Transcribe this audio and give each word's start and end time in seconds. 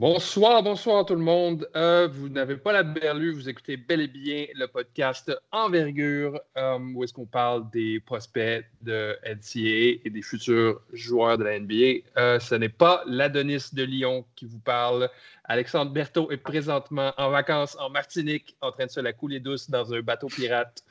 Bonsoir, 0.00 0.62
bonsoir 0.62 1.04
tout 1.04 1.14
le 1.14 1.20
monde. 1.20 1.68
Euh, 1.76 2.08
vous 2.10 2.30
n'avez 2.30 2.56
pas 2.56 2.72
la 2.72 2.82
berlue, 2.82 3.34
vous 3.34 3.50
écoutez 3.50 3.76
bel 3.76 4.00
et 4.00 4.08
bien 4.08 4.46
le 4.54 4.66
podcast 4.66 5.30
Envergure, 5.52 6.40
euh, 6.56 6.78
où 6.94 7.04
est-ce 7.04 7.12
qu'on 7.12 7.26
parle 7.26 7.68
des 7.68 8.00
prospects 8.00 8.64
de 8.80 9.14
NCAA 9.26 10.00
et 10.02 10.10
des 10.10 10.22
futurs 10.22 10.80
joueurs 10.94 11.36
de 11.36 11.44
la 11.44 11.60
NBA. 11.60 12.00
Euh, 12.16 12.40
ce 12.40 12.54
n'est 12.54 12.70
pas 12.70 13.02
l'Adonis 13.06 13.74
de 13.74 13.82
Lyon 13.82 14.24
qui 14.36 14.46
vous 14.46 14.58
parle. 14.58 15.10
Alexandre 15.44 15.92
Berthaud 15.92 16.30
est 16.30 16.38
présentement 16.38 17.12
en 17.18 17.28
vacances 17.28 17.76
en 17.78 17.90
Martinique, 17.90 18.56
en 18.62 18.72
train 18.72 18.86
de 18.86 18.90
se 18.90 19.00
la 19.00 19.12
couler 19.12 19.38
douce 19.38 19.68
dans 19.68 19.92
un 19.92 20.00
bateau 20.00 20.28
pirate. 20.28 20.82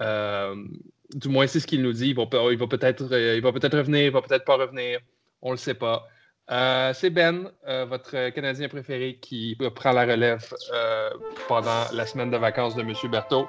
du 0.00 1.28
moins, 1.28 1.46
c'est 1.46 1.60
ce 1.60 1.66
qu'il 1.66 1.82
nous 1.82 1.92
dit. 1.92 2.08
Il 2.08 2.16
va, 2.16 2.24
peut-être 2.24 3.06
peut 3.06 3.76
revenir, 3.76 4.06
il 4.06 4.10
va 4.10 4.22
peut-être 4.22 4.46
pas 4.46 4.56
revenir. 4.56 5.00
On 5.42 5.48
ne 5.48 5.52
le 5.52 5.58
sait 5.58 5.74
pas. 5.74 6.08
Euh, 6.50 6.94
c'est 6.94 7.10
Ben, 7.10 7.50
euh, 7.66 7.84
votre 7.84 8.30
Canadien 8.30 8.68
préféré, 8.68 9.18
qui 9.20 9.56
prend 9.74 9.92
la 9.92 10.06
relève 10.06 10.54
euh, 10.72 11.10
pendant 11.46 11.84
la 11.92 12.06
semaine 12.06 12.30
de 12.30 12.38
vacances 12.38 12.74
de 12.74 12.80
M. 12.80 12.94
Berthaud. 13.10 13.46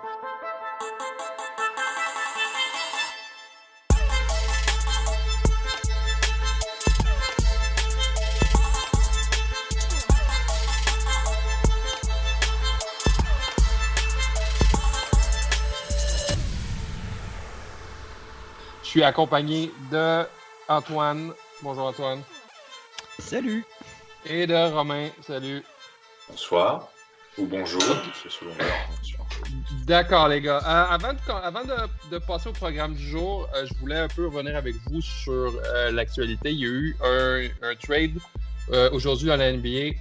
Je 18.84 18.93
suis 18.93 19.04
accompagné 19.04 19.71
de 19.91 20.23
Antoine. 20.68 21.31
Bonjour 21.62 21.85
Antoine. 21.85 22.23
Salut. 23.20 23.66
Et 24.26 24.48
de 24.48 24.73
Romain, 24.73 25.09
salut. 25.22 25.62
Bonsoir. 26.30 26.90
Ou 27.38 27.46
bonjour, 27.46 27.82
D'accord, 29.85 30.30
les 30.30 30.41
gars. 30.41 30.60
Euh, 30.66 30.93
avant, 30.93 31.13
de, 31.13 32.18
passer 32.20 32.49
au 32.49 32.54
programme 32.54 32.93
du 32.93 33.08
jour, 33.08 33.48
euh, 33.55 33.66
je 33.66 33.74
voulais 33.76 33.98
un 33.98 34.08
peu 34.08 34.27
revenir 34.27 34.55
avec 34.55 34.76
vous 34.88 35.02
sur 35.02 35.34
euh, 35.34 35.91
l'actualité. 35.91 36.52
Il 36.52 36.60
y 36.60 36.66
a 36.66 36.70
eu 36.70 36.96
un, 37.62 37.76
trade 37.76 38.20
aujourd'hui 38.93 39.27
dans 39.27 39.38
la 39.38 39.52
NBA. 39.52 39.96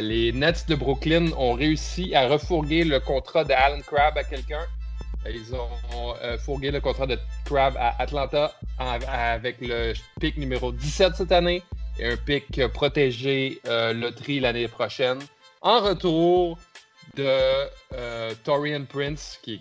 les 0.00 0.32
Nets 0.32 0.68
de 0.68 0.74
Brooklyn 0.74 1.32
ont 1.36 1.54
réussi 1.54 2.14
à 2.14 2.28
refourguer 2.28 2.84
le 2.84 3.00
contrat 3.00 3.44
d'Alan 3.44 3.80
Crabb 3.80 4.16
à 4.16 4.24
quelqu'un. 4.24 4.66
Ils 5.26 5.54
ont 5.54 6.14
fourgué 6.38 6.70
le 6.70 6.80
contrat 6.80 7.06
de 7.06 7.18
Crabb 7.44 7.76
à 7.76 8.00
Atlanta 8.00 8.52
avec 8.78 9.56
le 9.60 9.94
pick 10.20 10.36
numéro 10.36 10.72
17 10.72 11.16
cette 11.16 11.32
année 11.32 11.62
un 12.04 12.16
pic 12.16 12.60
protégé 12.68 13.60
euh, 13.66 13.92
loterie 13.92 14.40
l'année 14.40 14.68
prochaine. 14.68 15.18
En 15.60 15.80
retour 15.80 16.58
de 17.14 17.26
euh, 17.94 18.32
Torian 18.44 18.84
Prince, 18.84 19.38
qui 19.42 19.54
est 19.54 19.60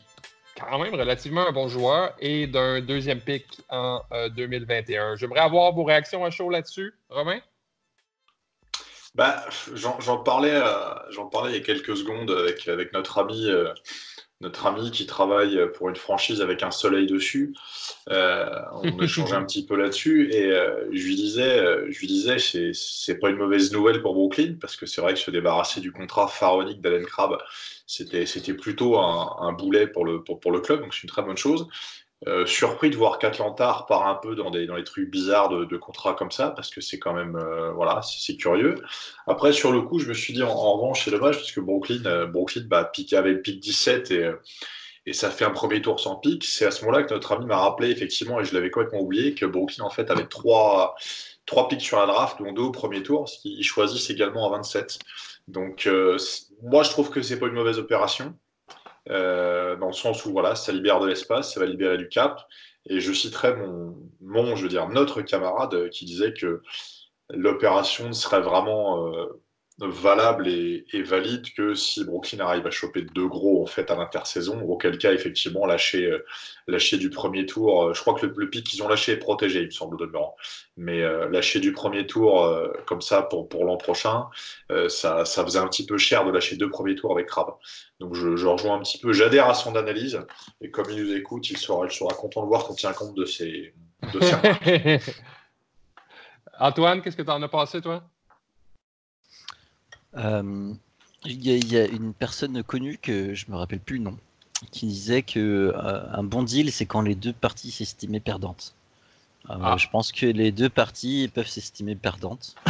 quand 0.59 0.79
même 0.79 0.93
relativement 0.93 1.47
un 1.47 1.51
bon 1.51 1.67
joueur, 1.67 2.13
et 2.19 2.47
d'un 2.47 2.81
deuxième 2.81 3.19
pic 3.19 3.45
en 3.69 4.01
2021. 4.35 5.13
Euh, 5.13 5.15
J'aimerais 5.15 5.41
avoir 5.41 5.73
vos 5.73 5.83
réactions 5.83 6.25
à 6.25 6.29
chaud 6.29 6.49
là-dessus. 6.49 6.93
Romain? 7.09 7.39
Ben, 9.13 9.35
j'en 9.73 10.19
parlais, 10.19 10.57
parlais 11.31 11.51
il 11.51 11.57
y 11.57 11.59
a 11.59 11.63
quelques 11.63 11.97
secondes 11.97 12.31
avec 12.67 12.93
notre 12.93 13.19
ami 13.19 13.49
notre 14.41 14.65
ami 14.65 14.91
qui 14.91 15.05
travaille 15.05 15.59
pour 15.73 15.89
une 15.89 15.95
franchise 15.95 16.41
avec 16.41 16.63
un 16.63 16.71
soleil 16.71 17.05
dessus. 17.05 17.53
Euh, 18.09 18.49
on 18.83 18.99
échangeait 18.99 19.35
un 19.35 19.43
petit 19.45 19.65
peu 19.65 19.75
là-dessus 19.75 20.31
et 20.33 20.51
euh, 20.51 20.87
je 20.91 21.05
lui 21.05 21.15
disais, 21.15 21.59
euh, 21.59 21.85
je 21.89 21.99
lui 21.99 22.07
disais, 22.07 22.37
c'est 22.73 23.19
pas 23.19 23.29
une 23.29 23.37
mauvaise 23.37 23.71
nouvelle 23.71 24.01
pour 24.01 24.13
Brooklyn 24.13 24.55
parce 24.59 24.75
que 24.75 24.85
c'est 24.85 25.01
vrai 25.01 25.13
que 25.13 25.19
se 25.19 25.31
débarrasser 25.31 25.79
du 25.79 25.91
contrat 25.91 26.27
pharaonique 26.27 26.81
d'Allen 26.81 27.05
Crabbe, 27.05 27.37
c'était 27.85 28.25
c'était 28.25 28.53
plutôt 28.53 28.97
un, 28.97 29.35
un, 29.39 29.53
boulet 29.53 29.87
pour 29.87 30.05
le 30.05 30.23
pour, 30.23 30.39
pour 30.39 30.51
le 30.51 30.59
club, 30.59 30.81
donc 30.81 30.93
c'est 30.93 31.03
une 31.03 31.09
très 31.09 31.21
bonne 31.21 31.37
chose. 31.37 31.67
Euh, 32.27 32.45
surpris 32.45 32.91
de 32.91 32.95
voir 32.95 33.17
qu'Atlanta 33.17 33.71
repart 33.71 34.05
un 34.05 34.13
peu 34.13 34.35
dans, 34.35 34.51
des, 34.51 34.67
les 34.67 34.83
trucs 34.83 35.09
bizarres 35.09 35.49
de, 35.49 35.77
contrats 35.77 36.13
comme 36.13 36.29
ça, 36.29 36.51
parce 36.51 36.69
que 36.69 36.79
c'est 36.79 36.99
quand 36.99 37.13
même, 37.13 37.35
euh, 37.35 37.71
voilà, 37.71 38.01
c'est 38.03 38.37
curieux. 38.37 38.75
Après, 39.25 39.51
sur 39.53 39.71
le 39.71 39.81
coup, 39.81 39.97
je 39.97 40.07
me 40.07 40.13
suis 40.13 40.31
dit, 40.31 40.43
en, 40.43 40.73
revanche, 40.73 41.03
c'est 41.03 41.11
dommage, 41.11 41.37
parce 41.37 41.51
que 41.51 41.59
Brooklyn, 41.59 42.05
euh, 42.05 42.27
Brooklyn 42.27 42.65
bah, 42.67 42.85
pique, 42.85 43.13
avait 43.13 43.31
le 43.31 43.41
pic 43.41 43.59
17 43.59 44.11
et, 44.11 44.31
et 45.07 45.13
ça 45.13 45.31
fait 45.31 45.45
un 45.45 45.51
premier 45.51 45.81
tour 45.81 45.99
sans 45.99 46.15
pic. 46.17 46.43
C'est 46.45 46.65
à 46.65 46.71
ce 46.71 46.85
moment-là 46.85 47.03
que 47.03 47.11
notre 47.11 47.31
ami 47.31 47.47
m'a 47.47 47.57
rappelé, 47.57 47.89
effectivement, 47.89 48.39
et 48.39 48.45
je 48.45 48.53
l'avais 48.53 48.69
complètement 48.69 49.01
oublié, 49.01 49.33
que 49.33 49.47
Brooklyn, 49.47 49.83
en 49.83 49.89
fait, 49.89 50.11
avait 50.11 50.27
trois, 50.27 50.95
trois 51.47 51.67
pics 51.67 51.81
sur 51.81 51.99
la 51.99 52.05
draft, 52.05 52.37
dont 52.39 52.51
deux 52.51 52.61
au 52.61 52.71
premier 52.71 53.01
tour, 53.01 53.29
ce 53.29 53.39
qu'ils 53.39 53.63
choisissent 53.63 54.11
également 54.11 54.45
à 54.47 54.57
27. 54.57 54.99
Donc, 55.47 55.89
moi, 56.61 56.83
je 56.83 56.89
trouve 56.91 57.09
que 57.09 57.23
c'est 57.23 57.39
pas 57.39 57.47
une 57.47 57.55
mauvaise 57.55 57.79
opération. 57.79 58.35
Euh, 59.09 59.75
dans 59.77 59.87
le 59.87 59.93
sens 59.93 60.25
où 60.25 60.31
voilà, 60.31 60.55
ça 60.55 60.71
libère 60.71 60.99
de 60.99 61.07
l'espace, 61.07 61.53
ça 61.53 61.59
va 61.59 61.65
libérer 61.65 61.97
du 61.97 62.07
cap. 62.07 62.45
Et 62.85 62.99
je 62.99 63.13
citerai 63.13 63.55
mon, 63.55 64.55
je 64.55 64.63
veux 64.63 64.69
dire, 64.69 64.87
notre 64.89 65.21
camarade 65.21 65.89
qui 65.89 66.05
disait 66.05 66.33
que 66.33 66.61
l'opération 67.29 68.13
serait 68.13 68.41
vraiment 68.41 69.07
euh, 69.07 69.41
valable 69.81 70.47
et, 70.47 70.85
valide 71.03 71.51
que 71.53 71.73
si 71.73 72.05
Brooklyn 72.05 72.39
arrive 72.39 72.67
à 72.67 72.71
choper 72.71 73.01
deux 73.01 73.27
gros 73.27 73.63
en 73.63 73.65
fait 73.65 73.89
à 73.89 73.95
l'intersaison, 73.95 74.61
auquel 74.61 74.97
cas 74.97 75.11
effectivement 75.11 75.65
lâcher, 75.65 76.05
euh, 76.05 76.23
lâcher 76.67 76.97
du 76.97 77.09
premier 77.09 77.45
tour. 77.45 77.83
Euh, 77.83 77.93
je 77.93 78.01
crois 78.01 78.13
que 78.13 78.25
le, 78.25 78.49
pic 78.49 78.65
qu'ils 78.65 78.83
ont 78.83 78.87
lâché 78.87 79.13
est 79.13 79.17
protégé, 79.17 79.61
il 79.61 79.65
me 79.65 79.71
semble 79.71 79.97
demeurant. 79.97 80.35
Mais 80.77 81.01
euh, 81.01 81.27
lâcher 81.29 81.59
du 81.59 81.73
premier 81.73 82.05
tour 82.05 82.47
comme 82.85 83.01
ça 83.01 83.23
pour, 83.23 83.49
pour 83.49 83.65
l'an 83.65 83.77
prochain, 83.77 84.27
ça, 84.87 85.25
ça 85.25 85.43
faisait 85.43 85.59
un 85.59 85.67
petit 85.67 85.85
peu 85.85 85.97
cher 85.97 86.25
de 86.25 86.31
lâcher 86.31 86.55
deux 86.55 86.69
premiers 86.69 86.95
tours 86.95 87.11
avec 87.11 87.27
Crab. 87.27 87.47
Donc 87.99 88.13
je, 88.15 88.35
je 88.35 88.47
rejoins 88.47 88.75
un 88.75 88.79
petit 88.79 88.99
peu, 88.99 89.13
j'adhère 89.13 89.49
à 89.49 89.53
son 89.53 89.75
analyse 89.75 90.19
et 90.61 90.69
comme 90.69 90.89
il 90.89 91.03
nous 91.03 91.13
écoute, 91.13 91.49
il 91.49 91.57
sera, 91.57 91.85
il 91.85 91.91
sera 91.91 92.13
content 92.13 92.43
de 92.43 92.47
voir 92.47 92.65
qu'on 92.65 92.75
tient 92.75 92.93
compte 92.93 93.15
de 93.15 93.25
ses, 93.25 93.73
de 94.13 94.19
ses 94.19 94.99
Antoine, 96.59 97.01
qu'est-ce 97.01 97.17
que 97.17 97.23
tu 97.23 97.31
en 97.31 97.41
as 97.41 97.47
pensé 97.47 97.81
toi? 97.81 98.03
Euh, 100.17 100.73
il 101.23 101.71
y, 101.71 101.77
a 101.77 101.85
une 101.85 102.13
personne 102.13 102.63
connue 102.63 102.97
que 102.97 103.35
je 103.35 103.45
me 103.49 103.55
rappelle 103.55 103.79
plus 103.79 103.97
le 103.97 104.05
nom 104.05 104.17
qui 104.71 104.87
disait 104.87 105.21
que 105.21 105.73
euh, 105.75 106.03
un 106.11 106.23
bon 106.23 106.43
deal 106.43 106.71
c'est 106.71 106.85
quand 106.85 107.01
les 107.01 107.15
deux 107.15 107.33
parties 107.33 107.71
s'estimaient 107.71 108.19
perdantes. 108.19 108.75
Euh, 109.49 109.55
ah. 109.61 109.77
Je 109.77 109.87
pense 109.89 110.11
que 110.11 110.25
les 110.25 110.51
deux 110.51 110.69
parties 110.69 111.29
peuvent 111.33 111.47
s'estimer 111.47 111.95
perdantes. 111.95 112.55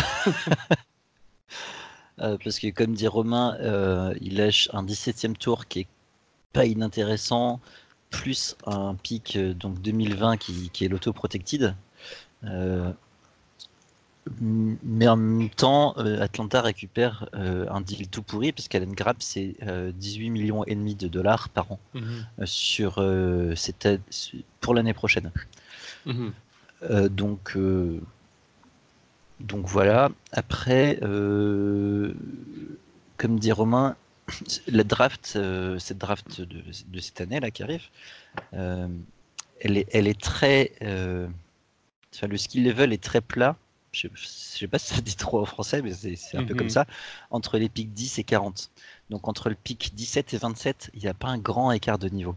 parce 2.17 2.59
que 2.59 2.69
comme 2.69 2.93
dit 2.93 3.07
Romain, 3.07 3.57
il 4.21 4.37
lâche 4.37 4.69
un 4.73 4.83
17e 4.85 5.33
tour 5.33 5.67
qui 5.67 5.81
est 5.81 5.87
pas 6.53 6.65
inintéressant, 6.65 7.59
plus 8.09 8.55
un 8.67 8.95
pic 8.95 9.37
donc 9.37 9.81
2020 9.81 10.37
qui, 10.37 10.69
qui 10.69 10.85
est 10.85 10.87
l'auto-protected. 10.87 11.73
Mais 14.39 15.07
en 15.07 15.17
même 15.17 15.49
temps, 15.49 15.95
euh, 15.97 16.21
Atlanta 16.21 16.61
récupère 16.61 17.27
euh, 17.33 17.65
un 17.69 17.81
deal 17.81 18.07
tout 18.07 18.21
pourri 18.21 18.51
parce 18.51 18.67
qu'Allen 18.67 18.93
Grab 18.93 19.15
c'est 19.19 19.55
18 19.61 19.63
euh, 19.65 20.31
millions 20.31 20.63
et 20.65 20.75
demi 20.75 20.93
de 20.93 21.07
dollars 21.07 21.49
par 21.49 21.71
an 21.71 21.79
mhm. 21.95 22.27
sur 22.45 23.03
pour 24.59 24.75
l'année 24.75 24.93
prochaine. 24.93 25.31
Mhm. 26.05 26.33
donc 27.09 27.57
donc 29.39 29.65
voilà. 29.65 30.11
Après, 30.31 30.99
comme 33.17 33.39
dit 33.39 33.51
Romain, 33.51 33.95
la 34.67 34.83
draft, 34.83 35.39
cette 35.79 35.97
draft 35.97 36.41
de, 36.41 36.61
de, 36.89 36.99
cette 36.99 37.21
année 37.21 37.39
là 37.39 37.49
qui 37.49 37.63
arrive, 37.63 37.85
elle 38.51 39.77
est 39.77 39.87
elle 39.91 40.07
est 40.07 40.21
très, 40.21 40.73
enfin, 40.79 42.27
le 42.27 42.37
skill 42.37 42.65
level 42.65 42.93
est 42.93 43.01
très 43.01 43.21
plat 43.21 43.55
je 43.91 44.07
ne 44.07 44.13
sais 44.15 44.67
pas 44.67 44.79
si 44.79 44.93
ça 44.93 45.01
dit 45.01 45.15
trop 45.15 45.41
en 45.41 45.45
français, 45.45 45.81
mais 45.81 45.91
c'est 45.93 46.37
un 46.37 46.45
peu 46.45 46.55
comme 46.55 46.67
mhm. 46.67 46.71
ça, 46.71 46.85
entre 47.29 47.57
les 47.57 47.69
pics 47.69 47.93
10 47.93 48.19
et 48.19 48.23
40. 48.23 48.71
Donc 49.09 49.27
entre 49.27 49.49
le 49.49 49.55
pic 49.55 49.93
17 49.93 50.33
et 50.33 50.37
27, 50.37 50.91
il 50.93 51.01
n'y 51.01 51.07
a 51.07 51.13
pas 51.13 51.27
un 51.27 51.37
grand 51.37 51.71
écart 51.71 51.99
de 51.99 52.07
niveau. 52.07 52.35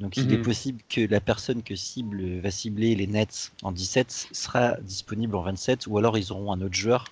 Donc 0.00 0.16
il 0.16 0.32
est 0.32 0.38
mhm. 0.38 0.42
possible 0.42 0.80
que 0.88 1.02
la 1.02 1.20
personne 1.20 1.62
que 1.62 1.76
cible 1.76 2.40
va 2.40 2.50
cibler 2.50 2.94
les 2.94 3.06
Nets 3.06 3.52
en 3.62 3.72
17 3.72 4.28
sera 4.32 4.76
disponible 4.80 5.36
en 5.36 5.42
27, 5.42 5.86
ou 5.86 5.98
alors 5.98 6.16
ils 6.16 6.32
auront 6.32 6.52
un 6.52 6.62
autre 6.62 6.74
joueur 6.74 7.04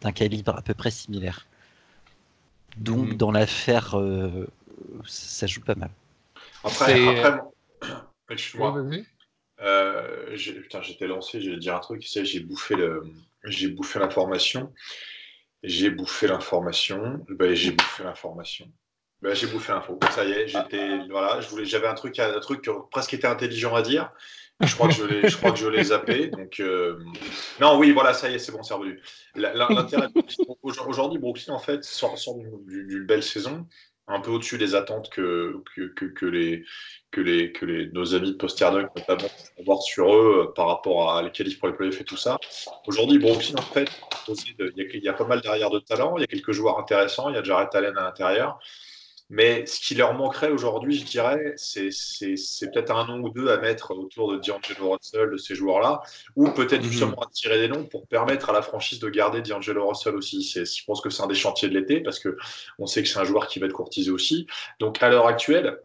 d'un 0.00 0.10
calibre 0.10 0.56
à 0.56 0.62
peu 0.62 0.74
près 0.74 0.90
similaire. 0.90 1.46
Donc 2.76 3.10
mhm. 3.10 3.16
dans 3.16 3.30
l'affaire, 3.30 3.96
euh, 3.96 4.48
ça 5.04 5.46
joue 5.46 5.60
pas 5.60 5.76
mal. 5.76 5.90
Après, 6.64 7.20
après 7.20 7.40
excuse-moi. 8.30 8.84
Euh, 9.62 10.34
j'étais 10.34 11.06
lancé, 11.06 11.40
j'allais 11.40 11.58
dire 11.58 11.76
un 11.76 11.80
truc, 11.80 12.02
j'ai 12.02 12.40
bouffé 12.40 12.74
le, 12.74 13.04
j'ai 13.44 13.68
bouffé 13.68 13.98
l'information, 13.98 14.72
j'ai 15.62 15.90
bouffé 15.90 16.26
l'information, 16.26 17.24
ben, 17.28 17.54
j'ai 17.54 17.70
bouffé 17.72 18.04
l'information. 18.04 18.70
Ben, 19.22 19.34
j'ai 19.34 19.46
bouffé 19.46 19.72
l'info. 19.72 20.00
Ça 20.10 20.24
y 20.24 20.32
est, 20.32 20.48
j'étais 20.48 21.06
voilà, 21.08 21.40
je 21.40 21.48
voulais, 21.48 21.64
j'avais 21.64 21.86
un 21.86 21.94
truc, 21.94 22.18
un 22.18 22.40
truc 22.40 22.62
qui 22.62 22.70
presque 22.90 23.14
était 23.14 23.28
intelligent 23.28 23.72
à 23.72 23.82
dire. 23.82 24.10
Je 24.60 24.74
crois 24.74 24.88
que 24.88 24.94
je 24.94 25.04
l'ai, 25.04 25.28
je 25.28 25.36
crois 25.36 25.52
que 25.52 25.58
je 25.58 25.68
l'ai 25.68 25.84
zappé. 25.84 26.26
Donc 26.26 26.58
euh, 26.58 26.98
non, 27.60 27.78
oui, 27.78 27.92
voilà, 27.92 28.14
ça 28.14 28.28
y 28.28 28.34
est, 28.34 28.38
c'est 28.40 28.50
bon, 28.50 28.64
c'est 28.64 28.74
revenu. 28.74 29.00
L'intérêt 29.36 30.08
aujourd'hui, 30.62 31.20
Brooklyn 31.20 31.54
en 31.54 31.60
fait 31.60 31.84
sort, 31.84 32.18
sort 32.18 32.36
d'une 32.36 33.06
belle 33.06 33.22
saison, 33.22 33.66
un 34.12 34.20
peu 34.20 34.30
au-dessus 34.30 34.58
des 34.58 34.74
attentes 34.74 35.10
que 35.10 35.62
nos 37.92 38.14
amis 38.14 38.32
de 38.32 38.36
Posterdunk 38.36 38.90
notamment 38.96 39.28
avoir 39.58 39.82
sur 39.82 40.14
eux 40.14 40.46
euh, 40.48 40.52
par 40.54 40.68
rapport 40.68 41.14
à 41.14 41.22
les 41.22 41.30
qualifs 41.30 41.58
pour 41.58 41.68
les 41.68 41.74
playoffs 41.74 42.00
et 42.00 42.04
tout 42.04 42.16
ça. 42.16 42.38
Aujourd'hui, 42.86 43.18
Brooklyn 43.18 43.58
en 43.58 43.62
fait, 43.62 43.90
il 44.28 44.54
y, 44.76 44.80
a, 44.82 44.84
il 44.94 45.02
y 45.02 45.08
a 45.08 45.12
pas 45.12 45.26
mal 45.26 45.40
derrière 45.40 45.70
de 45.70 45.78
talent, 45.78 46.16
il 46.16 46.20
y 46.22 46.24
a 46.24 46.26
quelques 46.26 46.52
joueurs 46.52 46.78
intéressants, 46.78 47.28
il 47.28 47.34
y 47.34 47.38
a 47.38 47.42
Jared 47.42 47.68
Allen 47.74 47.96
à 47.96 48.02
l'intérieur. 48.02 48.58
Mais 49.32 49.64
ce 49.64 49.80
qui 49.80 49.94
leur 49.94 50.12
manquerait 50.12 50.50
aujourd'hui, 50.50 50.98
je 50.98 51.06
dirais, 51.06 51.54
c'est 51.56 51.88
peut-être 52.70 52.94
un 52.94 53.06
nom 53.06 53.20
ou 53.20 53.30
deux 53.30 53.48
à 53.48 53.56
mettre 53.56 53.92
autour 53.92 54.30
de 54.30 54.36
D'Angelo 54.36 54.90
Russell, 54.90 55.30
de 55.30 55.38
ces 55.38 55.54
joueurs-là, 55.54 56.02
ou 56.36 56.50
peut-être 56.50 56.82
mhm. 56.82 56.90
justement 56.90 57.18
à 57.22 57.30
tirer 57.32 57.58
des 57.58 57.68
noms 57.68 57.86
pour 57.86 58.06
permettre 58.06 58.50
à 58.50 58.52
la 58.52 58.60
franchise 58.60 58.98
de 58.98 59.08
garder 59.08 59.40
D'Angelo 59.40 59.88
Russell 59.88 60.16
aussi. 60.16 60.42
Je 60.42 60.84
pense 60.84 61.00
que 61.00 61.08
c'est 61.08 61.22
un 61.22 61.28
des 61.28 61.34
chantiers 61.34 61.70
de 61.70 61.72
l'été 61.72 62.00
parce 62.00 62.20
qu'on 62.20 62.86
sait 62.86 63.02
que 63.02 63.08
c'est 63.08 63.20
un 63.20 63.24
joueur 63.24 63.46
qui 63.46 63.58
va 63.58 63.64
être 63.64 63.72
courtisé 63.72 64.10
aussi. 64.10 64.46
Donc 64.80 65.02
à 65.02 65.08
l'heure 65.08 65.26
actuelle, 65.26 65.78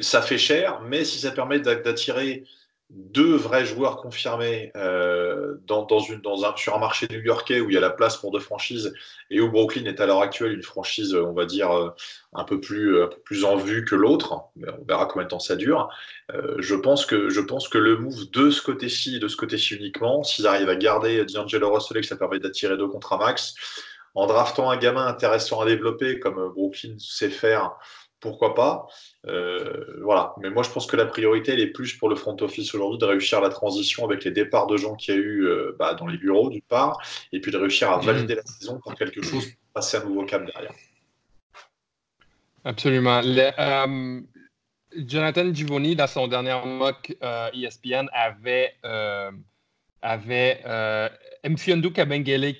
ça 0.00 0.22
fait 0.22 0.38
cher, 0.38 0.82
mais 0.82 1.04
si 1.04 1.18
ça 1.18 1.32
permet 1.32 1.58
d'attirer 1.58 2.44
deux 2.90 3.36
vrais 3.36 3.64
joueurs 3.64 3.98
confirmés 3.98 4.72
euh, 4.76 5.54
dans, 5.66 5.84
dans 5.84 6.44
un, 6.44 6.56
sur 6.56 6.74
un 6.74 6.78
marché 6.78 7.06
new-yorkais 7.08 7.60
où 7.60 7.70
il 7.70 7.74
y 7.74 7.76
a 7.76 7.80
la 7.80 7.90
place 7.90 8.16
pour 8.16 8.32
deux 8.32 8.40
franchises 8.40 8.92
et 9.30 9.40
où 9.40 9.48
Brooklyn 9.48 9.84
est 9.84 10.00
à 10.00 10.06
l'heure 10.06 10.22
actuelle 10.22 10.52
une 10.52 10.62
franchise, 10.62 11.14
on 11.14 11.32
va 11.32 11.46
dire, 11.46 11.70
euh, 11.70 11.90
un 12.32 12.42
peu 12.42 12.60
plus, 12.60 12.96
plus 13.24 13.44
en 13.44 13.56
vue 13.56 13.84
que 13.84 13.94
l'autre. 13.94 14.42
On 14.56 14.84
verra 14.88 15.06
combien 15.06 15.24
de 15.24 15.30
temps 15.30 15.38
ça 15.38 15.54
dure. 15.54 15.88
Euh, 16.34 16.56
je, 16.58 16.74
pense 16.74 17.06
que, 17.06 17.30
je 17.30 17.40
pense 17.40 17.68
que 17.68 17.78
le 17.78 17.96
move 17.96 18.28
de 18.32 18.50
ce 18.50 18.60
côté-ci 18.60 19.16
et 19.16 19.18
de 19.20 19.28
ce 19.28 19.36
côté-ci 19.36 19.76
uniquement, 19.76 20.24
s'ils 20.24 20.48
arrivent 20.48 20.68
à 20.68 20.76
garder 20.76 21.24
D'Angelo 21.26 21.72
Russell 21.72 22.00
que 22.00 22.06
ça 22.06 22.16
permet 22.16 22.40
d'attirer 22.40 22.76
deux 22.76 22.88
contrats 22.88 23.18
max, 23.18 23.54
en 24.14 24.26
draftant 24.26 24.68
un 24.68 24.76
gamin 24.76 25.06
intéressant 25.06 25.60
à 25.60 25.66
développer 25.66 26.18
comme 26.18 26.52
Brooklyn 26.52 26.96
sait 26.98 27.30
faire 27.30 27.76
pourquoi 28.20 28.54
pas. 28.54 28.86
Euh, 29.26 30.00
voilà. 30.02 30.34
Mais 30.40 30.50
moi, 30.50 30.62
je 30.62 30.70
pense 30.70 30.86
que 30.86 30.96
la 30.96 31.06
priorité, 31.06 31.52
elle 31.52 31.60
est 31.60 31.68
plus 31.68 31.94
pour 31.94 32.08
le 32.08 32.16
front 32.16 32.36
office 32.40 32.74
aujourd'hui 32.74 32.98
de 32.98 33.04
réussir 33.04 33.40
la 33.40 33.48
transition 33.48 34.04
avec 34.04 34.24
les 34.24 34.30
départs 34.30 34.66
de 34.66 34.76
gens 34.76 34.94
qu'il 34.94 35.14
y 35.14 35.16
a 35.16 35.20
eu 35.20 35.46
euh, 35.46 35.76
bah, 35.78 35.94
dans 35.94 36.06
les 36.06 36.18
bureaux, 36.18 36.50
d'une 36.50 36.60
part, 36.62 36.98
et 37.32 37.40
puis 37.40 37.50
de 37.50 37.56
réussir 37.56 37.90
à 37.90 37.98
mhm. 37.98 38.04
valider 38.04 38.34
la 38.34 38.44
saison 38.44 38.80
par 38.84 38.94
quelque 38.94 39.22
chose 39.22 39.46
pour 39.46 39.72
passer 39.74 39.96
un 39.96 40.04
nouveau 40.04 40.24
cap 40.24 40.44
derrière. 40.44 40.72
Absolument. 42.64 43.22
Euh, 43.24 44.20
Jonathan 44.94 45.54
Givoni, 45.54 45.96
dans 45.96 46.06
son 46.06 46.28
dernier 46.28 46.58
mock 46.64 47.16
ESPN, 47.54 48.06
e 48.06 48.08
avait, 48.12 48.74
avait 50.02 51.10
Mfiondu 51.48 51.92
Kabengele 51.92 52.54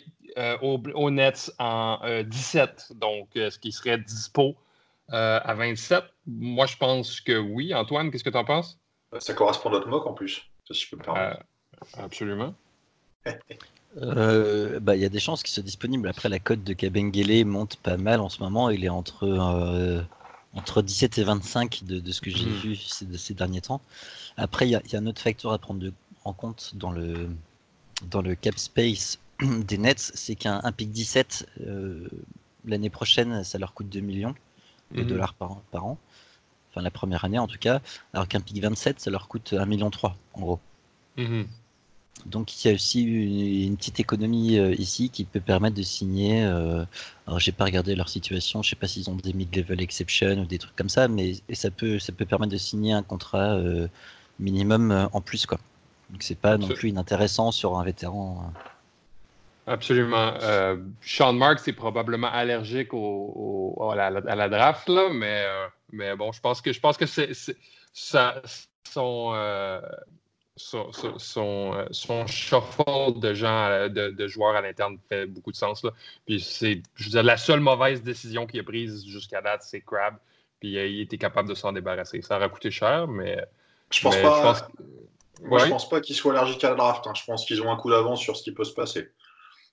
au, 0.62 0.80
au, 0.94 1.10
Nets 1.10 1.52
en 1.58 1.98
17, 2.24 2.92
donc 2.94 3.28
ce 3.34 3.58
qui 3.58 3.72
serait 3.72 3.98
dispo 3.98 4.56
euh, 5.12 5.40
à 5.42 5.54
27, 5.54 6.04
moi, 6.26 6.66
je 6.66 6.76
pense 6.76 7.20
que 7.20 7.36
oui. 7.36 7.74
Antoine, 7.74 8.10
qu'est-ce 8.10 8.24
que 8.24 8.30
tu 8.30 8.36
en 8.36 8.44
penses? 8.44 8.78
Ça 9.18 9.34
correspond 9.34 9.70
à 9.70 9.72
notre 9.72 9.88
mock 9.88 10.06
en 10.06 10.12
plus, 10.12 10.42
si 10.70 10.84
je 10.84 10.90
peux 10.90 10.96
me 10.96 11.02
permettre. 11.02 11.42
Euh, 11.98 12.02
absolument. 12.04 12.54
Euh, 13.96 14.78
bah, 14.78 14.94
il 14.94 15.02
y 15.02 15.04
a 15.04 15.08
des 15.08 15.18
chances 15.18 15.42
qu'il 15.42 15.52
soit 15.52 15.64
disponible. 15.64 16.08
Après, 16.08 16.28
la 16.28 16.38
cote 16.38 16.62
de 16.62 16.74
Kabengele 16.74 17.44
monte 17.44 17.74
pas 17.74 17.96
mal 17.96 18.20
en 18.20 18.28
ce 18.28 18.40
moment. 18.40 18.70
Il 18.70 18.84
est 18.84 18.88
entre, 18.88 20.06
entre 20.54 20.80
17 20.80 21.18
et 21.18 21.24
25 21.24 21.82
de, 21.82 22.12
ce 22.12 22.20
que 22.20 22.30
j'ai 22.30 22.46
hmm. 22.46 22.60
vu 22.60 22.76
ces, 22.76 23.18
ces, 23.18 23.34
derniers 23.34 23.62
temps. 23.62 23.80
Après, 24.36 24.68
il 24.68 24.70
y, 24.70 24.76
a 24.76 24.98
un 25.00 25.06
autre 25.06 25.20
facteur 25.20 25.52
à 25.52 25.58
prendre 25.58 25.84
en 26.24 26.32
compte 26.32 26.70
dans 26.76 26.92
le, 26.92 27.30
dans 28.04 28.22
le 28.22 28.36
cap 28.36 28.56
space 28.60 29.18
des 29.42 29.76
Nets, 29.76 30.12
c'est 30.14 30.36
qu'un 30.36 30.60
pic 30.70 30.92
17 30.92 31.48
l'année 32.64 32.90
prochaine, 32.90 33.42
ça 33.42 33.58
leur 33.58 33.74
coûte 33.74 33.88
2 33.88 33.98
millions 33.98 34.36
de 34.92 35.02
mhm. 35.02 35.08
dollars 35.08 35.34
par 35.34 35.52
an, 35.52 35.62
par 35.70 35.86
an. 35.86 35.98
Enfin, 36.70 36.82
la 36.82 36.90
première 36.90 37.24
année 37.24 37.38
en 37.38 37.46
tout 37.46 37.58
cas. 37.58 37.80
Alors 38.12 38.28
qu'un 38.28 38.40
pic 38.40 38.60
27, 38.60 39.00
ça 39.00 39.10
leur 39.10 39.28
coûte 39.28 39.52
1,3 39.52 39.66
million 39.66 39.90
en 40.34 40.40
gros. 40.40 40.60
Mhm. 41.16 41.46
Donc 42.26 42.64
il 42.64 42.68
y 42.68 42.70
a 42.70 42.74
aussi 42.74 43.02
une, 43.02 43.76
petite 43.76 44.00
économie 44.00 44.58
euh, 44.58 44.74
ici 44.74 45.10
qui 45.10 45.24
peut 45.24 45.40
permettre 45.40 45.76
de 45.76 45.82
signer. 45.82 46.44
Euh, 46.44 46.84
alors 47.26 47.40
j'ai 47.40 47.52
pas 47.52 47.64
regardé 47.64 47.94
leur 47.94 48.08
situation, 48.08 48.62
je 48.62 48.70
sais 48.70 48.76
pas 48.76 48.88
s'ils 48.88 49.08
ont 49.10 49.14
des 49.14 49.32
mid-level 49.32 49.80
exception 49.80 50.40
ou 50.40 50.44
des 50.44 50.58
trucs 50.58 50.76
comme 50.76 50.88
ça, 50.88 51.08
mais 51.08 51.34
ça 51.52 51.70
peut 51.70 51.98
ça 51.98 52.12
peut 52.12 52.26
permettre 52.26 52.52
de 52.52 52.58
signer 52.58 52.92
un 52.92 53.02
contrat 53.02 53.54
euh, 53.54 53.88
minimum 54.38 55.08
en 55.12 55.20
plus 55.20 55.46
quoi. 55.46 55.58
Donc 56.10 56.22
c'est 56.22 56.38
pas 56.38 56.58
non 56.58 56.68
plus 56.68 56.90
inintéressant 56.90 57.52
sur 57.52 57.78
un 57.78 57.84
vétéran. 57.84 58.52
Absolument. 59.70 60.34
Euh, 60.42 60.78
Sean 61.00 61.32
Marks 61.32 61.68
est 61.68 61.72
probablement 61.72 62.26
allergique 62.26 62.92
au, 62.92 63.92
à, 63.96 64.10
la, 64.10 64.48
draft, 64.48 64.88
là, 64.88 65.10
mais, 65.12 65.44
euh, 65.46 65.68
mais 65.92 66.16
bon, 66.16 66.32
je 66.32 66.40
pense 66.40 66.60
que 66.60 66.72
je 66.72 66.80
pense 66.80 66.96
que 66.96 67.06
c'est, 67.06 67.30
ça, 67.92 68.42
son, 68.82 69.30
euh, 69.32 69.80
son, 70.56 70.90
son, 71.18 71.86
son, 71.92 72.26
shuffle 72.26 73.20
de 73.20 73.32
gens, 73.32 73.88
de, 73.88 74.26
joueurs 74.26 74.56
à 74.56 74.60
l'interne 74.60 74.98
fait 75.08 75.26
beaucoup 75.26 75.52
de 75.52 75.56
sens. 75.56 75.84
Là. 75.84 75.92
Puis 76.26 76.40
c'est, 76.40 76.82
je 76.96 77.04
veux 77.04 77.10
dire, 77.10 77.22
la 77.22 77.36
seule 77.36 77.60
mauvaise 77.60 78.02
décision 78.02 78.48
qu'il 78.48 78.58
a 78.58 78.64
prise 78.64 79.06
jusqu'à 79.06 79.40
date, 79.40 79.62
c'est 79.62 79.82
Crab. 79.82 80.16
Puis 80.58 80.70
il 80.72 81.00
était 81.00 81.16
capable 81.16 81.48
de 81.48 81.54
s'en 81.54 81.70
débarrasser. 81.70 82.20
Ça 82.22 82.38
aurait 82.38 82.50
coûté 82.50 82.72
cher, 82.72 83.06
mais. 83.06 83.38
Je 83.92 84.02
pense 84.02 84.16
pas. 84.16 84.54
Je 85.42 85.48
pense, 85.48 85.62
je 85.62 85.68
pense 85.68 85.88
pas 85.88 86.00
qu'il 86.00 86.16
soit 86.16 86.36
allergique 86.36 86.64
à 86.64 86.70
la 86.70 86.74
draft. 86.74 87.06
Hein. 87.06 87.12
Je 87.14 87.24
pense 87.24 87.46
qu'ils 87.46 87.62
ont 87.62 87.70
un 87.70 87.76
coup 87.76 87.88
d'avance 87.88 88.20
sur 88.20 88.36
ce 88.36 88.42
qui 88.42 88.50
peut 88.50 88.64
se 88.64 88.74
passer. 88.74 89.12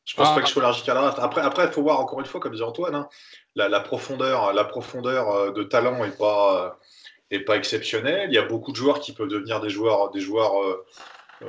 Je 0.08 0.16
pense 0.16 0.30
ah. 0.32 0.36
pas 0.36 0.42
que 0.42 0.48
je 0.48 0.54
sois 0.54 0.64
allergique 0.64 0.88
à 0.88 0.94
la 0.94 1.02
draft. 1.02 1.20
Après, 1.20 1.42
après, 1.42 1.66
il 1.66 1.72
faut 1.72 1.84
voir 1.84 2.00
encore 2.00 2.22
une 2.22 2.26
fois, 2.26 2.40
comme 2.40 2.54
disait 2.54 2.64
Antoine, 2.64 2.96
hein, 2.96 3.10
la, 3.56 3.80
profondeur, 3.82 4.54
la 4.54 4.64
profondeur 4.64 5.30
euh, 5.32 5.52
de 5.52 5.64
talent 5.64 6.04
est 6.06 6.18
pas 6.18 6.66
euh, 6.66 6.70
est 7.30 7.42
pas 7.42 7.58
exceptionnelle. 7.58 8.30
Il 8.32 8.34
y 8.34 8.38
a 8.38 8.44
beaucoup 8.44 8.72
de 8.72 8.78
joueurs 8.78 9.02
qui 9.02 9.12
peuvent 9.12 9.28
devenir 9.28 9.60
des 9.60 9.70
joueurs, 9.70 10.10
des 10.12 10.22
joueurs 10.22 10.64
euh, 10.64 10.86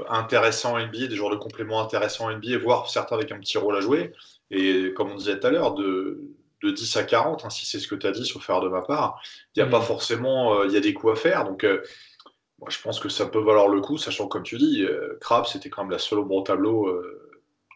intéressants 0.09 0.75
en 0.75 0.81
NBA, 0.85 1.07
des 1.07 1.15
joueurs 1.15 1.31
de 1.31 1.37
complément 1.37 1.81
intéressants 1.81 2.27
en 2.27 2.33
NBA, 2.33 2.59
voire 2.59 2.91
certains 2.91 3.15
avec 3.15 3.31
un 3.31 3.39
petit 3.39 3.59
rôle 3.59 3.77
à 3.77 3.81
jouer. 3.81 4.13
Et 4.51 4.93
comme 4.97 5.13
on 5.13 5.15
disait 5.15 5.39
tout 5.39 5.47
à 5.47 5.51
l'heure, 5.51 5.75
de, 5.75 6.21
de 6.65 6.71
10 6.73 6.97
à 6.97 7.05
40, 7.05 7.45
hein, 7.45 7.51
si 7.51 7.65
c'est 7.65 7.79
ce 7.79 7.87
que 7.87 7.95
tu 7.95 8.09
as 8.09 8.11
dit, 8.11 8.27
sauf 8.27 8.45
faire 8.45 8.61
de 8.61 8.69
ma 8.69 8.83
part, 8.83 9.23
il 9.55 9.63
n'y 9.63 9.69
a 9.69 9.71
pas 9.71 9.79
mm. 9.79 9.85
forcément, 9.85 10.65
il 10.65 10.73
y 10.73 10.77
a 10.77 10.81
des 10.81 10.95
coups 10.95 11.13
à 11.13 11.17
faire. 11.17 11.45
Donc, 11.45 11.65
moi, 12.59 12.71
je 12.71 12.81
pense 12.81 12.99
que 12.99 13.09
ça 13.09 13.27
peut 13.27 13.39
valoir 13.39 13.69
le 13.69 13.81
coup, 13.81 13.99
sachant 13.99 14.27
comme 14.27 14.43
tu 14.43 14.59
dis, 14.59 14.85
Crab, 15.21 15.47
c'était 15.47 15.71
quand 15.71 15.83
même 15.83 15.93
la 15.93 16.01
seule 16.01 16.19
au 16.19 16.25
bon 16.25 16.43
tableau 16.43 17.01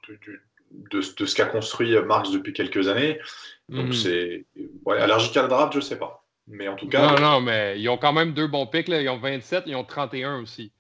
du, 0.08 0.42
de, 0.90 1.00
ce 1.00 1.34
qu'a 1.34 1.46
construit 1.46 1.94
Marx 2.02 2.30
depuis 2.30 2.52
quelques 2.52 2.88
années. 2.88 3.18
Donc 3.68 3.86
mhm. 3.86 3.92
c'est 3.92 4.44
allergique 4.86 5.36
à 5.36 5.42
la 5.42 5.48
draft, 5.48 5.74
je 5.74 5.80
sais 5.80 5.98
pas. 5.98 6.24
Mais 6.46 6.68
en 6.68 6.76
tout 6.76 6.88
cas. 6.88 7.14
Non, 7.14 7.20
non, 7.20 7.40
mais 7.40 7.80
ils 7.80 7.88
ont 7.88 7.96
quand 7.96 8.12
même 8.12 8.34
deux 8.34 8.48
bons 8.48 8.66
picks. 8.66 8.88
Là. 8.88 9.00
Ils 9.00 9.08
ont 9.08 9.18
27, 9.18 9.64
ils 9.66 9.76
ont 9.76 9.84
31 9.84 10.40
aussi. 10.40 10.72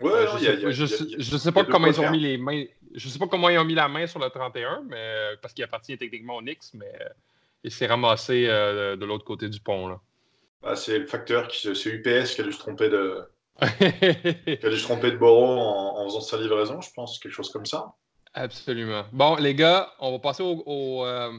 Ouais, 0.00 0.26
je, 0.70 0.84
sais, 0.84 1.38
sais 1.38 1.52
pas 1.52 1.64
comment 1.64 1.86
ils 1.86 2.00
ont 2.00 2.10
mis 2.10 2.20
les 2.20 2.36
mains. 2.36 2.64
Je 2.94 3.08
sais 3.08 3.18
pas 3.18 3.26
comment 3.26 3.48
ils 3.48 3.58
ont 3.58 3.64
mis 3.64 3.74
la 3.74 3.88
main 3.88 4.06
sur 4.06 4.18
le 4.18 4.28
31, 4.28 4.82
mais 4.88 5.36
parce 5.40 5.54
qu'il 5.54 5.64
appartient 5.64 5.96
techniquement 5.96 6.36
au 6.36 6.42
Knicks, 6.42 6.74
mais 6.74 6.92
il 7.64 7.70
s'est 7.70 7.86
ramassé 7.86 8.46
euh, 8.48 8.96
de 8.96 9.04
l'autre 9.04 9.24
côté 9.24 9.48
du 9.48 9.60
pont. 9.60 9.88
Là. 9.88 10.00
Bah, 10.62 10.76
c'est 10.76 10.98
le 10.98 11.06
facteur 11.06 11.48
qui 11.48 11.74
c'est 11.74 11.90
UPS 11.90 12.34
qui 12.34 12.40
a 12.40 12.44
dû 12.44 12.52
se 12.52 12.58
tromper 12.58 12.88
de. 12.88 13.22
qui 13.60 14.66
a 14.66 14.68
dû 14.68 14.76
se 14.76 14.84
tromper 14.84 15.12
de 15.12 15.18
en, 15.18 15.98
en 15.98 16.04
faisant 16.04 16.20
sa 16.20 16.36
livraison, 16.36 16.80
je 16.80 16.90
pense, 16.94 17.18
quelque 17.18 17.32
chose 17.32 17.50
comme 17.50 17.66
ça. 17.66 17.94
Absolument. 18.36 19.04
Bon, 19.12 19.36
les 19.36 19.54
gars, 19.54 19.90
on 19.98 20.12
va 20.12 20.18
passer 20.18 20.42
euh, 20.42 21.32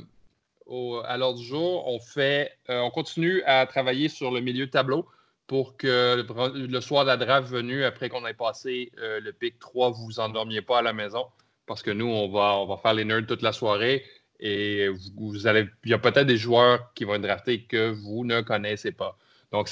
au, 0.65 1.01
à 1.05 1.17
l'ordre 1.17 1.37
du 1.39 1.45
jour. 1.45 1.87
On 1.87 1.99
fait, 1.99 2.51
euh, 2.71 2.79
on 2.79 2.89
continue 2.89 3.43
à 3.43 3.67
travailler 3.67 4.09
sur 4.09 4.31
le 4.31 4.41
milieu 4.41 4.65
de 4.65 4.71
tableau 4.71 5.05
pour 5.45 5.77
que 5.77 6.25
le, 6.55 6.81
soir 6.81 7.03
de 7.03 7.09
la 7.09 7.17
draft 7.17 7.49
venu, 7.49 7.83
après 7.83 8.09
qu'on 8.09 8.25
ait 8.25 8.33
passé 8.33 8.91
euh, 8.97 9.19
le 9.19 9.31
pic 9.31 9.59
3, 9.59 9.91
vous 9.91 10.05
vous 10.05 10.19
endormiez 10.19 10.63
pas 10.63 10.79
à 10.79 10.81
la 10.81 10.91
maison. 10.91 11.27
Parce 11.67 11.83
que 11.83 11.91
nous, 11.91 12.07
on 12.07 12.29
va, 12.29 12.57
on 12.57 12.65
va 12.65 12.77
faire 12.77 12.95
les 12.95 13.05
nerds 13.05 13.27
toute 13.27 13.43
la 13.43 13.51
soirée. 13.51 14.03
Et 14.39 14.87
vous, 15.17 15.45
allez, 15.45 15.67
il 15.83 15.91
y 15.91 15.93
a 15.93 15.99
peut-être 15.99 16.25
des 16.25 16.37
joueurs 16.37 16.93
qui 16.95 17.03
vont 17.03 17.13
être 17.13 17.21
draftés 17.21 17.61
que 17.61 17.91
vous 17.91 18.25
ne 18.25 18.41
connaissez 18.41 18.91
pas. 18.91 19.19
Donc, 19.51 19.69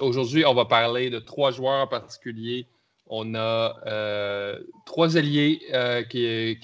aujourd'hui, 0.00 0.44
on 0.44 0.54
va 0.54 0.64
parler 0.64 1.08
de 1.08 1.20
trois 1.20 1.52
joueurs 1.52 1.82
en 1.82 1.86
particulier 1.86 2.66
on 3.06 3.34
a 3.34 3.76
euh, 3.86 4.58
trois 4.86 5.16
alliés 5.16 5.60
euh, 5.72 6.02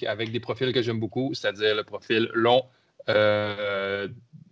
avec 0.07 0.31
des 0.31 0.39
profils 0.39 0.71
que 0.73 0.81
j'aime 0.81 0.99
beaucoup, 0.99 1.33
c'est-à-dire 1.33 1.75
le 1.75 1.83
profil 1.83 2.29
long, 2.33 2.65
euh, 3.09 4.07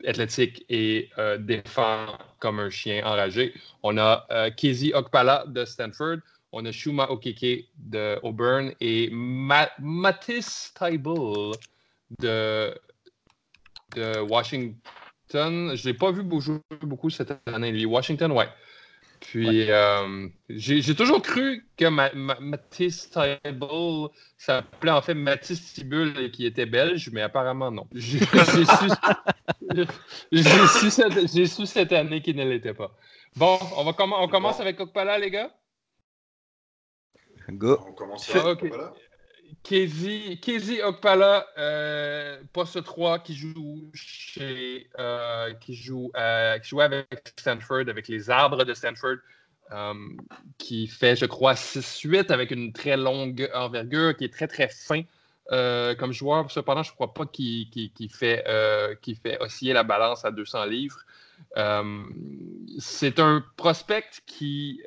athlétique 0.06 0.66
et 0.70 1.10
défend 1.40 2.06
comme 2.40 2.60
un 2.60 2.70
chien 2.70 3.06
enragé. 3.06 3.54
On 3.84 3.98
a 3.98 4.26
Kezi 4.52 4.94
Okpala 4.94 5.46
de 5.48 5.66
Stanford, 5.66 6.18
on 6.52 6.66
a 6.66 6.72
Shuma 6.72 7.10
Okeke 7.10 7.66
de 7.78 8.18
Auburn 8.24 8.72
et 8.80 9.12
Taibul 10.74 11.52
de, 12.20 12.74
Washington. 14.22 15.76
Je 15.76 15.86
l'ai 15.86 15.94
pas 15.94 16.12
vu 16.12 16.24
jouer 16.40 16.60
beaucoup 16.82 17.10
cette 17.10 17.34
année. 17.46 17.86
Washington, 17.86 18.32
ouais. 18.32 18.48
Puis, 19.20 19.70
euh, 19.70 20.28
j'ai 20.50 20.96
toujours 20.96 21.22
cru 21.22 21.68
que 21.78 21.86
ma, 21.86 22.12
Mathis 22.14 23.10
Tibble 23.10 24.10
s'appelait 24.38 24.92
en 24.92 25.02
fait 25.02 25.14
Mathis 25.14 25.74
Tibule 25.74 26.18
et 26.20 26.32
qu'il 26.32 26.46
était 26.46 26.66
belge, 26.66 27.10
mais 27.12 27.22
apparemment 27.22 27.70
non. 27.70 27.88
J'ai 27.94 28.20
su, 30.32 30.92
su, 31.48 31.66
cette 31.66 31.92
année 31.92 32.22
qu'il 32.22 32.38
ne 32.38 32.46
l'était 32.46 32.74
pas. 32.74 32.96
Bon, 33.36 33.60
on, 33.78 33.84
va 33.84 33.94
on 34.00 34.28
commence 34.28 34.60
avec 34.60 34.80
Okpala, 34.80 35.20
les 35.20 35.32
gars? 35.32 35.52
Go. 37.50 37.80
On 37.88 37.94
commence 37.94 38.34
avec 38.36 38.64
Kezi, 39.64 40.82
Okpala, 40.84 41.46
euh, 41.58 42.40
poste 42.54 42.84
3, 42.84 43.20
qui 43.20 43.36
joue 43.36 43.90
chez, 43.94 44.90
euh, 44.98 45.54
qui 45.56 45.76
joue, 45.76 46.12
euh, 46.16 46.58
qui 46.60 46.70
joue 46.70 46.82
avec 46.82 47.34
Stanford, 47.38 47.88
avec 47.88 48.08
les 48.08 48.30
arbres 48.30 48.64
de 48.64 48.74
Stanford, 48.74 49.18
qui 50.58 50.88
fait, 50.88 51.16
je 51.16 51.26
crois, 51.26 51.56
6-8 51.56 52.32
avec 52.32 52.52
une 52.52 52.74
très 52.74 52.98
longue 52.98 53.50
envergure, 53.54 54.16
qui 54.18 54.26
est 54.26 54.34
très 54.34 54.48
très 54.48 54.70
fin 54.70 55.04
comme 55.50 56.14
joueur. 56.14 56.50
Cependant, 56.50 56.82
je 56.82 56.92
ne 56.92 56.96
crois 56.96 57.14
pas 57.14 57.26
qu'il 57.28 57.90
fait, 58.12 58.44
fait 59.22 59.38
osciller 59.40 59.74
la 59.74 59.84
balance 59.84 60.26
à 60.26 60.32
200 60.32 60.66
livres. 60.66 61.00
C'est 62.80 63.20
un 63.20 63.44
prospect 63.58 64.10
qui 64.26 64.82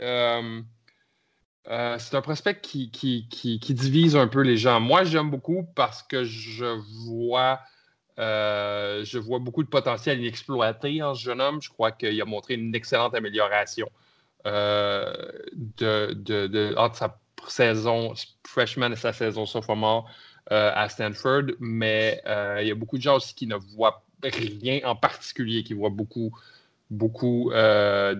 euh, 1.68 1.96
c'est 1.98 2.16
un 2.16 2.22
prospect 2.22 2.60
qui, 2.60 2.88
divise 3.70 4.16
un 4.16 4.26
peu 4.26 4.40
les 4.40 4.56
gens. 4.56 4.80
Moi, 4.80 5.04
j'aime 5.04 5.30
beaucoup 5.30 5.64
parce 5.74 6.02
que 6.02 6.24
je 6.24 6.64
vois, 7.06 7.60
euh, 8.18 9.04
je 9.04 9.18
vois 9.18 9.38
beaucoup 9.38 9.62
de 9.62 9.68
potentiel 9.68 10.20
inexploité 10.20 11.02
en 11.02 11.14
ce 11.14 11.22
jeune 11.22 11.40
homme. 11.40 11.62
Je 11.62 11.68
crois 11.70 11.92
qu'il 11.92 12.20
a 12.20 12.24
montré 12.24 12.54
une 12.54 12.74
excellente 12.74 13.14
amélioration 13.14 13.88
euh, 14.46 15.12
de, 15.54 16.74
entre 16.76 16.96
sa 16.96 17.18
saison 17.46 18.14
freshman 18.44 18.92
et 18.92 18.96
sa 18.96 19.12
saison 19.12 19.46
sophomore 19.46 20.10
à 20.50 20.88
Stanford. 20.88 21.44
Mais 21.60 22.20
il 22.60 22.66
y 22.66 22.72
a 22.72 22.74
beaucoup 22.74 22.98
de 22.98 23.02
gens 23.02 23.16
aussi 23.16 23.34
qui 23.34 23.46
ne 23.46 23.56
voient 23.56 24.02
rien 24.24 24.80
en 24.84 24.96
particulier, 24.96 25.62
qui 25.62 25.74
voient 25.74 25.90
beaucoup 25.90 26.32
beaucoup 26.92 27.50
euh, 27.52 28.14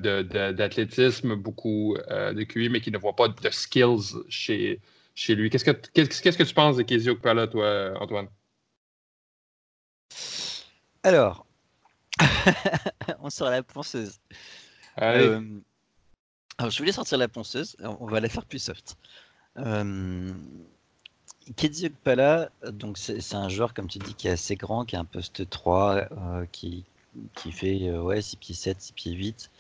d'athlétisme, 0.53 1.37
beaucoup 1.37 1.97
euh, 2.11 2.33
de 2.33 2.43
QI, 2.43 2.71
mais 2.71 2.81
qui 2.81 2.91
ne 2.91 2.99
voit 2.99 3.15
pas 3.15 3.29
de 3.29 3.51
skills 3.51 4.17
chez, 4.29 4.81
chez 5.15 5.35
lui. 5.35 5.51
Qu'est-ce 5.51 5.65
que, 5.65 5.71
qu'est-ce, 5.93 6.39
que 6.39 6.43
tu 6.43 6.55
penses 6.55 6.77
de 6.77 6.83
Kézio 6.83 7.13
Okpala, 7.13 7.47
toi, 7.47 7.93
Antoine? 8.01 8.29
Alors, 11.03 11.47
on 13.21 13.29
sort 13.29 13.51
la 13.51 13.63
ponceuse. 13.63 14.19
Euh, 15.01 15.41
alors, 16.57 16.71
je 16.71 16.79
voulais 16.79 16.93
sortir 16.93 17.19
la 17.19 17.29
ponceuse, 17.29 17.77
on 17.81 18.07
va 18.07 18.21
la 18.21 18.29
faire 18.29 18.47
plus 18.47 18.59
soft. 18.59 18.97
Euh, 19.59 20.33
donc 22.73 22.97
c'est, 22.97 23.35
un 23.35 23.49
joueur, 23.49 23.75
comme 23.75 23.89
tu 23.89 23.99
dis, 23.99 24.15
qui 24.15 24.29
est 24.29 24.33
assez 24.33 24.57
grand, 24.57 24.87
qui 24.87 24.97
a 24.97 25.01
un 25.01 25.05
poste 25.05 25.51
3, 25.51 26.09
qui, 26.53 26.87
qui 27.35 27.53
fait 27.53 27.89
euh, 27.89 28.03
ouais, 28.03 28.23
6 28.23 28.37
pieds 28.37 28.55
7, 28.55 28.81
6 28.81 28.93
pieds 28.93 29.13
8, 29.13 29.51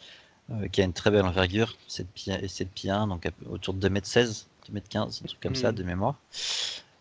euh, 0.51 0.69
qui 0.69 0.81
a 0.81 0.85
une 0.85 0.93
très 0.93 1.11
belle 1.11 1.25
envergure, 1.25 1.77
7 1.89 2.07
pieds, 2.09 2.49
7 2.49 2.71
pieds 2.71 2.91
1, 2.91 3.09
donc 3.09 3.29
autour 3.49 3.75
de 3.75 3.89
2m16, 3.89 4.47
2m15, 4.73 5.23
un 5.23 5.27
truc 5.27 5.41
comme 5.41 5.55
ça 5.55 5.73
mm. 5.73 5.75
de 5.75 5.83
mémoire. 5.83 6.17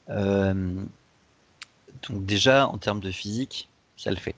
Euh, 0.09 0.83
donc 2.09 2.25
déjà, 2.25 2.67
en 2.67 2.77
termes 2.77 2.99
de 2.99 3.11
physique, 3.11 3.69
ça 3.97 4.11
le 4.11 4.17
fait. 4.17 4.35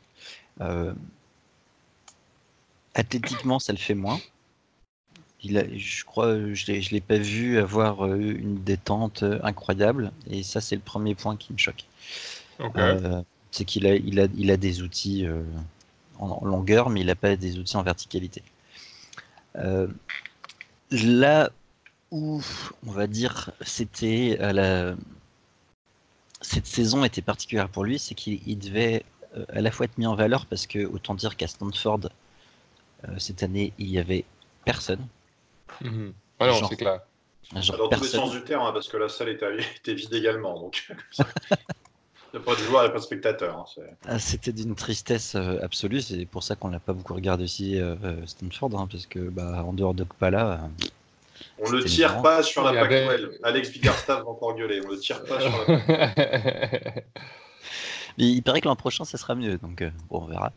athlétiquement, 2.93 3.59
ça 3.59 3.73
le 3.73 3.79
fait 3.79 3.95
moins. 3.95 4.19
Il 5.45 5.57
a, 5.57 5.63
je 5.75 6.05
crois, 6.05 6.35
je 6.53 6.71
ne 6.71 6.89
l'ai 6.89 7.01
pas 7.01 7.17
vu 7.17 7.57
avoir 7.57 8.05
une 8.13 8.63
détente 8.63 9.23
incroyable, 9.43 10.11
et 10.29 10.41
ça, 10.41 10.61
c'est 10.61 10.75
le 10.75 10.81
premier 10.81 11.15
point 11.15 11.35
qui 11.35 11.51
me 11.53 11.57
choque. 11.57 11.85
c'est 13.51 13.65
qu'il 13.65 13.85
a, 13.87 13.95
il 13.95 14.19
a, 14.19 14.27
il 14.35 14.51
a 14.51 14.57
des 14.57 14.81
outils 14.81 15.27
en, 16.19 16.45
longueur, 16.45 16.89
mais 16.89 17.01
il 17.01 17.07
n'a 17.07 17.15
pas 17.15 17.35
des 17.35 17.57
outils 17.57 17.77
en 17.77 17.83
verticalité. 17.83 18.43
Euh, 19.55 19.87
là 20.91 21.51
où, 22.11 22.41
on 22.85 22.91
va 22.91 23.07
dire, 23.07 23.51
c'était 23.61 24.37
la... 24.39 24.95
cette 26.41 26.67
saison 26.67 27.03
était 27.03 27.21
particulière 27.21 27.69
pour 27.69 27.83
lui, 27.83 27.99
c'est 27.99 28.15
qu'il 28.15 28.57
devait 28.59 29.03
euh, 29.35 29.45
à 29.49 29.61
la 29.61 29.71
fois 29.71 29.85
être 29.85 29.97
mis 29.97 30.05
en 30.05 30.15
valeur 30.15 30.45
parce 30.45 30.67
que 30.67 30.85
autant 30.85 31.15
dire 31.15 31.35
qu'à 31.37 31.47
Stanford 31.47 32.01
euh, 33.07 33.17
cette 33.17 33.41
année 33.41 33.73
il 33.79 33.89
y 33.89 33.97
avait 33.97 34.25
personne. 34.63 35.05
Mhm. 35.81 36.13
Alors, 36.39 36.69
c'est 36.69 36.75
clair. 36.75 37.01
Genre 37.55 37.77
dans 37.77 37.89
tous 37.89 38.03
les 38.03 38.09
sens 38.09 38.31
du 38.31 38.43
terme, 38.43 38.63
hein, 38.63 38.71
parce 38.71 38.87
que 38.87 38.97
la 38.97 39.09
salle 39.09 39.29
était, 39.29 39.57
était 39.77 39.93
vide 39.93 40.13
également. 40.13 40.59
Donc... 40.59 40.91
Il 42.33 42.39
n'y 42.39 42.41
a 42.41 42.45
pas 42.45 42.55
de 42.55 42.63
joueur, 42.63 42.81
il 42.81 42.85
n'y 42.85 42.89
a 42.89 42.93
pas 42.93 42.99
de 42.99 43.03
spectateur. 43.03 43.57
Hein, 43.57 43.83
ah, 44.07 44.17
c'était 44.17 44.51
d'une 44.51 44.73
tristesse 44.73 45.35
euh, 45.35 45.59
absolue, 45.61 46.01
c'est 46.01 46.25
pour 46.25 46.41
ça 46.41 46.55
qu'on 46.55 46.69
l'a 46.69 46.79
pas 46.79 46.93
beaucoup 46.93 47.13
regardé 47.13 47.43
aussi 47.43 47.79
euh, 47.79 47.95
euh, 48.03 48.25
Stanford, 48.25 48.71
hein, 48.75 48.87
parce 48.91 49.05
que 49.05 49.19
bah, 49.19 49.63
en 49.63 49.73
dehors 49.73 49.93
de 49.93 50.03
Pala. 50.03 50.67
on 51.59 51.71
ne 51.71 51.81
tire 51.81 52.23
pas 52.23 52.41
sur 52.41 52.63
la 52.63 52.73
PAC 52.73 52.91
Alex 53.43 53.71
Biggerstaff 53.71 54.23
va 54.23 54.29
encore 54.29 54.55
gueuler, 54.55 54.81
on 54.83 54.91
ne 54.91 54.97
tire 54.97 55.23
pas 55.25 55.39
sur 55.39 55.51
la 55.67 56.13
Mais 58.17 58.25
il 58.29 58.41
paraît 58.41 58.61
que 58.61 58.67
l'an 58.67 58.75
prochain, 58.75 59.05
ça 59.05 59.17
sera 59.19 59.35
mieux, 59.35 59.57
donc 59.59 59.83
bon, 60.09 60.21
on 60.23 60.25
verra. 60.25 60.51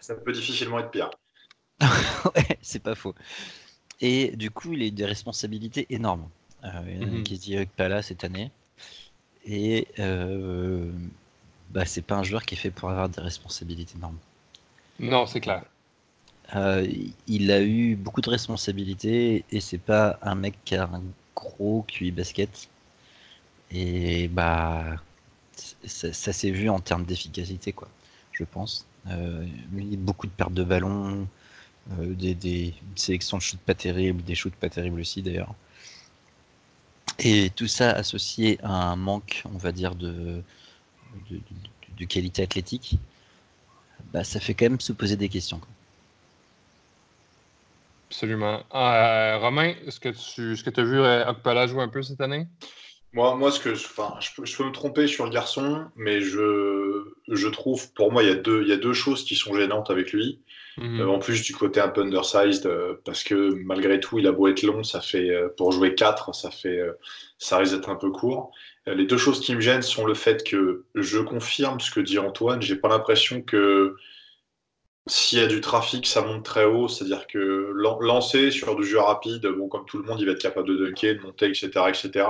Ça, 0.00 0.14
peut 0.14 0.32
difficilement 0.32 0.78
être 0.78 0.90
pire. 0.90 1.10
ouais, 1.80 2.58
c'est 2.60 2.82
pas 2.82 2.94
faux. 2.94 3.14
Et 4.00 4.36
du 4.36 4.50
coup, 4.50 4.72
il 4.72 4.82
a 4.82 4.86
eu 4.86 4.90
des 4.90 5.04
responsabilités 5.04 5.86
énormes. 5.90 6.28
Euh, 6.64 6.68
mm 6.82 7.04
-hmm. 7.04 7.22
qui 7.22 7.38
dit 7.38 7.66
Pala 7.76 8.02
cette 8.02 8.24
année. 8.24 8.50
Et 9.48 9.88
euh, 9.98 10.90
bah, 11.70 11.86
c'est 11.86 12.02
pas 12.02 12.16
un 12.16 12.22
joueur 12.22 12.44
qui 12.44 12.54
est 12.54 12.58
fait 12.58 12.70
pour 12.70 12.90
avoir 12.90 13.08
des 13.08 13.22
responsabilités 13.22 13.96
énormes. 13.96 14.18
Non, 15.00 15.26
c'est 15.26 15.40
clair. 15.40 15.64
Euh, 16.54 16.86
il 17.26 17.50
a 17.50 17.62
eu 17.62 17.96
beaucoup 17.96 18.20
de 18.20 18.30
responsabilités 18.30 19.44
et 19.50 19.60
c'est 19.60 19.78
pas 19.78 20.18
un 20.22 20.34
mec 20.34 20.54
qui 20.64 20.76
a 20.76 20.84
un 20.84 21.02
gros 21.34 21.84
QI 21.88 22.10
basket. 22.10 22.68
Et 23.70 24.28
bah, 24.28 24.96
ça, 25.84 26.32
s'est 26.32 26.50
vu 26.50 26.68
en 26.68 26.80
termes 26.80 27.04
d'efficacité, 27.04 27.72
quoi, 27.72 27.88
je 28.32 28.44
pense. 28.44 28.86
Euh, 29.08 29.46
beaucoup 29.98 30.26
de 30.26 30.32
pertes 30.32 30.52
de 30.52 30.64
ballon, 30.64 31.26
euh, 31.92 32.14
des, 32.14 32.34
des, 32.34 32.74
sélections 32.96 33.38
de 33.38 33.42
shoots 33.42 33.60
pas 33.60 33.74
terribles, 33.74 34.22
des 34.22 34.34
shoots 34.34 34.54
pas 34.54 34.68
terribles 34.68 35.00
aussi 35.00 35.22
d'ailleurs. 35.22 35.54
Et 37.18 37.50
tout 37.50 37.66
ça 37.66 37.90
associé 37.90 38.58
à 38.62 38.90
un 38.90 38.96
manque, 38.96 39.42
on 39.52 39.58
va 39.58 39.72
dire, 39.72 39.94
de, 39.94 40.42
de, 41.30 42.04
qualité 42.04 42.42
athlétique, 42.42 42.96
bah, 44.12 44.22
ça 44.22 44.38
fait 44.38 44.54
quand 44.54 44.66
même 44.66 44.80
se 44.80 44.92
poser 44.92 45.16
des 45.16 45.28
questions. 45.28 45.60
Absolument. 48.08 48.62
Euh, 48.74 49.38
Romain, 49.38 49.74
est-ce 49.86 50.00
que 50.00 50.08
tu 50.10 50.56
ce 50.56 50.62
que 50.62 50.80
as 50.80 50.84
vu 50.84 50.98
euh, 50.98 51.28
Okpala 51.28 51.66
jouer 51.66 51.82
un 51.82 51.88
peu 51.88 52.02
cette 52.02 52.20
année? 52.20 52.46
Moi, 53.12 53.34
moi 53.34 53.50
ce 53.50 53.60
que, 53.60 53.70
enfin, 53.70 54.14
je, 54.20 54.30
peux, 54.34 54.46
je 54.46 54.56
peux 54.56 54.64
me 54.64 54.72
tromper 54.72 55.08
sur 55.08 55.24
le 55.24 55.30
garçon, 55.30 55.86
mais 55.96 56.20
je, 56.20 57.14
je 57.28 57.48
trouve, 57.48 57.92
pour 57.92 58.12
moi, 58.12 58.22
il 58.22 58.28
y, 58.28 58.32
a 58.32 58.36
deux, 58.36 58.62
il 58.62 58.68
y 58.68 58.72
a 58.72 58.76
deux 58.76 58.92
choses 58.92 59.24
qui 59.24 59.34
sont 59.34 59.54
gênantes 59.54 59.90
avec 59.90 60.12
lui. 60.12 60.40
Mhm. 60.78 61.00
Euh, 61.00 61.08
en 61.08 61.18
plus 61.18 61.42
du 61.42 61.54
côté 61.54 61.80
un 61.80 61.88
peu 61.88 62.02
undersized, 62.02 62.66
euh, 62.66 62.94
parce 63.04 63.24
que 63.24 63.54
malgré 63.64 63.98
tout, 64.00 64.18
il 64.18 64.26
a 64.26 64.32
beau 64.32 64.48
être 64.48 64.62
long, 64.62 64.84
ça 64.84 65.00
fait 65.00 65.30
euh, 65.30 65.48
pour 65.56 65.72
jouer 65.72 65.94
4, 65.94 66.34
ça 66.34 66.50
fait 66.50 66.80
ça 67.38 67.58
risque 67.58 67.74
d'être 67.74 67.90
un 67.90 67.96
peu 67.96 68.10
court. 68.10 68.52
les 68.86 69.04
deux 69.04 69.18
choses 69.18 69.40
qui 69.40 69.54
me 69.54 69.60
gênent 69.60 69.82
sont 69.82 70.06
le 70.06 70.14
fait 70.14 70.44
que 70.44 70.84
je 70.94 71.18
confirme 71.18 71.80
ce 71.80 71.90
que 71.90 72.00
dit 72.00 72.18
Antoine, 72.18 72.62
j'ai 72.62 72.76
pas 72.76 72.88
l'impression 72.88 73.42
que 73.42 73.96
s'il 75.06 75.38
y 75.38 75.42
a 75.42 75.46
du 75.46 75.60
trafic, 75.60 76.06
ça 76.06 76.22
monte 76.22 76.44
très 76.44 76.64
haut, 76.64 76.88
c'est-à-dire 76.88 77.26
que 77.26 77.72
lancer 78.00 78.50
sur 78.50 78.76
du 78.76 78.84
jeu 78.84 78.98
rapide, 78.98 79.46
bon, 79.46 79.68
comme 79.68 79.86
tout 79.86 79.98
le 79.98 80.04
monde, 80.04 80.20
il 80.20 80.26
va 80.26 80.32
être 80.32 80.42
capable 80.42 80.68
de 80.68 80.76
dunker, 80.76 81.16
de 81.16 81.20
monter, 81.20 81.46
etc., 81.46 81.70
etc 81.88 82.26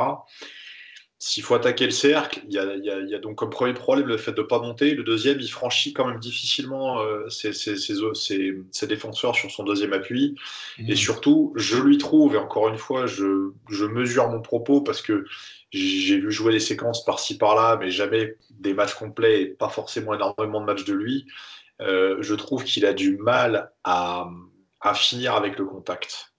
s'il 1.20 1.42
faut 1.42 1.54
attaquer 1.54 1.84
le 1.84 1.90
cercle, 1.90 2.42
il 2.46 2.54
y, 2.54 3.14
a, 3.14 3.18
donc 3.18 3.36
comme 3.36 3.50
premier 3.50 3.74
problème 3.74 4.06
le 4.06 4.16
fait 4.18 4.30
de 4.30 4.40
ne 4.40 4.46
pas 4.46 4.60
monter. 4.60 4.94
Le 4.94 5.02
deuxième, 5.02 5.40
il 5.40 5.48
franchit 5.48 5.92
quand 5.92 6.06
même 6.06 6.20
difficilement 6.20 7.00
euh, 7.00 7.28
ses, 7.28 8.86
défenseurs 8.86 9.34
sur 9.34 9.50
son 9.50 9.64
deuxième 9.64 9.92
appui. 9.92 10.36
Et 10.78 10.92
mmh. 10.92 10.96
surtout, 10.96 11.52
je 11.56 11.76
lui 11.76 11.98
trouve, 11.98 12.36
et 12.36 12.38
encore 12.38 12.68
une 12.68 12.78
fois, 12.78 13.06
je, 13.06 13.50
mesure 13.86 14.28
mon 14.28 14.40
propos 14.40 14.80
parce 14.80 15.02
que 15.02 15.24
j'ai 15.72 16.18
vu 16.18 16.30
jouer 16.30 16.52
des 16.52 16.60
séquences 16.60 17.04
par-ci 17.04 17.36
par-là, 17.36 17.78
mais 17.80 17.90
jamais 17.90 18.36
des 18.50 18.72
matchs 18.72 18.94
complets 18.94 19.42
et 19.42 19.46
pas 19.46 19.68
forcément 19.68 20.14
énormément 20.14 20.60
de 20.60 20.66
matchs 20.66 20.84
de 20.84 20.94
lui. 20.94 21.26
Euh, 21.80 22.18
je 22.20 22.34
trouve 22.34 22.62
qu'il 22.62 22.86
a 22.86 22.92
du 22.92 23.16
mal 23.16 23.72
à, 23.82 24.30
à 24.80 24.94
finir 24.94 25.34
avec 25.34 25.58
le 25.58 25.64
contact 25.64 26.32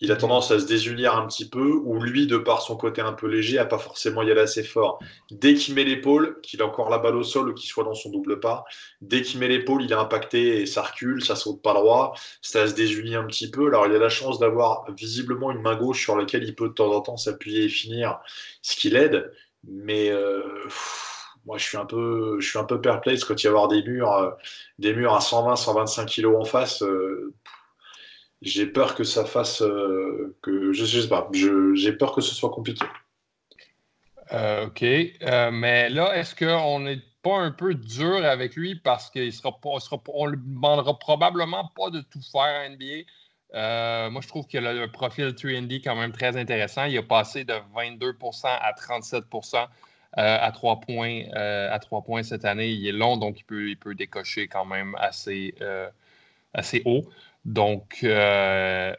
il 0.00 0.10
a 0.12 0.16
tendance 0.16 0.50
à 0.50 0.58
se 0.58 0.66
désunir 0.66 1.16
un 1.16 1.26
petit 1.26 1.48
peu, 1.48 1.72
ou 1.84 2.00
lui, 2.00 2.26
de 2.26 2.38
par 2.38 2.62
son 2.62 2.76
côté 2.76 3.00
un 3.00 3.12
peu 3.12 3.26
léger, 3.26 3.58
a 3.58 3.66
pas 3.66 3.78
forcément 3.78 4.22
y 4.22 4.30
aller 4.30 4.40
assez 4.40 4.62
fort. 4.62 4.98
Dès 5.30 5.54
qu'il 5.54 5.74
met 5.74 5.84
l'épaule, 5.84 6.40
qu'il 6.42 6.62
a 6.62 6.66
encore 6.66 6.88
la 6.90 6.98
balle 6.98 7.16
au 7.16 7.22
sol 7.22 7.50
ou 7.50 7.54
qu'il 7.54 7.68
soit 7.68 7.84
dans 7.84 7.94
son 7.94 8.10
double 8.10 8.40
pas, 8.40 8.64
dès 9.00 9.22
qu'il 9.22 9.40
met 9.40 9.48
l'épaule, 9.48 9.82
il 9.82 9.92
est 9.92 9.94
impacté 9.94 10.62
et 10.62 10.66
ça 10.66 10.82
recule, 10.82 11.24
ça 11.24 11.36
saute 11.36 11.62
pas 11.62 11.74
droit, 11.74 12.14
ça 12.40 12.66
se 12.66 12.74
désunit 12.74 13.14
un 13.14 13.24
petit 13.24 13.50
peu. 13.50 13.66
Alors 13.68 13.86
il 13.86 13.94
a 13.94 13.98
la 13.98 14.08
chance 14.08 14.38
d'avoir 14.38 14.90
visiblement 14.92 15.50
une 15.50 15.60
main 15.60 15.76
gauche 15.76 16.02
sur 16.02 16.16
laquelle 16.16 16.44
il 16.44 16.54
peut 16.54 16.68
de 16.68 16.74
temps 16.74 16.92
en 16.92 17.00
temps 17.00 17.16
s'appuyer 17.16 17.64
et 17.64 17.68
finir, 17.68 18.18
ce 18.62 18.76
qui 18.76 18.90
l'aide. 18.90 19.32
Mais 19.64 20.10
euh, 20.10 20.42
moi, 21.46 21.58
je 21.58 21.64
suis 21.64 21.78
un 21.78 21.86
peu, 21.86 22.38
je 22.40 22.48
suis 22.48 22.58
un 22.58 22.64
peu 22.64 22.80
perplexe 22.80 23.24
quand 23.24 23.42
il 23.42 23.46
y 23.46 23.48
a 23.48 23.66
des 23.68 23.82
murs, 23.82 24.12
euh, 24.12 24.30
des 24.78 24.94
murs 24.94 25.14
à 25.14 25.20
120, 25.20 25.56
125 25.56 26.06
kilos 26.06 26.36
en 26.40 26.44
face. 26.44 26.82
Euh, 26.82 27.34
j'ai 28.42 28.66
peur 28.66 28.94
que 28.94 29.04
ça 29.04 29.24
fasse, 29.24 29.62
euh, 29.62 30.36
que 30.42 30.72
je, 30.72 30.84
sais 30.84 31.08
pas, 31.08 31.28
j'ai 31.32 31.92
peur 31.92 32.12
que 32.14 32.20
ce 32.20 32.34
soit 32.34 32.50
compliqué. 32.50 32.84
ok, 34.32 34.82
mais 35.52 35.88
là, 35.90 36.16
est-ce 36.16 36.34
qu'on 36.34 36.80
n'est 36.80 37.02
pas 37.22 37.38
un 37.38 37.50
peu 37.50 37.74
dur 37.74 38.24
avec 38.24 38.56
lui 38.56 38.74
parce 38.76 39.10
qu'il 39.10 39.32
sera 39.32 39.58
pas, 39.60 39.78
sera, 39.80 40.00
on 40.08 40.26
ne 40.26 40.36
lui 40.36 40.42
demandera 40.42 40.98
probablement 40.98 41.70
pas 41.76 41.90
de 41.90 42.00
tout 42.00 42.22
faire 42.32 42.40
à 42.42 42.68
NBA. 42.68 44.10
moi, 44.10 44.20
je 44.22 44.28
trouve 44.28 44.46
qu'il 44.46 44.66
a 44.66 44.72
le 44.72 44.90
profil 44.90 45.28
3D 45.28 45.82
quand 45.82 45.96
même 45.96 46.12
très 46.12 46.36
intéressant. 46.36 46.84
Il 46.84 46.96
a 46.96 47.02
passé 47.02 47.44
de 47.44 47.54
22% 47.76 48.46
à 48.46 48.72
37 48.72 49.24
euh, 50.18 50.38
à, 50.40 50.50
points, 50.50 51.22
euh, 51.36 51.72
à 51.72 51.78
trois 51.78 52.02
points 52.02 52.24
cette 52.24 52.44
année. 52.44 52.70
Il 52.70 52.86
est 52.88 52.92
long, 52.92 53.16
donc 53.16 53.38
il 53.38 53.44
peut, 53.44 53.68
il 53.68 53.76
peut 53.76 53.94
décocher 53.94 54.48
quand 54.48 54.64
même 54.64 54.96
assez, 54.98 55.54
euh, 55.60 55.88
assez 56.52 56.82
haut. 56.84 57.04
Donc, 57.44 58.02
est-ce 58.02 58.96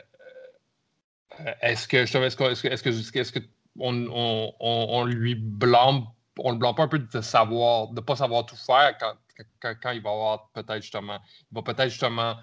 que, 1.88 1.98
est-ce 1.98 2.36
que, 2.36 2.44
est-ce 2.44 2.84
que, 2.84 3.20
est-ce 3.20 3.32
que 3.32 3.40
on, 3.80 4.08
on, 4.10 4.54
on, 4.60 5.06
lui 5.06 5.36
blâme, 5.36 6.06
on 6.40 6.52
le 6.52 6.58
blâme 6.58 6.76
pas 6.76 6.84
un 6.84 6.88
peu 6.88 7.00
de 7.00 7.22
savoir, 7.22 7.88
de 7.90 8.02
pas 8.02 8.16
savoir 8.16 8.46
tout 8.46 8.58
faire 8.58 8.98
quand, 9.00 9.14
quand, 9.62 9.76
quand 9.82 9.92
il 9.92 10.02
va 10.02 10.12
avoir 10.12 10.50
peut-être 10.54 10.82
justement, 10.82 11.20
il 11.52 11.56
va 11.56 11.62
peut-être 11.62 11.90
justement 11.90 12.36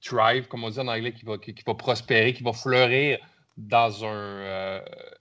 thrive, 0.00 0.48
comme 0.48 0.64
on 0.64 0.70
dit 0.70 0.80
en 0.80 0.88
anglais, 0.88 1.12
qui 1.12 1.24
va, 1.24 1.38
qui, 1.38 1.54
va 1.66 1.74
prospérer, 1.74 2.34
qui 2.34 2.42
va 2.42 2.52
fleurir 2.52 3.18
dans 3.56 4.04
un, 4.04 4.08
euh, 4.08 4.80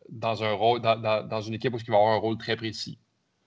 dans 0.10 0.44
un 0.44 0.54
rôle, 0.54 0.82
dans, 0.82 1.28
dans, 1.28 1.42
une 1.42 1.54
équipe 1.54 1.74
où 1.74 1.78
il 1.78 1.92
va 1.92 1.98
avoir 1.98 2.13
un 2.13 2.18
rôle 2.18 2.38
très 2.38 2.56
précis. 2.56 2.98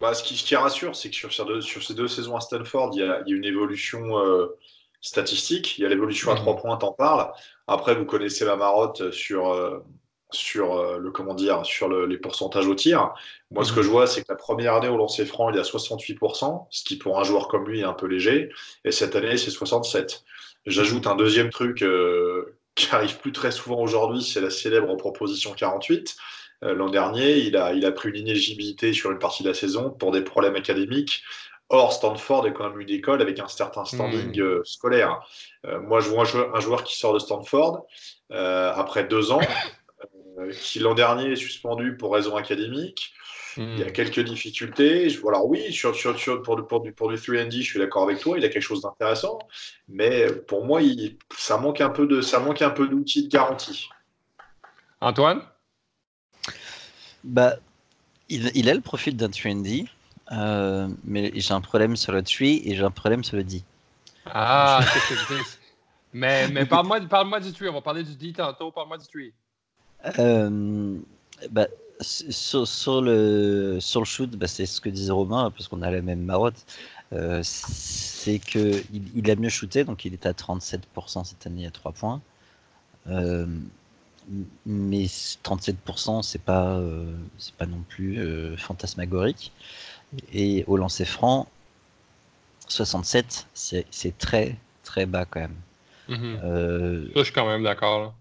Bah, 0.00 0.14
ce, 0.14 0.23
qui, 0.23 0.37
ce 0.37 0.45
qui 0.45 0.57
rassure, 0.57 0.95
c'est 0.95 1.11
que 1.11 1.16
sur 1.16 1.33
ces, 1.33 1.45
deux, 1.45 1.61
sur 1.61 1.83
ces 1.83 1.95
deux 1.95 2.09
saisons 2.09 2.37
à 2.37 2.40
Stanford, 2.40 2.90
il 2.95 3.00
y 3.00 3.02
a, 3.02 3.23
il 3.26 3.31
y 3.31 3.35
a 3.35 3.37
une 3.37 3.45
évolution 3.45 4.19
euh, 4.19 4.59
statistique. 5.04 5.78
Il 5.78 5.82
y 5.82 5.84
a 5.84 5.88
l'évolution 5.88 6.30
à 6.30 6.34
mhm. 6.34 6.40
trois 6.40 6.56
points, 6.56 6.76
t'en 6.76 6.92
parles. 6.92 7.30
Après, 7.66 7.94
vous 7.94 8.04
connaissez 8.04 8.44
la 8.44 8.56
marotte 8.56 9.11
sur, 9.11 9.52
euh, 9.52 9.84
sur 10.30 10.99
le 10.99 11.11
comment 11.11 11.34
dire, 11.34 11.64
sur 11.64 11.88
le, 11.88 12.06
les 12.06 12.18
pourcentages 12.18 12.66
au 12.66 12.75
tir. 12.75 13.12
Moi, 13.50 13.64
ce 13.64 13.73
que 13.73 13.80
mhm. 13.80 13.84
je 13.84 13.90
vois, 13.90 14.06
c'est 14.06 14.23
que 14.23 14.32
la 14.32 14.37
première 14.37 14.75
année 14.75 14.88
au 14.88 14.96
lancer 14.96 15.25
franc, 15.26 15.50
il 15.50 15.56
y 15.56 15.58
a 15.58 15.62
68%, 15.62 16.66
ce 16.70 16.84
qui 16.84 16.96
pour 16.96 17.20
un 17.20 17.25
joueur 17.25 17.49
comme 17.49 17.68
lui 17.68 17.80
est 17.80 17.84
un 17.84 17.92
peu 17.92 18.06
léger. 18.06 18.50
Et 18.84 18.90
cette 18.90 19.14
année, 19.16 19.37
c'est 19.37 19.50
67%. 19.50 20.23
J'ajoute 20.66 21.06
un 21.06 21.14
deuxième 21.14 21.50
truc 21.50 21.84
qui 22.75 22.88
arrive 22.90 23.18
plus 23.18 23.32
très 23.32 23.52
souvent 23.52 23.80
aujourd'hui, 23.80 24.23
c'est 24.23 24.40
la 24.40 24.50
célèbre 24.50 24.96
proposition 24.96 25.52
48. 25.52 26.16
Euh, 26.64 26.75
l'an 26.75 26.88
dernier, 26.88 27.38
il 27.38 27.56
a, 27.56 27.73
il 27.73 27.84
a 27.84 27.92
pris 27.92 28.11
une 28.11 28.16
inéligibilité 28.16 28.92
sur 28.92 29.11
une 29.11 29.18
partie 29.18 29.42
de 29.42 29.49
la 29.49 29.54
saison 29.54 29.90
pour 29.90 30.12
des 30.12 30.23
problèmes 30.23 30.56
académiques. 30.56 31.23
Or, 31.75 31.93
Stanford 31.93 32.47
est 32.47 32.52
quand 32.52 32.71
même 32.71 32.81
une 32.81 32.90
école 32.90 33.21
avec 33.21 33.40
un 33.40 33.49
certain 33.49 33.85
standing 33.85 34.37
hmm. 34.37 34.43
euh, 34.43 34.62
scolaire. 34.64 35.21
Euh, 35.66 35.81
moi, 35.81 35.99
je 35.99 36.09
vois 36.09 36.23
un 36.23 36.25
joueur, 36.25 36.54
un 36.54 36.61
joueur, 36.61 36.85
qui 36.85 36.97
sort 36.97 37.12
de 37.12 37.19
Stanford 37.19 37.85
après 38.31 39.04
deux 39.04 39.33
ans, 39.33 39.40
qui 40.61 40.78
l'an 40.78 40.95
dernier 40.95 41.33
est 41.33 41.37
suspendu 41.37 41.97
pour 41.97 42.14
raison 42.14 42.37
académique, 42.37 43.12
il 43.57 43.78
y 43.78 43.83
a 43.83 43.87
hmm. 43.87 43.93
quelques 43.93 44.21
difficultés. 44.21 45.11
Je, 45.11 45.19
alors 45.26 45.47
oui, 45.47 45.73
sur, 45.73 45.95
sur, 45.95 46.19
sur, 46.19 46.43
pour, 46.43 46.64
pour, 46.66 46.81
du, 46.81 46.93
pour 46.93 47.09
du 47.09 47.16
3D, 47.16 47.50
je 47.50 47.62
suis 47.62 47.78
d'accord 47.78 48.04
avec 48.04 48.21
toi, 48.21 48.38
il 48.38 48.45
a 48.45 48.49
quelque 48.49 48.62
chose 48.62 48.83
d'intéressant. 48.83 49.38
Mais 49.88 50.33
pour 50.33 50.64
moi, 50.64 50.81
il, 50.83 51.19
ça 51.37 51.59
manque 51.59 51.81
un 51.81 51.90
peu 51.90 52.07
de, 52.07 52.21
ça 52.21 52.38
manque 52.38 52.62
un 52.62 52.71
peu 52.71 52.88
d'outils 52.88 53.25
de 53.25 53.28
garantie. 53.28 53.88
Antoine? 55.00 55.43
Bah, 57.25 57.57
il, 58.28 58.50
il, 58.54 58.69
a 58.69 58.75
le 58.75 58.81
profil 58.81 59.16
d'un 59.16 59.28
3D, 59.28 59.88
euh, 60.33 60.88
mais 61.04 61.33
j'ai 61.35 61.54
un 61.54 61.61
problème 61.61 61.97
sur 61.97 62.12
le 62.12 62.23
tree 62.23 62.62
et 62.64 62.75
j'ai 62.75 62.83
un 62.83 62.90
problème 62.90 63.25
sur 63.25 63.37
le 63.37 63.45
D. 63.45 63.62
Ah, 64.26 64.81
mais, 66.13 66.49
mais 66.49 66.65
parle-moi 66.65 67.00
parle 67.02 67.43
du 67.43 67.52
tree, 67.52 67.69
on 67.69 67.75
va 67.75 67.82
parler 67.82 68.02
du 68.02 68.15
D 68.15 68.32
tantôt, 68.32 68.71
parle-moi 68.71 68.99
du 68.99 69.06
tree. 69.06 69.32
Euh, 70.19 70.99
bah, 71.50 71.67
sur, 72.00 73.02
le, 73.02 73.78
sur 73.80 74.00
le 74.00 74.06
shoot, 74.06 74.30
bah, 74.30 74.47
c'est 74.47 74.67
ce 74.67 74.80
que 74.80 74.89
disait 74.89 75.13
Romain, 75.13 75.50
parce 75.50 75.69
qu'on 75.69 75.82
a 75.82 75.91
la 75.91 76.02
même 76.02 76.23
marotte. 76.23 76.65
Euh, 77.13 77.41
c'est 77.45 78.39
qu'il 78.39 78.82
il 79.15 79.30
a 79.30 79.37
mieux 79.37 79.49
shooté, 79.49 79.84
donc 79.84 80.04
il 80.04 80.15
est 80.15 80.26
à 80.26 80.32
37% 80.32 81.25
cette 81.25 81.47
année 81.47 81.67
à 81.67 81.71
3 81.71 81.93
points. 81.93 82.21
Euh, 83.08 83.47
mais 84.67 85.04
37%, 85.04 86.23
c'est 86.23 86.41
pas, 86.41 86.76
euh, 86.76 87.15
c'est 87.39 87.54
pas 87.54 87.67
non 87.67 87.82
plus 87.89 88.56
fantasmagorique. 88.56 89.52
Et 90.33 90.65
au 90.67 90.77
lancer 90.77 91.05
franc, 91.05 91.49
67, 92.69 93.47
c'est 93.55 94.19
très 94.19 94.57
très 94.83 95.07
bas 95.07 95.25
quand 95.25 95.41
même. 95.41 95.57
Mm-hmm. 96.09 97.11
je 97.17 97.23
suis 97.23 97.33
quand 97.33 97.47
même 97.47 97.63
d'accord. 97.63 98.15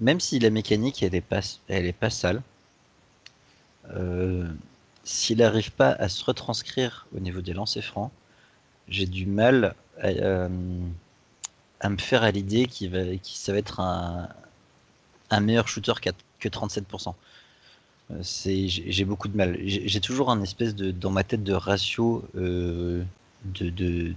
Même 0.00 0.20
si 0.20 0.38
la 0.38 0.50
mécanique 0.50 1.02
elle 1.02 1.14
est 1.14 1.20
pas, 1.20 1.40
elle 1.68 1.86
est 1.86 1.92
pas 1.92 2.10
sale, 2.10 2.42
euh, 3.90 4.46
s'il 5.04 5.38
n'arrive 5.38 5.72
pas 5.72 5.90
à 5.92 6.08
se 6.08 6.24
retranscrire 6.24 7.06
au 7.16 7.20
niveau 7.20 7.40
des 7.40 7.52
lancers 7.52 7.84
francs, 7.84 8.12
j'ai 8.88 9.06
du 9.06 9.26
mal 9.26 9.74
à, 10.00 10.08
euh, 10.08 10.48
me 10.48 11.96
faire 11.98 12.22
à 12.22 12.30
l'idée 12.30 12.66
qu'il 12.66 12.90
va, 12.90 12.98
ça 13.22 13.52
va 13.52 13.58
être 13.58 13.80
un, 13.80 14.28
meilleur 15.40 15.68
shooter 15.68 15.94
que 16.38 16.48
37%. 16.48 17.14
Euh, 18.10 18.22
j'ai 18.22 19.04
beaucoup 19.04 19.28
de 19.28 19.36
mal. 19.36 19.58
J'ai 19.64 20.00
toujours 20.00 20.30
un 20.30 20.42
espèce 20.42 20.74
de 20.74 20.90
dans 20.90 21.10
ma 21.10 21.24
tête 21.24 21.42
de 21.42 21.52
ratio 21.52 22.24
de, 22.34 23.04
de, 23.44 24.14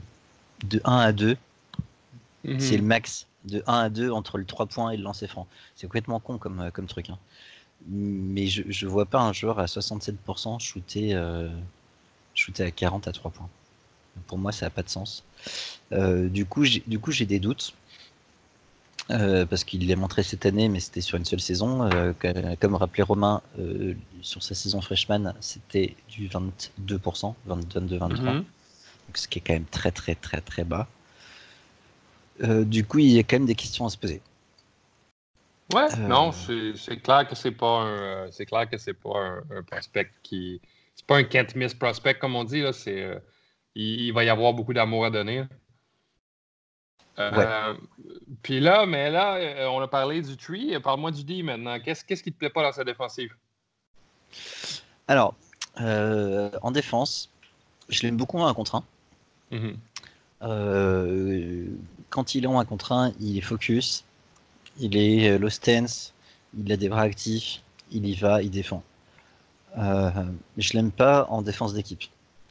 1 0.83 0.97
à 0.97 1.11
2. 1.11 1.37
Mhm. 2.43 2.59
C'est 2.59 2.77
le 2.77 2.83
max 2.83 3.27
de 3.45 3.63
1 3.67 3.73
à 3.73 3.89
2 3.89 4.11
entre 4.11 4.37
le 4.37 4.45
3 4.45 4.65
points 4.67 4.91
et 4.91 4.97
le 4.97 5.03
lancer 5.03 5.27
franc. 5.27 5.47
C'est 5.75 5.87
complètement 5.87 6.19
con 6.19 6.37
comme, 6.37 6.71
comme 6.73 6.87
truc. 6.87 7.09
Hein 7.09 7.17
mais 7.87 8.47
je 8.47 8.85
ne 8.85 8.89
vois 8.89 9.05
pas 9.05 9.21
un 9.21 9.33
joueur 9.33 9.59
à 9.59 9.65
67% 9.65 10.59
shooter, 10.59 11.13
euh, 11.13 11.49
shooter 12.35 12.63
à 12.63 12.71
40 12.71 13.07
à 13.07 13.11
3 13.11 13.31
points. 13.31 13.49
Pour 14.27 14.37
moi, 14.37 14.51
ça 14.51 14.65
n'a 14.65 14.69
pas 14.69 14.83
de 14.83 14.89
sens. 14.89 15.23
Euh, 15.93 16.27
du 16.27 16.45
coup, 16.45 16.63
j'ai 16.63 17.25
des 17.25 17.39
doutes. 17.39 17.73
Euh, 19.09 19.45
parce 19.45 19.63
qu'il 19.63 19.87
l'a 19.89 19.95
montré 19.95 20.23
cette 20.23 20.45
année, 20.45 20.69
mais 20.69 20.79
c'était 20.79 21.01
sur 21.01 21.17
une 21.17 21.25
seule 21.25 21.41
saison. 21.41 21.89
comme 22.59 22.75
rappelait 22.75 23.03
Romain, 23.03 23.41
sur 24.21 24.43
sa 24.43 24.55
saison 24.55 24.81
freshman, 24.81 25.33
c'était 25.39 25.95
du 26.07 26.27
22%, 26.29 27.35
22-23%. 27.47 28.21
Mhm. 28.21 28.25
Donc, 28.35 28.45
ce 29.15 29.27
qui 29.27 29.39
est 29.39 29.41
quand 29.41 29.53
même 29.53 29.65
très, 29.65 29.91
très, 29.91 30.15
très, 30.15 30.41
très 30.41 30.63
bas. 30.63 30.87
du 32.41 32.85
coup, 32.85 32.99
il 32.99 33.11
y 33.11 33.19
a 33.19 33.23
quand 33.23 33.37
même 33.37 33.45
des 33.45 33.55
questions 33.55 33.85
à 33.85 33.89
se 33.89 33.97
poser. 33.97 34.21
Ouais, 35.73 35.87
euh, 35.97 36.07
non, 36.07 36.31
c'est 36.31 36.97
clair 36.97 37.27
que 37.27 37.35
c'est 37.35 37.51
pas 37.51 37.81
un 37.81 37.87
euh, 37.87 38.27
c'est 38.31 38.45
clair 38.45 38.69
que 38.69 38.77
c'est 38.77 38.93
pas 38.93 39.41
un, 39.49 39.63
prospect 39.63 40.09
qui 40.23 40.59
c'est 40.95 41.05
pas 41.05 41.17
un 41.17 41.23
can't 41.23 41.55
miss 41.55 41.73
prospect 41.73 42.15
comme 42.15 42.35
on 42.35 42.43
dit 42.43 42.61
là, 42.61 42.73
c'est 42.73 43.01
euh, 43.01 43.19
il, 43.75 44.11
va 44.11 44.23
y 44.23 44.29
avoir 44.29 44.53
beaucoup 44.53 44.73
d'amour 44.73 45.05
à 45.05 45.09
donner. 45.09 45.43
Puis 48.43 48.59
là, 48.59 48.85
mais 48.85 49.11
là, 49.11 49.69
on 49.69 49.79
a 49.81 49.87
parlé 49.87 50.21
du 50.21 50.37
tree. 50.37 50.77
Parle-moi 50.79 51.11
du 51.11 51.23
D 51.23 51.43
maintenant. 51.43 51.79
Qu'est-ce 51.79 52.03
qui 52.03 52.31
te 52.31 52.37
plaît 52.37 52.49
pas 52.49 52.63
dans 52.63 52.71
sa 52.71 52.83
défensive? 52.83 53.33
Alors, 55.07 55.35
en 55.77 56.71
défense, 56.71 57.29
je 57.89 58.01
l'aime 58.03 58.17
beaucoup 58.17 58.39
en 58.39 58.47
1 58.47 58.53
contre 58.53 58.75
1. 58.75 58.83
Mm-hmm. 59.51 59.75
quand 62.09 62.35
il 62.35 62.45
est 62.45 62.47
en 62.47 62.59
1 62.59 62.65
contre 62.65 62.93
1, 62.93 63.11
il 63.19 63.37
est 63.37 63.41
focus, 63.41 64.05
il 64.79 64.97
est 64.97 65.29
euh, 65.29 65.37
low 65.37 65.49
stance, 65.49 66.13
il 66.57 66.71
a 66.71 66.77
des 66.77 66.89
bras 66.89 67.01
actifs, 67.01 67.61
il 67.91 68.05
y 68.05 68.15
va, 68.15 68.41
il 68.41 68.49
défend. 68.49 68.83
Euh, 69.77 70.09
je 70.57 70.73
l'aime 70.73 70.91
pas 70.91 71.25
en 71.29 71.41
défense 71.41 71.73
d'équipe. 71.73 72.03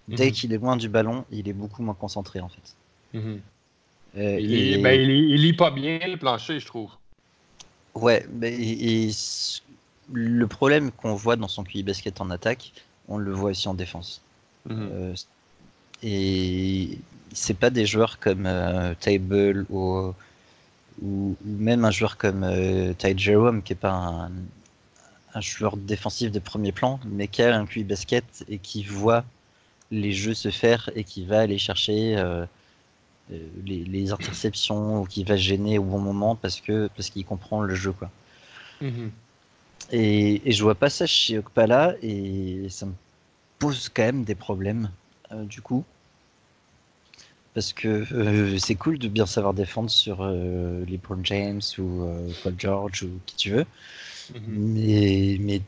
Dès 0.09 0.27
mhm. 0.27 0.33
qu'il 0.33 0.53
est 0.53 0.59
loin 0.59 0.77
du 0.77 0.89
ballon, 0.89 1.25
il 1.31 1.49
est 1.49 1.53
beaucoup 1.53 1.83
moins 1.83 1.95
concentré 1.95 2.41
en 2.41 2.49
fait. 2.49 2.77
Mhm. 3.15 3.41
Euh, 4.17 4.41
il, 4.41 4.83
ben, 4.83 5.01
lit 5.01 5.53
pas 5.53 5.71
bien 5.71 5.99
le 5.99 6.17
plancher, 6.17 6.59
je 6.59 6.67
trouve. 6.67 6.91
Ouais, 7.95 8.27
mais 8.33 8.57
le 10.13 10.47
problème 10.47 10.91
qu'on 10.91 11.15
voit 11.15 11.37
dans 11.37 11.49
son 11.49 11.65
QI 11.65 11.83
basket 11.83 12.21
en 12.21 12.31
attaque, 12.31 12.73
on 13.09 13.19
le 13.19 13.33
voit 13.33 13.51
aussi 13.51 13.69
en 13.69 13.75
défense. 13.75 14.21
Mhm. 14.69 14.89
Euh, 14.93 15.15
et 16.03 16.99
c'est 17.33 17.55
pas 17.55 17.71
des 17.71 17.87
joueurs 17.87 18.19
comme 18.19 18.49
Table 19.01 19.67
ou 19.71 20.13
ou, 21.03 21.37
même 21.45 21.85
un 21.85 21.91
joueur 21.91 22.17
comme 22.17 22.45
euh, 22.45 22.93
Ty 22.93 23.17
Jerome, 23.17 23.63
qui 23.63 23.73
n'est 23.73 23.79
pas 23.79 23.93
un, 23.93 24.31
un, 25.35 25.41
joueur 25.41 25.77
défensif 25.77 26.31
de 26.31 26.39
premier 26.39 26.73
plan, 26.73 27.01
mais 27.07 27.29
qui 27.29 27.43
a 27.43 27.57
un 27.57 27.67
QI 27.67 27.85
basket 27.85 28.45
et 28.49 28.59
qui 28.59 28.83
voit 28.85 29.25
les 29.91 30.13
jeux 30.13 30.35
se 30.35 30.51
faire 30.51 30.91
et 30.95 31.05
qui 31.05 31.25
va 31.25 31.41
aller 31.41 31.59
chercher 31.59 32.17
euh, 33.33 33.35
euh, 33.35 33.85
les, 33.87 34.13
interceptions 34.13 35.03
ou 35.03 35.07
qui 35.07 35.25
va 35.25 35.37
gêner 35.37 35.79
au 35.79 35.85
bon 35.85 35.99
moment 35.99 36.37
parce 36.37 36.61
que 36.61 36.89
parce 36.97 37.11
qu'il 37.11 37.25
comprend 37.25 37.63
le 37.63 37.75
jeu 37.75 37.93
quoi. 37.93 38.11
Mm-hmm. 38.83 39.11
et, 39.93 40.49
et, 40.49 40.53
je 40.53 40.63
vois 40.63 40.75
pas 40.75 40.91
ça 40.91 41.07
chez 41.07 41.39
Okpala 41.39 41.95
et 42.03 42.67
ça 42.71 42.87
me 42.87 42.93
pose 43.59 43.89
quand 43.89 44.03
même 44.03 44.25
des 44.25 44.35
problèmes 44.35 44.91
du 45.33 45.61
coup 45.61 45.85
parce 47.55 47.73
que 47.73 48.07
euh, 48.13 48.59
c'est 48.59 48.77
cool 48.77 48.99
de 48.99 49.09
bien 49.09 49.27
savoir 49.27 49.55
défendre 49.55 49.91
sur 49.91 50.19
euh, 50.21 50.85
LeBron 50.87 51.21
James 51.25 51.61
ou 51.79 52.03
euh, 52.03 52.31
Paul 52.43 52.55
George 52.57 53.03
ou 53.03 53.11
qui 53.27 53.37
tu 53.37 53.51
veux. 53.51 53.67
Mhm. 54.35 54.43
mais, 54.47 55.37
mais 55.41 55.63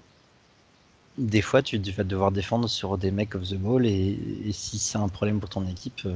des 1.18 1.42
fois, 1.42 1.62
tu 1.62 1.78
vas 1.78 2.04
devoir 2.04 2.30
défendre 2.30 2.68
sur 2.68 2.96
des 2.96 3.10
mecs 3.10 3.34
of 3.34 3.48
the 3.48 3.56
ball 3.56 3.84
et, 3.84 4.18
si 4.52 4.78
c'est 4.78 4.98
un 4.98 5.08
problème 5.08 5.40
pour 5.40 5.50
ton 5.50 5.66
équipe. 5.66 6.08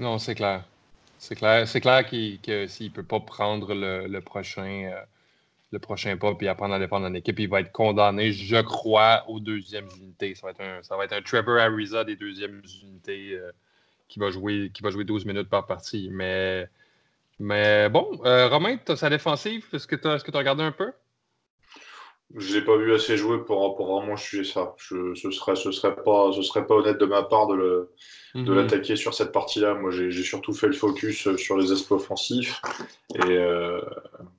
Non, 0.00 0.18
c'est 0.18 0.34
clair. 0.34 0.64
C'est 1.18 1.36
clair, 1.36 1.68
c'est 1.68 1.80
clair 1.80 2.08
que 2.08 2.66
s'il 2.66 2.86
ne 2.86 2.92
peut 2.92 3.04
pas 3.04 3.20
prendre 3.20 3.74
le, 3.74 4.20
prochain, 4.20 4.90
le 5.70 5.78
prochain 5.78 6.16
pas 6.16 6.34
et 6.40 6.48
apprendre 6.48 6.74
à 6.74 6.78
défendre 6.78 7.06
en 7.06 7.14
équipe, 7.14 7.38
il 7.38 7.48
va 7.48 7.60
être 7.60 7.70
condamné, 7.70 8.32
je 8.32 8.60
crois, 8.62 9.24
aux 9.28 9.38
deuxièmes 9.38 9.88
unités. 9.98 10.34
Ça 10.34 10.46
va 10.46 10.52
être 10.52 10.62
un, 10.62 10.82
ça 10.82 10.96
va 10.96 11.04
être 11.04 11.12
un 11.12 11.22
Trevor 11.22 11.58
Ariza 11.58 12.04
des 12.04 12.16
deuxièmes 12.16 12.62
unités 12.82 13.38
qui 14.10 14.18
va 14.18 14.30
jouer, 14.30 14.70
qui 14.74 14.82
va 14.82 14.90
jouer 14.90 15.04
12 15.04 15.24
minutes 15.24 15.48
par 15.48 15.66
partie. 15.66 16.08
Mais, 16.10 16.68
mais 17.38 17.88
bon, 17.88 18.20
euh, 18.26 18.48
Romain, 18.48 18.76
tu 18.76 18.92
as 18.92 18.96
sa 18.96 19.08
défensive? 19.08 19.66
Est-ce 19.72 19.86
que 19.86 19.96
tu 19.96 20.08
as, 20.08 20.38
regardé 20.38 20.62
un 20.62 20.72
peu? 20.72 20.92
Je 22.36 22.54
l'ai 22.54 22.64
pas 22.64 22.76
vu 22.76 22.94
assez 22.94 23.16
jouer 23.16 23.38
pour, 23.44 23.76
pour 23.76 23.98
vraiment 23.98 24.14
juger 24.16 24.44
ça. 24.44 24.74
Je, 24.78 25.14
ce 25.14 25.30
serait, 25.30 25.56
ce 25.56 25.72
serait, 25.72 25.96
pas, 25.96 26.30
ce 26.32 26.42
serait 26.42 26.66
pas 26.66 26.76
honnête 26.76 26.98
de 26.98 27.06
ma 27.06 27.22
part 27.22 27.48
de, 27.48 27.54
le, 27.54 27.90
de 28.34 28.40
mhm. 28.40 28.54
l'attaquer 28.54 28.94
sur 28.94 29.14
cette 29.14 29.32
partie-là. 29.32 29.74
Moi, 29.74 29.90
j'ai, 29.90 30.10
surtout 30.22 30.52
fait 30.52 30.68
le 30.68 30.72
focus 30.72 31.34
sur 31.36 31.56
les 31.58 31.72
aspects 31.72 31.92
offensifs. 31.92 32.62
Et 33.16 33.22
euh, 33.22 33.80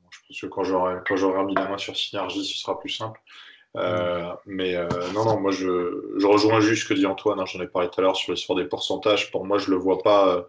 je 0.09 0.19
pense 0.27 0.41
que 0.41 0.47
quand 0.47 0.63
j'aurai, 0.63 0.95
quand 1.05 1.17
j'aurai 1.17 1.43
mis 1.43 1.53
la 1.53 1.67
main 1.67 1.77
sur 1.77 1.97
Synergie, 1.97 2.45
ce 2.45 2.57
sera 2.57 2.79
plus 2.79 2.89
simple. 2.89 3.19
Euh, 3.77 4.33
mais 4.45 4.75
euh, 4.75 4.87
non, 5.13 5.23
non, 5.23 5.39
moi 5.39 5.51
je, 5.51 6.13
je, 6.17 6.27
rejoins 6.27 6.59
juste 6.59 6.83
ce 6.83 6.89
que 6.89 6.93
dit 6.93 7.05
Antoine. 7.05 7.39
Hein, 7.39 7.45
J'en 7.45 7.61
ai 7.61 7.67
parlé 7.67 7.89
tout 7.89 8.01
à 8.01 8.03
l'heure 8.03 8.15
sur, 8.15 8.37
sur 8.37 8.55
des 8.55 8.65
pourcentages. 8.65 9.31
Pour 9.31 9.45
moi, 9.45 9.57
je 9.57 9.71
le 9.71 9.77
vois 9.77 9.99
pas. 9.99 10.27
Euh, 10.27 10.41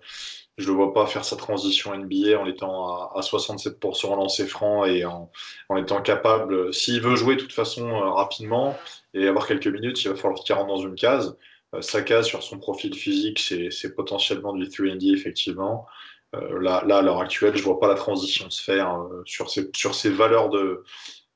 je 0.58 0.66
le 0.66 0.72
vois 0.74 0.92
pas 0.92 1.06
faire 1.06 1.24
sa 1.24 1.36
transition 1.36 1.96
NBA 1.96 2.38
en 2.38 2.46
étant 2.46 2.88
à, 2.88 3.12
à 3.18 3.20
67% 3.20 4.06
en 4.06 4.16
lancer 4.16 4.46
franc 4.46 4.84
et 4.84 5.04
en, 5.04 5.30
étant 5.76 6.02
capable. 6.02 6.72
S'il 6.74 7.00
veut 7.00 7.16
jouer 7.16 7.36
de 7.36 7.40
toute 7.40 7.52
façon 7.52 7.90
rapidement 8.12 8.76
et 9.14 9.26
avoir 9.26 9.46
quelques 9.46 9.66
minutes, 9.66 10.04
il 10.04 10.08
va 10.10 10.16
falloir 10.16 10.42
qu'il 10.42 10.54
rentre 10.54 10.68
dans 10.68 10.76
une 10.76 10.94
case. 10.94 11.36
sa 11.80 12.02
case 12.02 12.26
sur 12.26 12.42
son 12.42 12.58
profil 12.58 12.94
physique, 12.94 13.38
c'est 13.38 13.94
potentiellement 13.94 14.52
du 14.52 14.66
3D 14.66 15.14
effectivement. 15.14 15.86
là, 16.32 16.82
là, 16.86 16.98
à 16.98 17.02
l'heure 17.02 17.20
actuelle, 17.20 17.56
je 17.56 17.62
vois 17.62 17.80
pas 17.80 17.88
la 17.88 17.94
transition 17.94 18.50
se 18.50 18.62
faire 18.62 18.98
sur, 19.24 19.50
ces, 19.50 19.70
sur 19.74 19.92
valeurs 20.14 20.50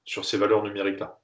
sur 0.04 0.24
ces 0.24 0.36
valeurs 0.38 0.62
numériques 0.62 1.00
là. 1.00 1.18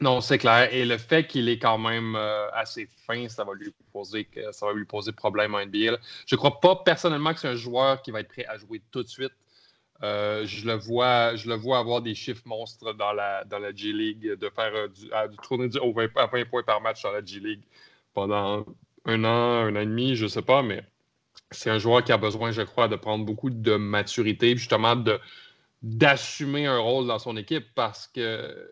Non, 0.00 0.22
c'est 0.22 0.38
clair. 0.38 0.72
Et 0.72 0.86
le 0.86 0.96
fait 0.96 1.26
qu'il 1.26 1.48
est 1.50 1.58
quand 1.58 1.76
même 1.76 2.16
euh, 2.16 2.50
assez 2.52 2.88
fin, 3.06 3.28
ça 3.28 3.44
va 3.44 3.52
lui 3.52 3.70
poser 3.92 4.26
ça 4.50 4.66
va 4.66 4.72
lui 4.72 4.86
poser 4.86 5.12
problème 5.12 5.54
en 5.54 5.64
NBA. 5.64 5.98
Je 6.26 6.34
ne 6.34 6.36
crois 6.36 6.58
pas 6.58 6.76
personnellement 6.76 7.34
que 7.34 7.40
c'est 7.40 7.48
un 7.48 7.56
joueur 7.56 8.00
qui 8.00 8.10
va 8.10 8.20
être 8.20 8.28
prêt 8.28 8.46
à 8.46 8.56
jouer 8.56 8.80
tout 8.90 9.02
de 9.02 9.08
suite. 9.08 9.32
Euh, 10.02 10.46
je, 10.46 10.66
le 10.66 10.74
vois, 10.74 11.36
je 11.36 11.48
le 11.48 11.54
vois 11.56 11.78
avoir 11.78 12.00
des 12.00 12.14
chiffres 12.14 12.42
monstres 12.46 12.94
dans 12.94 13.12
la, 13.12 13.44
dans 13.44 13.58
la 13.58 13.74
G-League, 13.74 14.38
de 14.38 14.48
faire 14.48 14.74
euh, 14.74 14.88
du, 14.88 15.12
à, 15.12 15.28
tourner 15.28 15.68
du, 15.68 15.78
au 15.78 15.92
20, 15.92 16.16
à 16.16 16.26
20 16.26 16.48
points 16.48 16.62
par 16.62 16.80
match 16.80 17.02
dans 17.02 17.12
la 17.12 17.22
G-League 17.22 17.60
pendant 18.14 18.64
un 19.04 19.24
an, 19.24 19.66
un 19.66 19.76
an 19.76 19.80
et 19.80 19.84
demi, 19.84 20.16
je 20.16 20.24
ne 20.24 20.28
sais 20.28 20.40
pas, 20.40 20.62
mais 20.62 20.82
c'est 21.50 21.68
un 21.68 21.78
joueur 21.78 22.02
qui 22.02 22.12
a 22.12 22.16
besoin, 22.16 22.50
je 22.50 22.62
crois, 22.62 22.88
de 22.88 22.96
prendre 22.96 23.26
beaucoup 23.26 23.50
de 23.50 23.76
maturité, 23.76 24.56
justement 24.56 24.96
de 24.96 25.20
d'assumer 25.82 26.66
un 26.66 26.78
rôle 26.78 27.06
dans 27.06 27.18
son 27.18 27.36
équipe 27.38 27.64
parce 27.74 28.06
que 28.06 28.68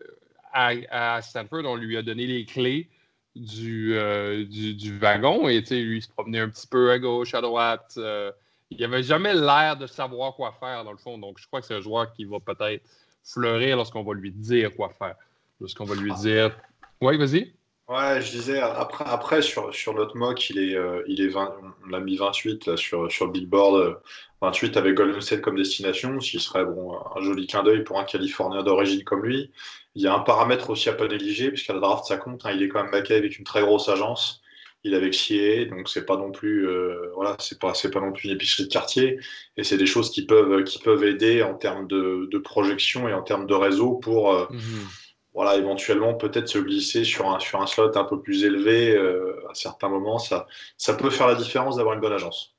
à, 0.53 1.21
Stanford, 1.21 1.65
on 1.65 1.75
lui 1.75 1.97
a 1.97 2.01
donné 2.01 2.25
les 2.25 2.45
clés 2.45 2.89
du, 3.35 3.95
euh, 3.95 4.45
du, 4.45 4.97
wagon 4.97 5.47
et 5.47 5.61
lui, 5.61 5.97
il 5.97 6.01
se 6.01 6.09
promenait 6.09 6.39
un 6.39 6.49
petit 6.49 6.67
peu 6.67 6.91
à 6.91 6.99
gauche, 6.99 7.33
à 7.33 7.41
droite. 7.41 7.93
Euh, 7.97 8.31
il 8.71 8.79
n'avait 8.81 9.03
jamais 9.03 9.33
l'air 9.33 9.77
de 9.77 9.87
savoir 9.87 10.35
quoi 10.35 10.55
faire, 10.59 10.83
dans 10.83 10.91
le 10.91 10.97
fond. 10.97 11.17
Donc, 11.17 11.39
je 11.39 11.47
crois 11.47 11.61
que 11.61 11.67
c'est 11.67 11.75
un 11.75 11.81
joueur 11.81 12.11
qui 12.13 12.25
va 12.25 12.39
peut-être 12.39 12.83
fleurir 13.23 13.77
lorsqu'on 13.77 14.03
va 14.03 14.13
lui 14.13 14.31
dire 14.31 14.75
quoi 14.75 14.89
faire. 14.89 15.15
Lorsqu'on 15.59 15.85
va 15.85 15.95
lui 15.95 16.13
dire. 16.15 16.55
Oui, 17.01 17.17
vas-y. 17.17 17.53
Ouais, 17.89 18.21
je 18.21 18.29
disais, 18.29 18.59
après, 18.59 19.03
après 19.07 19.41
sur, 19.41 19.73
sur 19.73 19.95
notre 19.95 20.15
mock, 20.15 20.51
il 20.51 20.59
est, 20.59 20.75
euh, 20.75 21.01
il 21.07 21.21
est 21.21 21.27
20, 21.27 21.55
on 21.83 21.89
l'a 21.89 21.99
mis 21.99 22.17
28 22.17 22.67
là, 22.67 22.77
sur, 22.77 23.11
sur 23.11 23.29
Billboard, 23.29 23.99
28 24.41 24.77
avec 24.77 24.93
Golden 24.93 25.19
State 25.21 25.41
comme 25.41 25.57
destination, 25.57 26.19
ce 26.19 26.29
qui 26.29 26.39
serait 26.39 26.65
bon, 26.65 26.93
un 27.15 27.21
joli 27.21 27.47
clin 27.47 27.63
d'œil 27.63 27.83
pour 27.83 27.99
un 27.99 28.03
Californien 28.03 28.61
d'origine 28.61 29.03
comme 29.03 29.25
lui. 29.25 29.49
Il 29.95 30.03
y 30.03 30.07
a 30.07 30.13
un 30.13 30.19
paramètre 30.19 30.69
aussi 30.69 30.87
à 30.87 30.93
pas 30.93 31.07
négliger, 31.07 31.49
puisqu'à 31.49 31.73
la 31.73 31.79
draft, 31.79 32.05
ça 32.05 32.17
compte. 32.17 32.45
Hein. 32.45 32.51
il 32.53 32.61
est 32.61 32.67
quand 32.69 32.83
même 32.83 32.91
backé 32.91 33.15
avec 33.15 33.39
une 33.39 33.43
très 33.43 33.61
grosse 33.61 33.89
agence. 33.89 34.43
Il 34.83 34.93
est 34.93 34.97
avec 34.97 35.15
CIE, 35.15 35.65
donc 35.65 35.89
c'est 35.89 36.05
pas 36.05 36.15
non 36.15 36.31
plus, 36.31 36.69
euh, 36.69 37.11
voilà, 37.15 37.35
c'est 37.39 37.59
pas, 37.59 37.73
c'est 37.73 37.89
pas 37.89 38.01
non 38.01 38.11
plus 38.11 38.29
une 38.29 38.35
épicerie 38.35 38.65
de 38.65 38.71
quartier. 38.71 39.19
Et 39.57 39.63
c'est 39.63 39.77
des 39.77 39.87
choses 39.87 40.11
qui 40.11 40.27
peuvent, 40.27 40.63
qui 40.63 40.77
peuvent 40.77 41.03
aider 41.03 41.41
en 41.41 41.55
termes 41.55 41.87
de, 41.87 42.29
de 42.31 42.37
projection 42.37 43.09
et 43.09 43.13
en 43.13 43.23
termes 43.23 43.47
de 43.47 43.55
réseau 43.55 43.95
pour, 43.95 44.31
euh, 44.31 44.45
mhm. 44.51 44.87
Voilà, 45.33 45.55
éventuellement 45.55 46.13
peut-être 46.15 46.47
se 46.47 46.57
glisser 46.57 47.03
sur 47.03 47.29
un, 47.29 47.39
sur 47.39 47.61
un 47.61 47.67
slot 47.67 47.97
un 47.97 48.03
peu 48.03 48.21
plus 48.21 48.43
élevé 48.43 48.95
euh, 48.95 49.47
à 49.49 49.53
certains 49.53 49.89
moments. 49.89 50.19
Ça, 50.19 50.47
ça 50.77 50.93
peut 50.93 51.09
faire 51.09 51.27
la 51.27 51.35
différence 51.35 51.77
d'avoir 51.77 51.95
une 51.95 52.01
bonne 52.01 52.13
agence. 52.13 52.55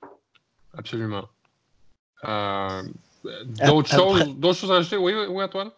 Absolument. 0.76 1.28
d'autres 2.22 3.90
choses, 3.90 4.37
d'autres 4.37 4.59
choses 4.59 4.72
à 4.72 4.76
ajouter, 4.76 4.96
oui, 4.96 5.14
oui, 5.28 5.42
Antoine? 5.42 5.70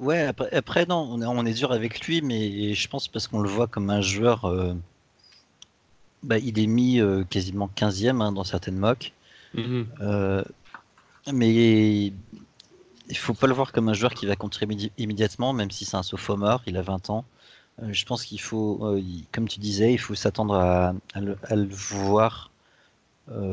Ouais, 0.00 0.30
après, 0.52 0.86
non, 0.86 1.06
on 1.12 1.20
est, 1.20 1.26
on 1.26 1.44
est, 1.44 1.52
dur 1.52 1.72
avec 1.72 2.06
lui, 2.06 2.22
mais 2.22 2.72
je 2.72 2.88
pense 2.88 3.06
parce 3.06 3.28
qu'on 3.28 3.40
le 3.40 3.50
voit 3.50 3.66
comme 3.66 3.90
un 3.90 4.00
joueur. 4.00 4.46
Euh, 4.46 4.72
bah, 6.22 6.38
il 6.38 6.58
est 6.58 6.66
mis 6.66 7.00
euh, 7.00 7.22
quasiment 7.24 7.70
15e 7.76 8.22
hein, 8.22 8.32
dans 8.32 8.44
certaines 8.44 8.78
mocks. 8.78 9.12
Mm-hmm. 9.54 9.86
Euh, 10.00 10.42
mais 11.30 12.14
il 13.10 13.16
faut 13.16 13.34
pas 13.34 13.46
le 13.46 13.54
voir 13.54 13.72
comme 13.72 13.88
un 13.88 13.94
joueur 13.94 14.14
qui 14.14 14.26
va 14.26 14.36
contribuer 14.36 14.92
immédiatement, 14.98 15.52
même 15.52 15.70
si 15.70 15.84
c'est 15.84 15.96
un 15.96 16.02
sophomore, 16.02 16.62
il 16.66 16.76
a 16.76 16.82
20 16.82 17.10
ans. 17.10 17.24
je 17.90 18.04
pense 18.04 18.24
qu'il 18.24 18.40
faut, 18.40 18.96
comme 19.32 19.48
tu 19.48 19.60
disais, 19.60 19.92
il 19.92 19.98
faut 19.98 20.14
s'attendre 20.14 20.54
à, 20.54 20.94
le, 21.20 21.68
voir 21.70 22.50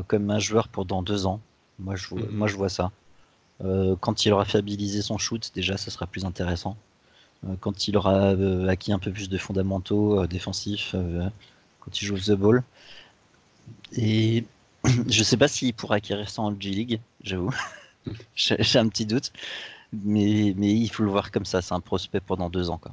comme 0.07 0.29
un 0.31 0.39
joueur 0.39 0.67
pour 0.69 0.85
dans 0.85 1.01
deux 1.03 1.25
ans. 1.25 1.41
Moi, 1.79 1.95
je, 1.95 2.15
moi, 2.15 2.47
je 2.47 2.55
vois 2.55 2.69
ça. 2.69 2.91
Euh, 3.63 3.95
quand 3.99 4.25
il 4.25 4.33
aura 4.33 4.45
fiabilisé 4.45 5.01
son 5.01 5.17
shoot, 5.17 5.51
déjà, 5.55 5.77
ça 5.77 5.91
sera 5.91 6.07
plus 6.07 6.25
intéressant. 6.25 6.77
Euh, 7.45 7.55
quand 7.59 7.87
il 7.87 7.97
aura 7.97 8.33
euh, 8.33 8.67
acquis 8.67 8.91
un 8.91 8.99
peu 8.99 9.11
plus 9.11 9.29
de 9.29 9.37
fondamentaux 9.37 10.25
défensifs, 10.27 10.95
quand 11.79 12.01
il 12.01 12.05
joue 12.05 12.17
the 12.17 12.31
ball. 12.31 12.63
Et 13.93 14.45
je 15.07 15.23
sais 15.23 15.37
pas 15.37 15.47
s'il 15.47 15.73
pourra 15.73 15.95
acquérir 15.95 16.29
ça 16.29 16.41
en 16.41 16.59
G-League, 16.59 16.99
j'avoue. 17.23 17.53
J'ai 18.35 18.79
un 18.79 18.87
petit 18.89 19.05
doute. 19.05 19.31
Mais, 19.93 20.47
il 20.49 20.89
faut 20.89 21.03
le 21.03 21.09
voir 21.09 21.31
comme 21.31 21.45
ça, 21.45 21.61
c'est 21.61 21.73
un 21.73 21.79
prospect 21.79 22.19
pendant 22.19 22.49
deux 22.49 22.69
ans. 22.69 22.77
Quoi. 22.77 22.91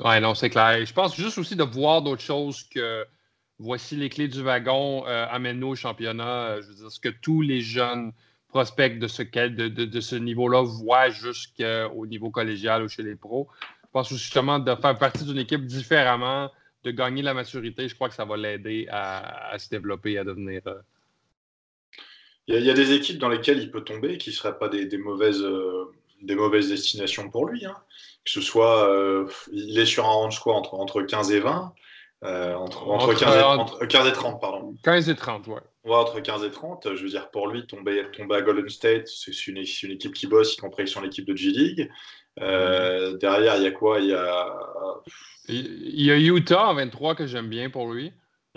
Ouais, 0.00 0.20
non, 0.20 0.34
c'est 0.34 0.48
clair. 0.48 0.84
Je 0.84 0.92
pense 0.92 1.14
juste 1.14 1.36
aussi 1.38 1.54
de 1.54 1.64
voir 1.64 2.02
d'autres 2.02 2.22
choses 2.22 2.62
que 2.62 3.04
voici 3.58 3.96
les 3.96 4.08
clés 4.08 4.28
du 4.28 4.42
wagon, 4.42 5.04
amène-nous 5.04 5.68
au 5.68 5.74
championnat. 5.74 6.60
je 6.62 6.68
veux 6.68 6.74
dire, 6.74 6.90
ce 6.90 6.98
que 6.98 7.10
tous 7.10 7.42
les 7.42 7.60
jeunes 7.60 8.12
prospect 8.48 8.98
de 8.98 9.06
ce, 9.06 10.14
niveau-là 10.16 10.62
voit 10.62 11.10
jusqu'au 11.10 12.06
niveau 12.06 12.30
collégial 12.30 12.82
ou 12.82 12.88
chez 12.88 13.02
les 13.02 13.14
pros. 13.14 13.48
Je 13.84 13.88
pense 13.92 14.08
justement 14.08 14.58
de 14.58 14.74
faire 14.74 14.98
partie 14.98 15.24
d'une 15.24 15.38
équipe 15.38 15.64
différemment, 15.64 16.50
de 16.84 16.90
gagner 16.90 17.22
la 17.22 17.34
maturité, 17.34 17.88
je 17.88 17.94
crois 17.94 18.08
que 18.08 18.14
ça 18.14 18.24
va 18.24 18.36
l'aider 18.36 18.86
à, 18.90 19.54
se 19.58 19.68
développer, 19.68 20.18
à 20.18 20.24
devenir. 20.24 20.62
Euh, 20.66 20.74
il, 22.48 22.64
y 22.64 22.70
a, 22.70 22.74
des 22.74 22.92
équipes 22.92 23.18
dans 23.18 23.28
lesquelles 23.28 23.58
il 23.58 23.70
peut 23.70 23.84
tomber 23.84 24.18
qui 24.18 24.30
ne 24.30 24.34
seraient 24.34 24.58
pas 24.58 24.68
des, 24.68 24.98
mauvaises, 24.98 25.42
euh, 25.42 25.92
des 26.22 26.34
mauvaises 26.34 26.68
destinations 26.68 27.30
pour 27.30 27.46
lui. 27.46 27.64
Hein. 27.64 27.76
Que 28.24 28.30
ce 28.30 28.40
soit, 28.40 28.90
euh, 28.90 29.26
il 29.52 29.78
est 29.78 29.86
sur 29.86 30.04
un 30.04 30.12
range 30.12 30.40
quoi, 30.40 30.54
entre, 30.54 30.74
entre 30.74 31.02
15 31.02 31.32
et 31.32 31.40
20. 31.40 31.72
entre, 32.22 32.88
entre, 32.88 33.14
15 33.14 33.36
et, 33.36 33.42
entre, 33.42 33.86
15 33.86 34.08
et 34.08 34.12
30, 34.12 34.40
pardon. 34.40 34.74
15 34.82 35.08
et 35.08 35.14
30, 35.14 35.46
ouais 35.48 35.60
entre 35.96 36.20
15 36.20 36.44
et 36.44 36.50
30, 36.50 36.94
je 36.94 37.02
veux 37.02 37.08
dire, 37.08 37.30
pour 37.30 37.48
lui, 37.48 37.66
tomber, 37.66 38.04
tomber 38.12 38.36
à 38.36 38.42
Golden 38.42 38.68
State, 38.68 39.08
c'est 39.08 39.46
une, 39.46 39.58
une, 39.58 39.90
équipe 39.92 40.12
qui 40.12 40.26
bosse, 40.26 40.54
y 40.54 40.56
compris 40.58 40.86
sur 40.86 41.00
l'équipe 41.00 41.26
de 41.26 41.34
G-League. 41.34 41.90
Euh, 42.40 43.16
derrière, 43.16 43.56
il 43.56 43.64
y 43.64 43.66
a 43.66 43.70
quoi? 43.70 44.00
Il 44.00 44.06
y 44.06 44.14
a... 44.14 44.54
il 45.48 46.02
y 46.02 46.10
a 46.10 46.16
Utah 46.16 46.68
en 46.68 46.74
23 46.74 47.14
que 47.14 47.26
j'aime 47.26 47.48
bien 47.48 47.70
pour 47.70 47.92
lui. 47.92 48.12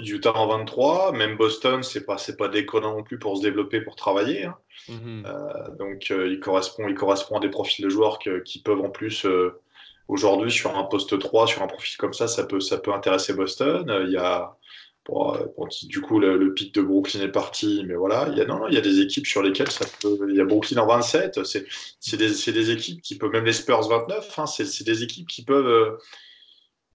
Utah 0.09 0.33
en 0.35 0.47
23, 0.47 1.11
même 1.13 1.37
Boston, 1.37 1.83
c'est 1.83 2.05
pas 2.05 2.17
c'est 2.17 2.37
pas 2.37 2.47
déconnant 2.49 2.95
non 2.97 3.03
plus 3.03 3.19
pour 3.19 3.37
se 3.37 3.41
développer, 3.41 3.81
pour 3.81 3.95
travailler. 3.95 4.45
Hein. 4.45 4.55
Mhm. 4.89 5.23
Euh, 5.25 5.75
donc 5.77 6.11
euh, 6.11 6.27
il 6.31 6.39
correspond 6.39 6.87
il 6.87 6.95
correspond 6.95 7.37
à 7.37 7.39
des 7.39 7.49
profils 7.49 7.83
de 7.85 7.89
joueurs 7.89 8.19
que- 8.19 8.39
qui 8.43 8.61
peuvent 8.61 8.81
en 8.81 8.89
plus 8.89 9.25
euh, 9.25 9.59
aujourd'hui 10.07 10.51
sur 10.51 10.75
un 10.75 10.83
poste 10.83 11.17
3, 11.19 11.47
sur 11.47 11.61
un 11.63 11.67
profil 11.67 11.97
comme 11.97 12.13
ça, 12.13 12.27
ça 12.27 12.43
peut 12.45 12.59
ça 12.59 12.77
peut 12.79 12.93
intéresser 12.93 13.33
Boston. 13.33 13.85
Il 14.07 14.11
y 14.13 14.17
a 14.17 14.57
bon, 15.07 15.33
bon, 15.57 15.67
du 15.83 16.01
coup 16.01 16.19
le, 16.19 16.37
le 16.37 16.53
pic 16.53 16.73
de 16.75 16.81
Brooklyn 16.81 17.21
est 17.21 17.31
parti, 17.31 17.83
mais 17.87 17.95
voilà, 17.95 18.27
il 18.31 18.37
y 18.37 18.41
a 18.41 18.45
non, 18.45 18.59
non, 18.59 18.67
il 18.67 18.73
y 18.75 18.77
a 18.77 18.81
des 18.81 18.99
équipes 19.01 19.27
sur 19.27 19.41
lesquelles 19.43 19.71
ça 19.71 19.85
peut. 20.01 20.17
Il 20.29 20.35
y 20.35 20.41
a 20.41 20.45
Brooklyn 20.45 20.77
en 20.81 20.87
27, 20.87 21.43
c'est 21.45 21.65
c'est 21.99 22.17
des, 22.17 22.29
c'est 22.33 22.53
des 22.53 22.71
équipes 22.71 23.01
qui 23.01 23.17
peuvent 23.17 23.31
même 23.31 23.45
les 23.45 23.53
Spurs 23.53 23.87
29, 23.87 24.39
hein, 24.39 24.45
c'est 24.47 24.65
c'est 24.65 24.83
des 24.85 25.03
équipes 25.03 25.27
qui 25.27 25.43
peuvent 25.45 25.97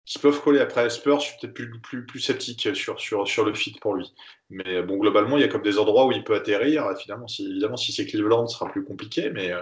qui 0.06 0.18
peuvent 0.18 0.40
coller. 0.40 0.60
Après, 0.60 0.88
Spurs, 0.88 1.20
je 1.20 1.26
suis 1.26 1.36
peut-être 1.38 1.52
plus, 1.52 1.70
plus, 1.80 2.06
plus 2.06 2.20
sceptique 2.20 2.74
sur, 2.74 2.98
sur, 2.98 3.28
sur 3.28 3.44
le 3.44 3.54
fit 3.54 3.76
pour 3.80 3.94
lui. 3.94 4.14
Mais 4.48 4.82
bon, 4.82 4.96
globalement, 4.96 5.36
il 5.36 5.40
y 5.40 5.44
a 5.44 5.48
comme 5.48 5.62
des 5.62 5.78
endroits 5.78 6.06
où 6.06 6.12
il 6.12 6.24
peut 6.24 6.36
atterrir. 6.36 6.88
Évidemment, 6.96 7.26
si, 7.26 7.44
évidemment, 7.44 7.76
si 7.76 7.92
c'est 7.92 8.06
Cleveland, 8.06 8.46
ce 8.46 8.56
sera 8.56 8.70
plus 8.70 8.84
compliqué, 8.84 9.30
mais 9.30 9.50
euh, 9.50 9.60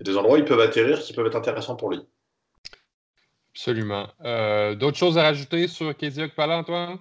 il 0.00 0.06
y 0.06 0.10
a 0.10 0.12
des 0.12 0.16
endroits 0.16 0.36
où 0.36 0.38
ils 0.38 0.44
peuvent 0.44 0.60
atterrir 0.60 1.00
qui 1.00 1.12
peuvent 1.12 1.26
être 1.26 1.36
intéressants 1.36 1.76
pour 1.76 1.90
lui. 1.90 2.00
Absolument. 3.54 4.08
Euh, 4.24 4.74
D'autres 4.76 4.96
choses 4.96 5.18
à 5.18 5.22
rajouter 5.22 5.68
sur 5.68 5.96
KZ 5.96 6.20
Okpala, 6.20 6.58
Antoine? 6.58 6.98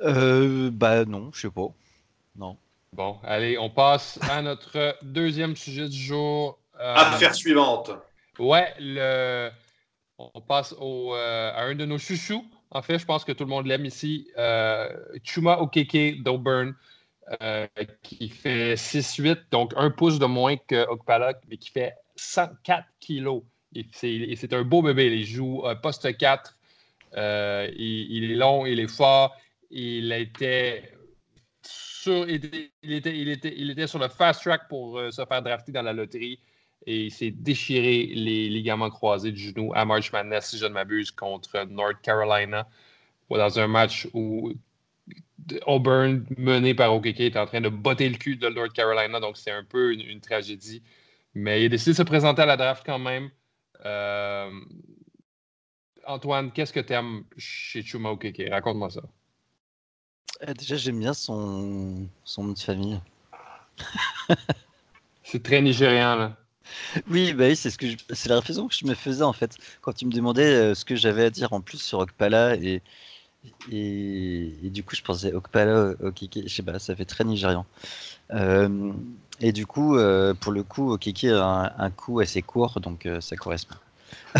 Euh, 0.00 0.70
bah 0.72 1.04
non, 1.04 1.30
je 1.32 1.40
sais 1.40 1.50
pas. 1.50 1.68
Non. 2.36 2.56
Bon, 2.92 3.18
allez, 3.24 3.58
on 3.58 3.68
passe 3.68 4.18
à 4.30 4.42
notre 4.42 4.96
deuxième 5.02 5.56
sujet 5.56 5.88
du 5.88 5.98
jour. 5.98 6.58
Euh, 6.80 6.94
Affaire 6.94 7.34
suivante. 7.34 7.90
Ouais, 8.38 8.72
le... 8.78 9.50
on 10.18 10.40
passe 10.40 10.74
euh, 10.80 11.52
à 11.54 11.62
un 11.62 11.74
de 11.74 11.84
nos 11.84 11.98
chouchous. 11.98 12.44
En 12.70 12.82
fait, 12.82 12.98
je 12.98 13.06
pense 13.06 13.24
que 13.24 13.32
tout 13.32 13.44
le 13.44 13.50
monde 13.50 13.66
l'aime 13.66 13.86
ici. 13.86 14.28
Euh, 14.36 14.88
Chuma 15.22 15.58
Okeke 15.60 16.22
d'Auburn, 16.22 16.74
euh, 17.42 17.66
qui 18.02 18.28
fait 18.28 18.74
6-8, 18.74 19.44
donc 19.50 19.72
un 19.76 19.90
pouce 19.90 20.18
de 20.18 20.26
moins 20.26 20.56
que 20.56 20.86
mais 21.48 21.56
qui 21.56 21.70
fait 21.70 21.94
104 22.16 22.84
kilos. 23.00 23.42
Et 23.74 23.86
c'est 23.92 24.52
un 24.52 24.62
beau 24.62 24.82
bébé. 24.82 25.06
Il 25.06 25.24
joue 25.24 25.62
poste 25.82 26.16
4. 26.16 26.56
Euh, 27.16 27.70
il, 27.76 28.32
est 28.32 28.34
long, 28.34 28.66
il 28.66 28.80
est 28.80 28.88
fort. 28.88 29.34
Il 29.70 30.12
était 30.12 30.92
sur, 31.62 32.28
il 32.28 32.44
était, 32.44 32.70
il 32.82 32.92
était, 32.92 33.18
il 33.18 33.28
était, 33.28 33.54
il 33.56 33.70
était 33.70 33.86
sur 33.86 33.98
le 33.98 34.08
fast 34.08 34.42
track 34.42 34.68
pour 34.68 35.00
se 35.10 35.24
faire 35.24 35.42
drafter 35.42 35.72
dans 35.72 35.82
la 35.82 35.92
loterie 35.92 36.40
et 36.88 37.04
il 37.04 37.10
s'est 37.10 37.30
déchiré 37.30 38.06
les 38.06 38.48
ligaments 38.48 38.88
croisés 38.88 39.30
du 39.30 39.50
genou 39.50 39.72
à 39.74 39.84
March 39.84 40.10
Madness, 40.10 40.46
si 40.48 40.58
je 40.58 40.64
ne 40.64 40.70
m'abuse, 40.70 41.10
contre 41.10 41.62
North 41.68 42.00
Carolina, 42.00 42.66
dans 43.28 43.58
un 43.58 43.66
match 43.66 44.08
où 44.14 44.54
Auburn, 45.66 46.24
mené 46.38 46.74
par 46.74 46.94
Okeke, 46.94 47.20
est 47.20 47.36
en 47.36 47.44
train 47.44 47.60
de 47.60 47.68
botter 47.68 48.08
le 48.08 48.16
cul 48.16 48.36
de 48.36 48.48
North 48.48 48.72
Carolina, 48.72 49.20
donc 49.20 49.36
c'est 49.36 49.50
un 49.50 49.64
peu 49.64 49.92
une, 49.92 50.00
une 50.00 50.20
tragédie. 50.22 50.82
Mais 51.34 51.60
il 51.60 51.66
a 51.66 51.68
décidé 51.68 51.90
de 51.90 51.96
se 51.98 52.02
présenter 52.02 52.40
à 52.40 52.46
la 52.46 52.56
draft 52.56 52.82
quand 52.86 52.98
même. 52.98 53.30
Euh, 53.84 54.50
Antoine, 56.06 56.52
qu'est-ce 56.52 56.72
que 56.72 56.80
tu 56.80 56.94
aimes 56.94 57.24
chez 57.36 57.82
Chuma 57.82 58.08
Okeke? 58.08 58.48
Raconte-moi 58.50 58.88
ça. 58.88 59.02
Euh, 60.48 60.54
déjà, 60.54 60.76
j'aime 60.76 61.00
bien 61.00 61.12
son, 61.12 62.08
son 62.24 62.44
nom 62.44 62.52
de 62.54 62.58
famille. 62.58 62.98
C'est 65.22 65.42
très 65.42 65.60
nigérian, 65.60 66.16
là. 66.16 66.47
Oui, 67.10 67.32
bah 67.32 67.46
oui, 67.48 67.56
c'est 67.56 67.70
ce 67.70 67.78
que 67.78 67.86
c'est 68.10 68.28
la 68.28 68.36
réflexion 68.36 68.68
que 68.68 68.74
je 68.74 68.86
me 68.86 68.94
faisais 68.94 69.22
en 69.22 69.32
fait 69.32 69.56
quand 69.80 69.92
tu 69.92 70.06
me 70.06 70.12
demandais 70.12 70.44
euh, 70.44 70.74
ce 70.74 70.84
que 70.84 70.96
j'avais 70.96 71.24
à 71.24 71.30
dire 71.30 71.52
en 71.52 71.60
plus 71.60 71.78
sur 71.78 71.98
Okpala 72.00 72.56
et, 72.56 72.82
et, 73.70 74.70
du 74.70 74.82
coup 74.82 74.94
je 74.96 75.02
pensais 75.02 75.32
Okpala, 75.32 75.94
Okeke, 76.00 76.40
je 76.46 76.54
sais 76.54 76.62
pas, 76.62 76.78
ça 76.78 76.94
fait 76.96 77.04
très 77.04 77.24
nigérian. 77.24 77.66
Euh, 78.32 78.92
et 79.40 79.52
du 79.52 79.66
coup, 79.66 79.96
euh, 79.96 80.34
pour 80.34 80.52
le 80.52 80.62
coup, 80.62 80.90
Okeke 80.92 81.24
a 81.24 81.44
un, 81.44 81.72
un 81.78 81.90
coup 81.90 82.20
assez 82.20 82.42
court, 82.42 82.80
donc 82.80 83.06
euh, 83.06 83.20
ça 83.20 83.36
correspond. 83.36 83.76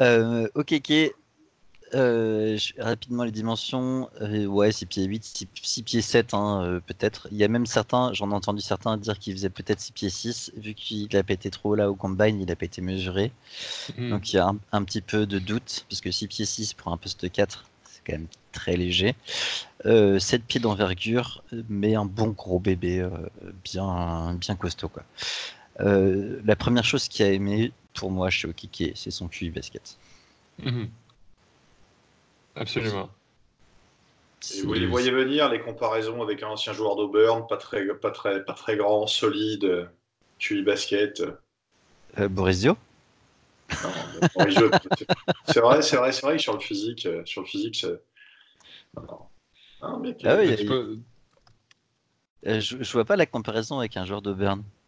euh, 0.00 0.48
Okeke, 0.54 1.14
euh, 1.94 2.58
rapidement 2.78 3.24
les 3.24 3.30
dimensions, 3.32 4.08
euh, 4.20 4.46
ouais, 4.46 4.72
6 4.72 4.86
pieds 4.86 5.04
8, 5.04 5.46
6, 5.62 5.82
pieds 5.82 6.00
7 6.02 6.34
hein, 6.34 6.62
euh, 6.64 6.80
peut-être. 6.80 7.28
Il 7.30 7.38
y 7.38 7.44
a 7.44 7.48
même 7.48 7.66
certains, 7.66 8.12
j'en 8.12 8.30
ai 8.30 8.34
entendu 8.34 8.60
certains 8.60 8.96
dire 8.96 9.18
qu'il 9.18 9.34
faisait 9.34 9.50
peut-être 9.50 9.80
6 9.80 9.92
pieds 9.92 10.10
6, 10.10 10.52
vu 10.56 10.74
qu'il 10.74 11.14
a 11.16 11.22
pas 11.22 11.32
été 11.32 11.50
trop 11.50 11.74
là 11.74 11.90
au 11.90 11.94
combine, 11.94 12.40
il 12.40 12.50
a 12.50 12.56
pas 12.56 12.64
été 12.66 12.80
mesuré. 12.80 13.32
Mhm. 13.96 14.10
Donc 14.10 14.32
il 14.32 14.36
y 14.36 14.38
a 14.38 14.48
un, 14.48 14.58
un 14.72 14.84
petit 14.84 15.00
peu 15.00 15.26
de 15.26 15.38
doute, 15.38 15.84
puisque 15.88 16.12
6 16.12 16.28
pieds 16.28 16.44
6 16.44 16.74
pour 16.74 16.92
un 16.92 16.96
poste 16.96 17.30
4, 17.30 17.64
c'est 17.84 18.00
quand 18.06 18.12
même 18.12 18.28
très 18.52 18.76
léger. 18.76 19.14
Euh, 19.86 20.18
7 20.18 20.44
pieds 20.44 20.60
d'envergure, 20.60 21.42
mais 21.68 21.94
un 21.94 22.04
bon 22.04 22.28
gros 22.28 22.58
bébé, 22.58 23.00
euh, 23.00 23.10
bien, 23.64 24.34
bien 24.34 24.56
costaud. 24.56 24.88
Quoi. 24.88 25.04
Euh, 25.80 26.40
la 26.44 26.56
première 26.56 26.84
chose 26.84 27.08
qu'il 27.08 27.24
a 27.24 27.32
aimé 27.32 27.72
pour 27.94 28.10
moi 28.10 28.30
chez 28.30 28.48
Okike, 28.48 28.92
c'est 28.94 29.10
son 29.10 29.28
QI 29.28 29.50
basket. 29.50 29.96
Mhm. 30.62 30.88
Absolument. 32.60 33.10
Et 34.54 34.62
vous 34.62 34.72
les 34.74 34.86
voyez 34.86 35.10
venir, 35.10 35.48
les 35.48 35.60
comparaisons 35.60 36.22
avec 36.22 36.42
un 36.42 36.48
ancien 36.48 36.72
joueur 36.72 36.96
d'Auburn, 36.96 37.46
pas 37.46 37.56
très, 37.56 37.86
pas, 37.94 38.10
très, 38.10 38.44
pas 38.44 38.52
très 38.52 38.76
grand, 38.76 39.06
solide, 39.06 39.90
QI 40.38 40.62
basket. 40.62 41.22
Euh, 42.18 42.28
Boris 42.28 42.60
Dio? 42.60 42.76
C'est 45.46 45.60
vrai, 45.60 45.82
c'est 45.82 45.96
vrai, 45.96 46.12
c'est 46.12 46.22
vrai 46.22 46.36
que 46.36 46.42
sur 46.42 46.54
le 46.54 46.60
physique, 46.60 47.06
euh, 47.06 47.22
sur 47.24 47.42
le 47.42 47.46
physique, 47.46 47.76
c'est. 47.76 48.00
Non, 48.96 49.02
non. 49.02 49.18
Non, 49.82 49.98
mais 50.00 50.16
Ah 50.24 50.36
oui, 50.36 50.56
Euh, 52.46 52.58
je, 52.60 52.82
je 52.82 52.92
vois 52.92 53.04
pas 53.04 53.16
la 53.16 53.26
comparaison 53.26 53.78
avec 53.78 53.96
un 53.96 54.04
joueur 54.06 54.22
d'Auburn. 54.22 54.62
Ah, 54.62 54.79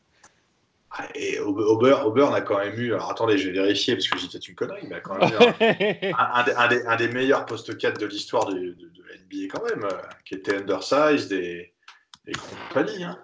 Et 1.15 1.39
Aub- 1.41 1.59
Auburn, 1.59 2.03
Auburn 2.05 2.35
a 2.35 2.41
quand 2.41 2.59
même 2.59 2.79
eu. 2.79 2.93
Alors 2.95 3.11
attendez, 3.11 3.39
je 3.39 3.47
vais 3.49 3.55
vérifier 3.55 3.95
parce 3.95 4.09
que 4.09 4.19
j'ai 4.19 4.29
peut-être 4.29 4.49
une 4.49 4.55
connerie, 4.55 4.87
mais 4.89 4.97
a 4.97 5.01
quand 5.01 5.15
même 5.19 5.31
eu 5.31 5.37
un, 5.37 6.15
un- 6.19 6.57
un 6.57 6.69
des, 6.69 6.87
un 7.09 7.13
meilleurs 7.13 7.47
postes 7.47 7.77
4 7.79 7.99
de 7.99 8.07
l'histoire 8.07 8.47
de, 8.47 8.55
de, 8.59 8.93
NBA 9.31 9.49
quand 9.51 9.65
même, 9.65 9.85
euh, 9.85 9.97
qui 10.25 10.35
était 10.35 10.57
undersized 10.57 11.33
et, 11.33 11.75
et 12.27 12.33
compagnie. 12.33 13.05
Hein. 13.05 13.19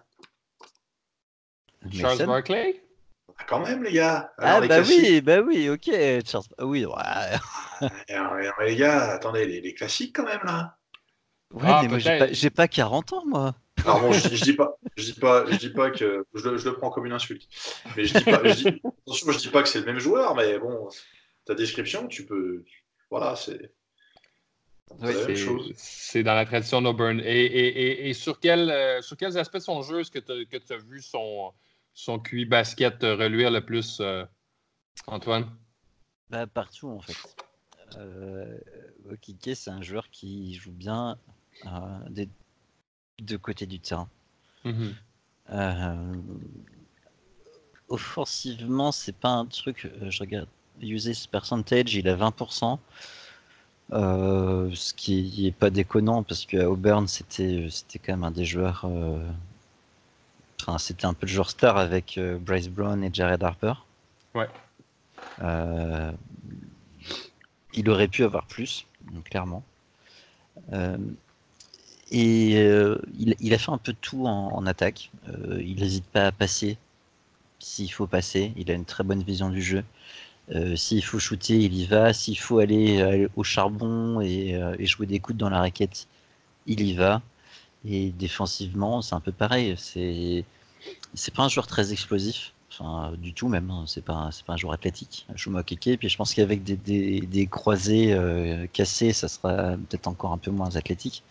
Charles 1.92 2.26
Barkley? 2.26 2.82
Ah, 3.38 3.44
Quand 3.46 3.60
même, 3.60 3.82
les 3.82 3.92
gars. 3.92 4.32
Ah 4.38 4.60
les 4.60 4.68
bah 4.68 4.76
classiques- 4.76 5.00
oui, 5.02 5.20
bah 5.20 5.40
oui, 5.40 5.68
ok. 5.70 5.90
Charles... 6.26 6.44
ah 6.58 6.66
Oui, 6.66 6.84
ouais. 6.84 6.92
Alors, 8.08 8.32
alors, 8.32 8.60
les 8.62 8.76
gars, 8.76 9.12
attendez, 9.12 9.46
les, 9.46 9.60
les 9.60 9.74
classiques 9.74 10.16
quand 10.16 10.24
même 10.24 10.40
là. 10.44 10.76
Ouais, 11.52 11.62
Ah, 11.64 11.80
mais 11.82 11.88
moi 11.88 11.98
j'ai 11.98 12.18
pas, 12.18 12.32
j'ai 12.32 12.50
pas 12.50 12.68
40 12.68 13.12
ans 13.12 13.24
moi. 13.24 13.54
Alors 13.84 14.00
bon, 14.00 14.12
je, 14.12 14.34
je 14.34 14.44
dis 14.44 14.52
pas, 14.54 14.76
je 14.96 15.04
dis 15.12 15.20
pas, 15.20 15.50
je 15.50 15.56
dis 15.56 15.70
pas 15.70 15.90
que 15.90 16.24
je, 16.34 16.48
le- 16.48 16.56
je 16.58 16.68
le 16.68 16.74
prends 16.76 16.90
comme 16.90 17.06
une 17.06 17.12
insulte. 17.12 17.48
Mais 17.96 18.04
je 18.04 18.18
dis 18.18 18.24
pas, 18.24 18.46
je 18.46 18.54
dis, 18.54 18.68
attention, 19.06 19.32
je 19.32 19.38
dis 19.38 19.48
pas 19.48 19.62
que 19.62 19.68
c'est 19.68 19.80
le 19.80 19.86
même 19.86 19.98
joueur, 19.98 20.34
mais 20.34 20.58
bon, 20.58 20.88
ta 21.44 21.54
description, 21.54 22.06
tu 22.08 22.26
peux, 22.26 22.64
voilà, 23.10 23.36
c'est 23.36 23.72
Oui, 24.90 24.98
c'est 25.00 25.06
la 25.06 25.12
même 25.12 25.36
C'est- 25.36 25.36
chose. 25.36 25.72
C'est 25.76 26.22
dans 26.22 26.34
la 26.34 26.44
tradition 26.46 26.82
d'Auburn. 26.82 27.20
Et, 27.20 27.24
et, 27.24 27.68
et, 27.68 28.08
et 28.08 28.14
sur, 28.14 28.40
quel, 28.40 28.70
euh, 28.70 29.00
sur 29.02 29.16
quels 29.16 29.36
aspects 29.38 29.54
de 29.56 29.62
son 29.62 29.82
jeu 29.82 30.00
est-ce 30.00 30.10
que 30.10 30.18
tu 30.18 30.72
as 30.72 30.76
vu 30.78 31.00
son, 31.02 31.52
son 31.94 32.18
QI 32.18 32.44
basket 32.46 33.04
euh, 33.04 33.14
reluire 33.16 33.50
le 33.50 33.60
plus, 33.64 33.98
euh, 34.00 34.24
Antoine? 35.06 35.46
Bah 36.30 36.46
partout 36.46 36.88
en 36.88 37.00
fait. 37.00 37.16
Euh, 37.96 38.58
Okike 39.10 39.50
c'est 39.54 39.70
un 39.70 39.80
joueur 39.80 40.10
qui 40.10 40.54
joue 40.56 40.72
bien 40.72 41.18
euh, 41.66 41.70
des 42.10 42.28
deux 43.20 43.38
côtés 43.38 43.66
du 43.66 43.78
terrain. 43.80 44.08
Mhm. 44.64 44.94
Euh, 45.50 46.14
offensivement, 47.88 48.92
c'est 48.92 49.14
pas 49.16 49.30
un 49.30 49.46
truc. 49.46 49.86
euh, 49.86 50.10
je 50.10 50.20
regarde 50.20 50.48
usage 50.80 51.28
percentage, 51.28 51.94
il 51.94 52.08
a 52.08 52.14
20%. 52.14 52.78
euh, 53.92 54.70
ce 54.74 54.92
qui 54.92 55.46
est 55.46 55.52
pas 55.52 55.70
déconnant 55.70 56.22
parce 56.22 56.44
qu'à 56.44 56.68
Auburn 56.70 57.08
c'était 57.08 57.68
quand 58.04 58.12
même 58.12 58.24
un 58.24 58.30
des 58.30 58.44
joueurs. 58.44 58.82
euh, 58.84 59.18
Enfin, 60.60 60.76
c'était 60.78 61.06
un 61.06 61.14
peu 61.14 61.24
le 61.26 61.32
joueur 61.32 61.48
star 61.50 61.76
avec 61.78 62.18
Bryce 62.40 62.68
Brown 62.68 63.02
et 63.04 63.10
Jared 63.12 63.42
Harper. 63.42 63.72
Ouais. 64.34 64.48
Il 67.74 67.88
aurait 67.88 68.08
pu 68.08 68.24
avoir 68.24 68.44
plus, 68.46 68.84
clairement. 69.24 69.62
Et 72.10 72.56
euh, 72.56 72.98
il, 73.18 73.54
a 73.54 73.58
fait 73.58 73.70
un 73.70 73.78
peu 73.78 73.94
tout 74.00 74.26
en, 74.26 74.66
attaque. 74.66 75.10
Euh, 75.28 75.62
il 75.62 75.76
n'hésite 75.76 76.06
pas 76.06 76.26
à 76.26 76.32
passer 76.32 76.78
s'il 77.58 77.92
faut 77.92 78.06
passer. 78.06 78.52
Il 78.56 78.70
a 78.70 78.74
une 78.74 78.84
très 78.84 79.04
bonne 79.04 79.22
vision 79.22 79.50
du 79.50 79.62
jeu. 79.62 79.84
Euh, 80.54 80.76
s'il 80.76 81.04
faut 81.04 81.18
shooter, 81.18 81.58
il 81.58 81.74
y 81.74 81.86
va. 81.86 82.12
S'il 82.14 82.38
faut 82.38 82.60
aller, 82.60 83.28
au 83.36 83.44
charbon 83.44 84.20
et, 84.20 84.58
jouer 84.86 85.06
des 85.06 85.20
coudes 85.20 85.36
dans 85.36 85.50
la 85.50 85.60
raquette, 85.60 86.06
il 86.66 86.80
y 86.80 86.94
va. 86.94 87.22
Et 87.84 88.10
défensivement, 88.10 89.02
c'est 89.02 89.14
un 89.14 89.20
peu 89.20 89.32
pareil. 89.32 89.74
C'est 89.78 90.44
c'est 91.14 91.34
pas 91.34 91.42
un 91.42 91.48
joueur 91.48 91.66
très 91.66 91.92
explosif. 91.92 92.52
Enfin, 92.70 93.12
du 93.18 93.34
tout 93.34 93.48
même. 93.48 93.70
Hein. 93.70 93.84
C'est 93.86 94.04
pas, 94.04 94.30
pas 94.46 94.54
un 94.54 94.56
joueur 94.56 94.72
athlétique. 94.74 95.26
Keke. 95.66 95.98
Puis 95.98 96.08
je 96.08 96.16
pense 96.16 96.34
qu'avec 96.34 96.62
des, 96.64 96.76
des, 97.20 97.46
croisés 97.46 98.16
cassés, 98.72 99.12
ça 99.12 99.28
sera 99.28 99.76
peut-être 99.76 100.06
encore 100.06 100.32
un 100.32 100.38
peu 100.38 100.50
moins 100.50 100.76
athlétique. 100.76 101.22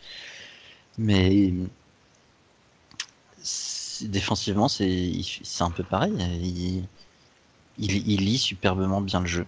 Mais 0.97 1.53
défensivement, 4.01 4.67
c'est, 4.67 5.12
un 5.60 5.71
peu 5.71 5.83
pareil. 5.83 6.13
Il, 7.79 8.10
il, 8.10 8.25
lit 8.25 8.38
superbement 8.38 9.01
bien 9.01 9.21
le 9.21 9.27
jeu. 9.27 9.45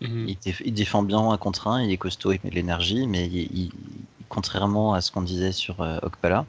Mhm. 0.00 0.34
Il, 0.64 0.74
défend 0.74 1.02
bien 1.02 1.30
un 1.30 1.36
contre 1.38 1.68
un, 1.68 1.82
il 1.82 1.90
est 1.90 1.96
costaud, 1.96 2.32
il 2.32 2.40
met 2.44 2.50
de 2.50 2.54
l'énergie, 2.54 3.06
mais 3.06 3.30
contrairement 4.28 4.94
à 4.94 5.00
ce 5.00 5.10
qu'on 5.10 5.22
disait 5.22 5.52
sur 5.52 5.80
euh, 5.80 5.98
Okpala, 6.02 6.44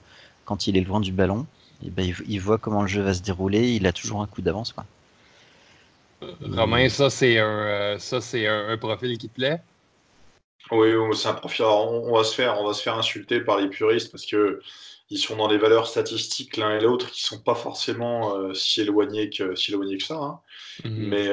quand 0.45 0.67
il 0.67 0.77
est 0.77 0.81
loin 0.81 0.99
du 0.99 1.11
ballon, 1.11 1.45
et 1.83 1.87
eh 1.87 1.89
ben, 1.91 2.13
il, 2.27 2.41
voit 2.41 2.57
comment 2.57 2.81
le 2.81 2.87
jeu 2.87 3.01
va 3.01 3.13
se 3.13 3.21
dérouler, 3.21 3.73
il 3.75 3.85
a 3.85 3.93
toujours 3.93 4.21
un 4.21 4.27
coup 4.27 4.41
d'avance. 4.41 4.73
Euh, 6.23 6.33
Romain, 6.41 6.89
ça 6.89 7.09
c'est 7.09 7.37
un, 7.37 7.45
euh, 7.45 7.99
ça 7.99 8.19
c'est 8.19 8.47
un, 8.47 8.75
profil 8.77 9.17
qui 9.17 9.29
te 9.29 9.35
plaît? 9.35 9.61
Oui, 10.71 10.93
c'est 11.15 11.27
un 11.27 11.33
profil. 11.33 11.65
on, 11.65 12.13
va 12.13 12.23
se 12.23 12.35
faire, 12.35 12.59
on 12.59 12.65
va 12.65 12.73
se 12.73 12.81
faire 12.81 12.97
insulter 12.97 13.41
par 13.41 13.57
les 13.57 13.69
puristes 13.69 14.11
parce 14.11 14.25
que 14.25 14.59
ils 15.09 15.17
sont 15.17 15.37
dans 15.37 15.47
des 15.47 15.57
valeurs 15.57 15.87
statistiques 15.87 16.57
l'un 16.57 16.77
et 16.77 16.81
l'autre 16.81 17.09
qui 17.09 17.21
sont 17.23 17.39
pas 17.39 17.55
forcément 17.55 18.35
euh, 18.35 18.53
si 18.53 18.81
éloignées 18.81 19.29
que 19.29 19.55
si 19.55 19.71
éloignées 19.71 19.97
que 19.97 20.03
ça. 20.03 20.15
Hein. 20.15 20.39
Mhm. 20.83 21.07
Mais 21.07 21.29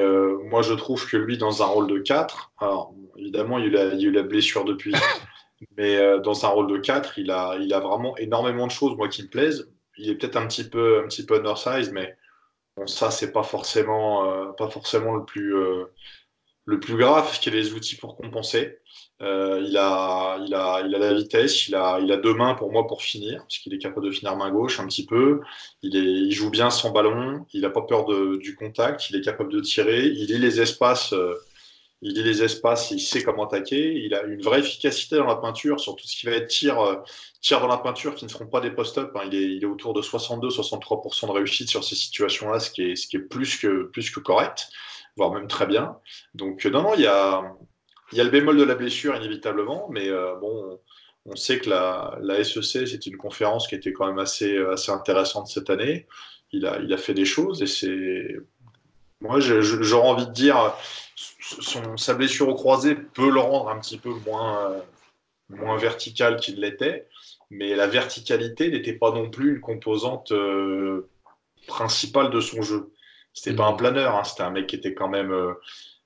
moi, 0.49 0.61
je 0.61 0.73
trouve 0.73 1.05
que 1.09 1.17
lui, 1.17 1.37
dans 1.37 1.61
un 1.61 1.65
rôle 1.65 1.87
de 1.87 1.99
4, 1.99 2.53
alors 2.59 2.93
évidemment, 3.17 3.59
il 3.59 3.75
a, 3.75 3.93
il 3.93 4.05
a 4.05 4.09
eu 4.09 4.11
la 4.11 4.23
blessure 4.23 4.63
depuis. 4.63 4.93
mais 5.77 6.19
dans 6.21 6.45
un 6.45 6.49
rôle 6.49 6.67
de 6.67 6.77
4, 6.77 7.19
il 7.19 7.31
a, 7.31 7.57
il 7.59 7.73
a 7.73 7.79
vraiment 7.79 8.15
énormément 8.17 8.67
de 8.67 8.71
choses, 8.71 8.95
moi, 8.95 9.09
qui 9.09 9.23
me 9.23 9.27
plaisent 9.27 9.69
il 9.97 10.09
est 10.09 10.15
peut-être 10.15 10.37
un 10.37 10.47
petit 10.47 10.67
peu 10.69 10.99
un 10.99 11.07
petit 11.07 11.25
peu 11.25 11.35
undersized, 11.35 11.93
mais 11.93 12.15
bon, 12.75 12.87
ça 12.87 13.11
c'est 13.11 13.31
pas 13.31 13.43
forcément 13.43 14.29
euh, 14.29 14.51
pas 14.53 14.69
forcément 14.69 15.15
le 15.15 15.25
plus 15.25 15.55
euh, 15.55 15.85
le 16.65 16.79
plus 16.79 16.97
grave, 16.97 17.39
qu'il 17.39 17.53
a 17.53 17.57
les 17.57 17.73
outils 17.73 17.95
pour 17.95 18.15
compenser. 18.15 18.79
Euh, 19.21 19.63
il, 19.65 19.77
a, 19.77 20.37
il, 20.45 20.53
a, 20.53 20.81
il 20.85 20.93
a 20.93 20.99
la 20.99 21.13
vitesse, 21.13 21.67
il 21.67 21.75
a, 21.75 21.99
il 21.99 22.11
a 22.11 22.17
deux 22.17 22.33
mains 22.33 22.55
pour 22.55 22.71
moi 22.71 22.85
pour 22.87 23.01
finir, 23.01 23.39
parce 23.41 23.59
qu'il 23.59 23.73
est 23.73 23.77
capable 23.77 24.05
de 24.07 24.11
finir 24.11 24.35
main 24.35 24.51
gauche 24.51 24.79
un 24.79 24.87
petit 24.87 25.05
peu. 25.05 25.41
Il, 25.83 25.95
est, 25.95 26.01
il 26.01 26.31
joue 26.31 26.49
bien 26.49 26.69
son 26.69 26.91
ballon, 26.91 27.45
il 27.53 27.61
n'a 27.61 27.69
pas 27.69 27.83
peur 27.83 28.05
de, 28.05 28.37
du 28.37 28.55
contact, 28.55 29.09
il 29.09 29.15
est 29.15 29.21
capable 29.21 29.51
de 29.51 29.61
tirer, 29.61 30.05
il 30.05 30.27
lit 30.27 30.39
les 30.39 30.59
espaces 30.59 31.13
il 32.01 32.13
lit 32.13 32.23
les 32.23 32.43
espaces, 32.43 32.91
il 32.91 32.99
sait 32.99 33.23
comment 33.23 33.45
attaquer, 33.45 33.93
il 33.95 34.13
a 34.13 34.23
une 34.23 34.41
vraie 34.41 34.59
efficacité 34.59 35.15
dans 35.15 35.25
la 35.25 35.37
peinture 35.37 35.79
sur 35.79 35.95
tout 35.95 36.07
ce 36.07 36.15
qui 36.15 36.27
va 36.27 36.33
être 36.33 36.47
tir, 36.47 36.79
euh, 36.79 36.97
tir 37.41 37.59
dans 37.61 37.67
la 37.67 37.77
peinture 37.77 38.13
qui 38.13 38.25
ne 38.25 38.29
feront 38.29 38.45
pas 38.45 38.61
des 38.61 38.69
post-up. 38.69 39.11
Hein. 39.15 39.21
Il, 39.31 39.35
est, 39.35 39.55
il, 39.55 39.63
est, 39.63 39.65
autour 39.65 39.93
de 39.93 40.01
62-63% 40.01 41.27
de 41.27 41.31
réussite 41.31 41.69
sur 41.69 41.83
ces 41.83 41.95
situations-là, 41.95 42.59
ce 42.59 42.69
qui 42.69 42.83
est, 42.83 42.95
ce 42.95 43.07
qui 43.07 43.15
est 43.15 43.21
plus, 43.21 43.57
que, 43.57 43.85
plus 43.85 44.11
que 44.11 44.19
correct, 44.19 44.67
voire 45.15 45.31
même 45.33 45.47
très 45.47 45.65
bien. 45.65 45.97
Donc, 46.33 46.65
euh, 46.65 46.69
non, 46.69 46.83
non, 46.83 46.93
il 46.95 47.01
y 47.01 47.07
a, 47.07 47.55
y 48.11 48.21
a 48.21 48.23
le 48.23 48.29
bémol 48.29 48.57
de 48.57 48.63
la 48.63 48.75
blessure, 48.75 49.15
inévitablement, 49.15 49.87
mais 49.89 50.09
euh, 50.09 50.35
bon, 50.35 50.79
on 51.25 51.35
sait 51.35 51.59
que 51.59 51.69
la, 51.69 52.17
la 52.21 52.43
SEC, 52.43 52.87
c'est 52.87 53.05
une 53.05 53.17
conférence 53.17 53.67
qui 53.67 53.75
était 53.75 53.93
quand 53.93 54.07
même 54.07 54.19
assez, 54.19 54.57
assez 54.57 54.91
intéressante 54.91 55.47
cette 55.47 55.69
année. 55.69 56.07
Il 56.51 56.65
a, 56.65 56.79
il 56.79 56.93
a 56.93 56.97
fait 56.97 57.13
des 57.13 57.25
choses 57.25 57.61
et 57.61 57.67
c'est. 57.67 58.37
Moi, 59.21 59.39
j'aurais 59.39 60.07
envie 60.07 60.27
de 60.27 60.31
dire 60.31 60.75
son, 61.15 61.97
sa 61.97 62.13
blessure 62.13 62.49
au 62.49 62.55
croisé 62.55 62.95
peut 62.95 63.29
le 63.29 63.39
rendre 63.39 63.69
un 63.69 63.79
petit 63.79 63.97
peu 63.97 64.11
moins, 64.25 64.71
euh, 64.71 64.79
moins 65.49 65.77
vertical 65.77 66.37
qu'il 66.37 66.59
l'était, 66.59 67.07
mais 67.49 67.75
la 67.75 67.87
verticalité 67.87 68.69
n'était 68.69 68.93
pas 68.93 69.11
non 69.11 69.29
plus 69.29 69.55
une 69.55 69.61
composante 69.61 70.31
euh, 70.31 71.09
principale 71.67 72.29
de 72.29 72.39
son 72.39 72.61
jeu. 72.61 72.91
C'était 73.35 73.55
pas 73.55 73.67
un 73.67 73.73
planeur, 73.73 74.15
hein, 74.15 74.23
c'était 74.23 74.43
un 74.43 74.49
mec 74.49 74.65
qui 74.67 74.77
était 74.77 74.95
quand 74.95 75.09
même 75.09 75.31
euh, 75.31 75.53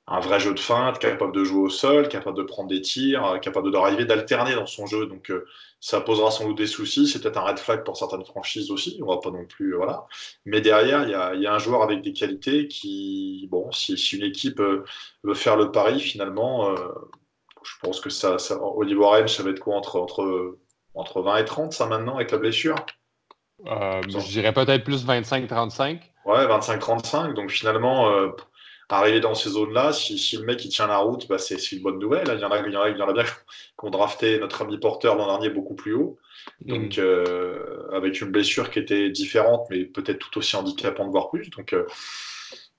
un 0.10 0.20
vrai 0.20 0.40
jeu 0.40 0.54
de 0.56 0.60
feinte, 0.60 0.98
capable 0.98 1.32
de 1.32 1.44
jouer 1.44 1.62
au 1.62 1.70
sol, 1.70 2.10
capable 2.10 2.36
de 2.36 2.44
prendre 2.44 2.68
des 2.68 2.82
tirs, 2.82 3.26
euh, 3.26 3.38
capable 3.38 3.72
d'arriver 3.72 4.06
d'alterner 4.06 4.56
dans 4.56 4.66
son 4.66 4.88
jeu. 4.88 5.06
Donc 5.06 5.30
euh, 5.30 5.46
ça 5.80 6.02
posera 6.02 6.32
sans 6.32 6.48
doute 6.48 6.58
des 6.58 6.68
soucis. 6.68 7.08
C'est 7.08 7.22
peut-être 7.22 7.38
un 7.38 7.44
red 7.44 7.60
flag 7.60 7.84
pour 7.84 7.96
certaines 7.96 8.26
franchises 8.26 8.72
aussi. 8.72 9.00
On 9.04 9.08
va 9.08 9.18
pas 9.18 9.30
non 9.30 9.46
plus 9.46 9.76
voilà. 9.76 10.08
Mais 10.46 10.62
derrière, 10.62 11.04
il 11.04 11.42
y 11.42 11.46
a, 11.48 11.54
un 11.54 11.60
joueur 11.60 11.84
avec 11.84 12.02
des 12.02 12.14
qualités 12.14 12.68
qui, 12.68 13.48
bon, 13.52 13.72
si, 13.72 13.94
une 14.18 14.24
équipe 14.24 14.60
euh, 14.60 14.84
veut 15.24 15.36
faire 15.36 15.56
le 15.56 15.72
pari, 15.72 16.00
finalement, 16.00 16.76
je 17.64 17.74
pense 17.82 18.02
que 18.02 18.10
ça, 18.10 18.40
ça 18.40 18.60
Oliver 18.62 19.02
Warren, 19.02 19.28
ça 19.28 19.44
va 19.44 19.52
être 19.52 19.60
quoi 19.60 19.76
entre 19.76 20.00
entre 20.00 20.58
entre 20.96 21.22
20 21.22 21.38
et 21.38 21.46
30 21.46 21.74
ça 21.74 21.86
maintenant 21.86 22.16
avec 22.16 22.32
la 22.32 22.40
blessure? 22.40 22.76
je 23.64 24.32
dirais 24.32 24.54
peut-être 24.54 24.84
plus 24.84 25.06
25-35. 25.06 26.00
Ouais, 26.26 26.46
25-35. 26.46 27.34
Donc 27.34 27.50
finalement, 27.50 28.10
arriver 28.90 29.20
dans 29.20 29.36
ces 29.36 29.50
zones-là, 29.52 29.94
si, 29.94 30.18
si, 30.18 30.38
le 30.38 30.44
mec 30.44 30.64
il 30.66 30.70
tient 30.70 30.88
la 30.88 30.98
route, 30.98 31.28
bah, 31.28 31.38
c'est 31.38 31.72
une 31.72 31.82
bonne 31.82 32.00
nouvelle. 32.00 32.28
Il 32.34 32.40
y 32.40 32.44
en 32.44 32.52
a, 32.52 32.60
il 32.60 32.74
y 32.74 32.78
en 32.78 32.82
a, 32.82 32.90
il 32.90 32.98
y 32.98 33.02
en 33.02 33.08
a 33.08 33.14
bien 33.14 33.24
qui 33.80 33.86
ont 33.86 33.90
drafté 33.90 34.40
notre 34.40 34.64
ami 34.64 34.78
Porter 34.80 35.10
l'an 35.10 35.28
dernier 35.28 35.50
beaucoup 35.50 35.76
plus 35.76 35.94
haut. 35.94 36.18
Donc, 36.62 36.98
mm. 36.98 37.02
euh, 37.02 37.88
avec 37.94 38.20
une 38.22 38.32
blessure 38.32 38.72
qui 38.72 38.80
était 38.80 39.10
différente, 39.10 39.68
mais 39.70 39.86
peut-être 39.86 40.20
tout 40.20 40.40
aussi 40.40 40.56
handicapante, 40.56 41.12
voire 41.12 41.30
plus. 41.30 41.50
Donc, 41.52 41.74
euh, 41.74 41.86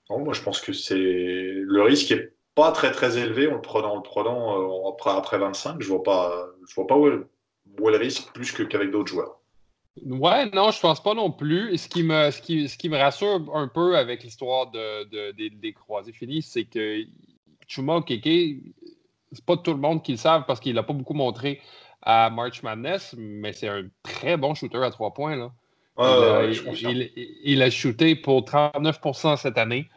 moi, 0.09 0.33
je 0.33 0.41
pense 0.41 0.59
que 0.59 0.73
c'est 0.73 0.97
le 0.97 1.81
risque 1.83 2.11
est 2.11 2.33
pas 2.53 2.73
très 2.73 2.91
très 2.91 3.17
élevé 3.17 3.47
en 3.47 3.55
le 3.55 3.61
prenant, 3.61 3.93
en 3.93 3.95
le 3.95 4.01
prenant 4.01 4.61
euh, 4.61 4.89
après, 4.89 5.11
après 5.11 5.37
25. 5.37 5.81
Je 5.81 5.87
vois 5.87 6.03
pas, 6.03 6.47
je 6.67 6.75
vois 6.75 6.87
pas 6.87 6.97
où 6.97 7.07
est, 7.07 7.19
où 7.79 7.89
est 7.89 7.93
le 7.93 7.97
risque 7.97 8.33
plus 8.33 8.51
qu'avec 8.51 8.91
d'autres 8.91 9.09
joueurs. 9.09 9.40
Ouais, 10.05 10.49
non, 10.51 10.71
je 10.71 10.79
pense 10.79 11.03
pas 11.03 11.13
non 11.13 11.31
plus. 11.31 11.77
Ce 11.77 11.89
qui 11.89 12.03
me, 12.03 12.31
ce 12.31 12.41
qui, 12.41 12.69
ce 12.69 12.77
qui 12.77 12.87
me 12.87 12.97
rassure 12.97 13.43
un 13.53 13.67
peu 13.67 13.97
avec 13.97 14.23
l'histoire 14.23 14.71
de, 14.71 15.03
de, 15.31 15.49
des, 15.49 15.73
croisés 15.73 16.13
finis, 16.13 16.41
c'est 16.41 16.63
que 16.63 17.03
Chuma 17.67 18.01
Keke, 18.01 18.63
c'est 19.31 19.45
pas 19.45 19.57
tout 19.57 19.71
le 19.71 19.79
monde 19.79 20.01
qui 20.01 20.13
le 20.13 20.17
savent 20.17 20.45
parce 20.47 20.59
qu'il 20.59 20.75
l'a 20.75 20.83
pas 20.83 20.93
beaucoup 20.93 21.13
montré 21.13 21.61
à 22.01 22.29
March 22.29 22.63
Madness, 22.63 23.15
mais 23.17 23.53
c'est 23.53 23.67
un 23.67 23.83
très 24.01 24.37
bon 24.37 24.55
shooter 24.55 24.81
à 24.81 24.91
trois 24.91 25.13
points. 25.13 25.35
Là. 25.35 25.51
il, 25.99 27.11
il, 27.43 27.61
a 27.61 27.69
shooté 27.69 28.15
pour 28.15 28.41
39% 28.41 29.37
cette 29.37 29.57
année. 29.57 29.89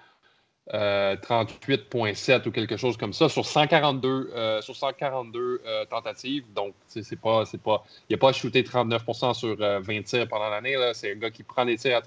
38.7 0.73 2.31
euh, 2.33 2.41
ou 2.47 2.51
quelque 2.51 2.77
chose 2.77 2.97
comme 2.97 3.13
ça 3.13 3.29
sur 3.29 3.45
142, 3.45 4.31
euh, 4.35 4.63
sur 4.63 4.75
142 4.75 5.61
euh, 5.67 5.85
tentatives. 5.87 6.45
Donc, 6.55 6.75
c'est 6.89 7.21
pas, 7.21 7.45
c'est 7.45 7.61
pas, 7.61 7.85
il 8.09 8.15
n'a 8.15 8.19
pas 8.19 8.33
shooté 8.33 8.63
39% 8.63 9.35
sur 9.35 9.57
20 9.57 10.03
tirs 10.05 10.29
pendant 10.29 10.49
l'année. 10.49 10.75
C'est 10.95 11.13
un 11.13 11.17
gars 11.17 11.31
qui 11.31 11.43
prend 11.43 11.67
des 11.67 11.77
tirs 11.77 12.01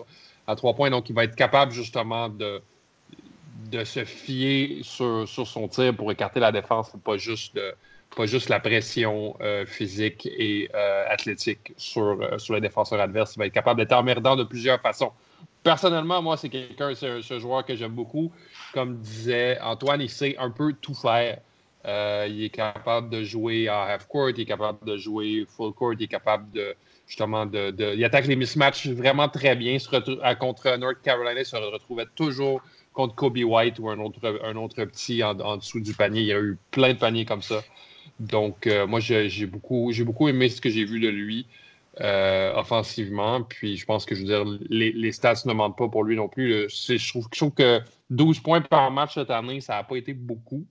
à, 0.48 0.56
trois 0.56 0.74
points, 0.74 0.90
donc 0.90 1.10
il 1.10 1.16
va 1.16 1.26
être 1.26 1.36
capable 1.36 1.72
justement 1.72 2.30
de, 2.30 2.62
de 3.70 3.84
se 3.84 4.06
fier 4.06 4.80
sur, 4.82 5.28
sur 5.28 5.46
son 5.46 5.68
tir 5.68 5.96
pour 5.96 6.12
écarter 6.12 6.40
la 6.40 6.52
défense, 6.52 6.92
pas 7.04 7.18
juste 7.18 7.60
pas 8.16 8.26
juste 8.26 8.48
la 8.48 8.62
pression 8.62 9.36
physique 9.68 10.26
et 10.26 10.74
athlétique 10.74 11.74
sur, 11.76 12.18
sur 12.40 12.56
les 12.56 12.62
défenseurs 12.62 13.02
adverses. 13.02 13.36
Il 13.36 13.40
va 13.40 13.46
être 13.46 13.54
capable 13.54 13.82
d'être 13.82 13.92
emmerdant 13.92 14.36
de 14.36 14.46
plusieurs 14.46 14.80
façons 14.80 15.12
personnellement, 15.68 16.22
moi, 16.22 16.38
c'est 16.38 16.48
quelqu'un, 16.48 16.96
c'est 16.96 17.22
ce 17.22 17.40
joueur 17.40 17.66
que 17.66 17.76
j'aime 17.76 17.92
beaucoup. 17.92 18.32
Comme 18.74 19.00
disait 19.00 19.60
Antoine, 19.60 20.00
il 20.00 20.10
sait 20.10 20.38
un 20.38 20.50
peu 20.50 20.72
tout 20.72 20.94
faire. 20.94 21.40
Euh, 21.86 22.26
il 22.30 22.42
est 22.46 22.50
capable 22.50 23.10
de 23.10 23.22
jouer 23.24 23.70
en 23.70 23.82
half 23.82 24.08
court, 24.08 24.30
il 24.30 24.40
est 24.40 24.46
capable 24.46 24.80
de 24.86 24.96
jouer 24.96 25.46
full 25.46 25.74
court, 25.74 25.94
il 25.94 26.04
est 26.04 26.08
capable 26.08 26.50
de 26.52 26.74
justement 27.06 27.46
de, 27.46 27.96
il 27.96 28.04
attaque 28.04 28.28
les 28.28 28.38
mismatchs 28.38 28.88
vraiment 28.88 29.28
très 29.28 29.56
bien. 29.58 29.78
contre 30.40 30.78
North 30.78 31.02
Carolina, 31.04 31.42
il 31.42 31.46
se 31.46 31.58
retrouvait 31.58 32.08
toujours 32.16 32.62
contre 32.94 33.16
Kobe 33.16 33.38
White 33.38 33.80
ou 33.80 33.90
un 33.90 34.00
autre, 34.00 34.86
petit 34.86 35.22
en, 35.22 35.58
dessous 35.58 35.82
du 35.82 35.94
panier. 35.94 36.22
Il 36.22 36.28
y 36.28 36.34
a 36.34 36.40
eu 36.40 36.58
plein 36.72 36.94
de 36.94 37.00
paniers 37.00 37.26
comme 37.26 37.42
ça. 37.42 37.62
Donc, 38.22 38.68
euh, 38.68 38.88
moi, 38.88 39.02
j'ai 39.02 39.46
beaucoup 39.46 39.92
aimé 40.30 40.48
ce 40.48 40.62
que 40.62 40.70
j'ai 40.70 40.86
vu 40.86 41.02
de 41.02 41.10
lui. 41.10 41.46
Euh, 42.00 42.54
offensivement. 42.54 43.42
Puis 43.42 43.76
je 43.76 43.86
pense 43.86 44.06
que 44.06 44.14
je 44.14 44.22
veux 44.22 44.28
dire, 44.28 44.46
les, 44.70 44.92
les 44.92 45.12
stats 45.12 45.42
ne 45.46 45.54
mentent 45.54 45.78
pas 45.78 45.88
pour 45.88 46.04
lui 46.04 46.16
non 46.16 46.30
plus. 46.30 46.70
Je 46.70 47.10
trouve, 47.10 47.28
je 47.34 47.40
trouve, 47.40 47.54
que 47.54 47.80
12 48.12 48.40
points 48.42 48.62
par 48.62 48.92
match 48.92 49.16
cette 49.16 49.32
année, 49.32 49.62
ça 49.62 49.78
n'a 49.78 49.84
pas 49.84 49.96
été 49.96 50.14
beaucoup. 50.14 50.68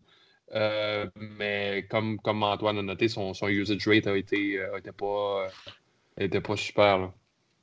Euh, 0.55 1.07
mais 1.17 1.85
comme, 1.91 2.21
comme 2.21 2.45
Antoine 2.45 2.79
a 2.79 2.83
noté, 2.83 3.09
son, 3.09 3.35
son 3.35 3.49
usage 3.49 3.89
rate 3.89 4.07
a 4.07 4.17
été, 4.17 4.61
euh, 4.61 4.79
pas, 4.97 5.49
était 6.17 6.41
pas 6.41 6.57
super. 6.57 6.99
Là. 6.99 7.13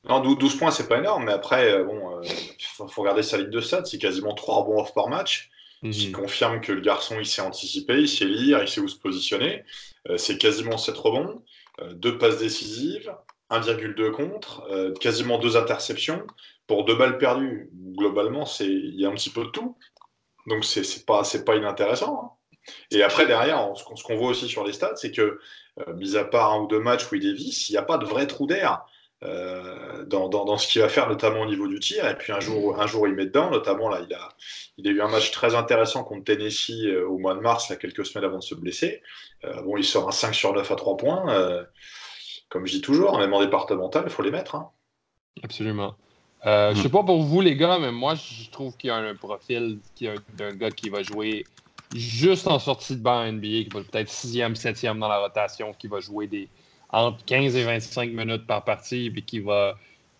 Non, 0.09 0.19
12 0.19 0.57
points, 0.57 0.71
c'est 0.71 0.89
pas 0.89 0.97
énorme, 0.97 1.23
mais 1.23 1.31
après, 1.31 1.81
bon, 1.85 2.21
il 2.21 2.65
faut, 2.65 3.01
regarder 3.01 3.23
sa 3.23 3.37
ligne 3.37 3.49
de 3.49 3.61
stats. 3.61 3.85
C'est 3.85 3.97
quasiment 3.97 4.33
3 4.33 4.65
bons 4.65 4.81
off 4.81 4.93
par 4.93 5.07
match. 5.07 5.49
Ce 5.83 5.89
qui 5.89 6.07
mhm. 6.07 6.13
confirme 6.13 6.59
que 6.59 6.73
le 6.73 6.81
garçon, 6.81 7.15
il 7.17 7.25
s'est 7.25 7.41
anticipé, 7.41 7.93
il 7.99 8.09
sait 8.09 8.25
lire, 8.25 8.61
il 8.61 8.67
sait 8.67 8.81
où 8.81 8.89
se 8.89 8.99
positionner. 8.99 9.63
c'est 10.17 10.37
quasiment 10.37 10.77
7 10.77 10.97
rebonds, 10.97 11.41
2 11.93 12.17
passes 12.17 12.39
décisives, 12.39 13.13
1,2 13.53 14.11
contre, 14.11 14.63
euh, 14.71 14.93
quasiment 14.93 15.37
deux 15.37 15.57
interceptions 15.57 16.25
pour 16.67 16.85
deux 16.85 16.95
balles 16.95 17.17
perdues. 17.17 17.69
Globalement, 17.97 18.45
il 18.59 18.99
y 18.99 19.05
a 19.05 19.09
un 19.09 19.13
petit 19.13 19.29
peu 19.29 19.43
de 19.45 19.49
tout. 19.49 19.77
Donc, 20.47 20.65
c'est 20.65 20.81
n'est 20.81 21.03
pas, 21.05 21.23
pas 21.45 21.55
inintéressant. 21.55 22.21
Hein. 22.23 22.29
Et 22.91 23.03
après, 23.03 23.25
derrière, 23.25 23.73
ce 23.75 24.03
qu'on 24.03 24.17
voit 24.17 24.29
aussi 24.29 24.47
sur 24.47 24.63
les 24.65 24.73
stats, 24.73 24.95
c'est 24.95 25.11
que, 25.11 25.39
euh, 25.79 25.93
mis 25.95 26.15
à 26.17 26.25
part 26.25 26.53
un 26.53 26.61
ou 26.61 26.67
deux 26.67 26.79
matchs 26.79 27.11
où 27.11 27.15
il 27.15 27.21
dévisse, 27.21 27.69
il 27.69 27.73
n'y 27.73 27.77
a 27.77 27.83
pas 27.83 27.97
de 27.97 28.05
vrai 28.05 28.27
trou 28.27 28.47
d'air. 28.47 28.85
euh, 29.23 30.03
dans, 30.05 30.27
dans, 30.27 30.57
ce 30.57 30.67
qu'il 30.67 30.81
va 30.81 30.89
faire, 30.89 31.07
notamment 31.07 31.41
au 31.41 31.45
niveau 31.45 31.67
du 31.67 31.79
tir. 31.79 32.05
Et 32.09 32.17
puis 32.17 32.33
un 32.33 32.41
jour, 32.41 32.79
un 32.81 32.87
jour 32.87 33.07
il 33.07 33.13
met 33.13 33.25
dedans, 33.25 33.49
notamment 33.49 33.87
là, 33.87 34.01
il 34.05 34.13
a, 34.13 34.29
il 34.77 34.87
a 34.87 34.91
eu 34.91 35.01
un 35.01 35.07
match 35.07 35.31
très 35.31 35.55
intéressant 35.55 36.03
contre 36.03 36.25
Tennessee 36.25 36.87
au 37.07 37.17
mois 37.17 37.33
de 37.33 37.39
mars, 37.39 37.69
là, 37.69 37.77
quelques 37.77 38.05
semaines 38.05 38.25
avant 38.25 38.39
de 38.39 38.43
se 38.43 38.55
blesser. 38.55 39.01
Bon, 39.63 39.77
il 39.77 39.85
sort 39.85 40.09
un 40.09 40.11
5 40.11 40.35
sur 40.35 40.53
9 40.53 40.69
à 40.69 40.75
3 40.75 40.97
points. 40.97 41.65
Comme 42.53 42.67
je 42.67 42.73
dis 42.73 42.81
toujours, 42.81 43.17
même 43.17 43.33
en 43.33 43.39
départemental, 43.39 44.03
il 44.05 44.11
faut 44.11 44.21
les 44.21 44.29
mettre. 44.29 44.53
Hein. 44.53 44.69
Absolument. 45.41 45.95
Je 46.45 46.79
sais 46.79 46.89
pas 46.89 47.03
pour 47.03 47.23
vous, 47.23 47.41
les 47.41 47.55
gars, 47.55 47.79
mais 47.79 47.91
moi, 47.91 48.13
je 48.13 48.47
trouve 48.51 48.77
qu'il 48.77 48.89
y 48.89 48.91
a 48.91 48.97
un 48.97 49.15
profil 49.15 49.79
d'un 50.37 50.51
gars 50.51 50.69
qui 50.69 50.89
va 50.89 51.01
jouer 51.01 51.45
juste 51.95 52.47
en 52.47 52.59
sortie 52.59 52.95
de 52.95 53.01
banc 53.01 53.25
NBA, 53.25 53.63
qui 53.63 53.69
va 53.73 53.81
peut-être 53.81 54.09
6e, 54.09 54.55
7e 54.55 54.99
dans 54.99 55.07
la 55.07 55.17
rotation, 55.17 55.73
qui 55.73 55.87
va 55.87 55.99
jouer 55.99 56.27
des, 56.27 56.47
entre 56.89 57.25
15 57.25 57.55
et 57.55 57.63
25 57.63 58.11
minutes 58.11 58.45
par 58.45 58.63
partie, 58.63 59.09
puis 59.09 59.23
qui 59.23 59.39
va, 59.39 59.75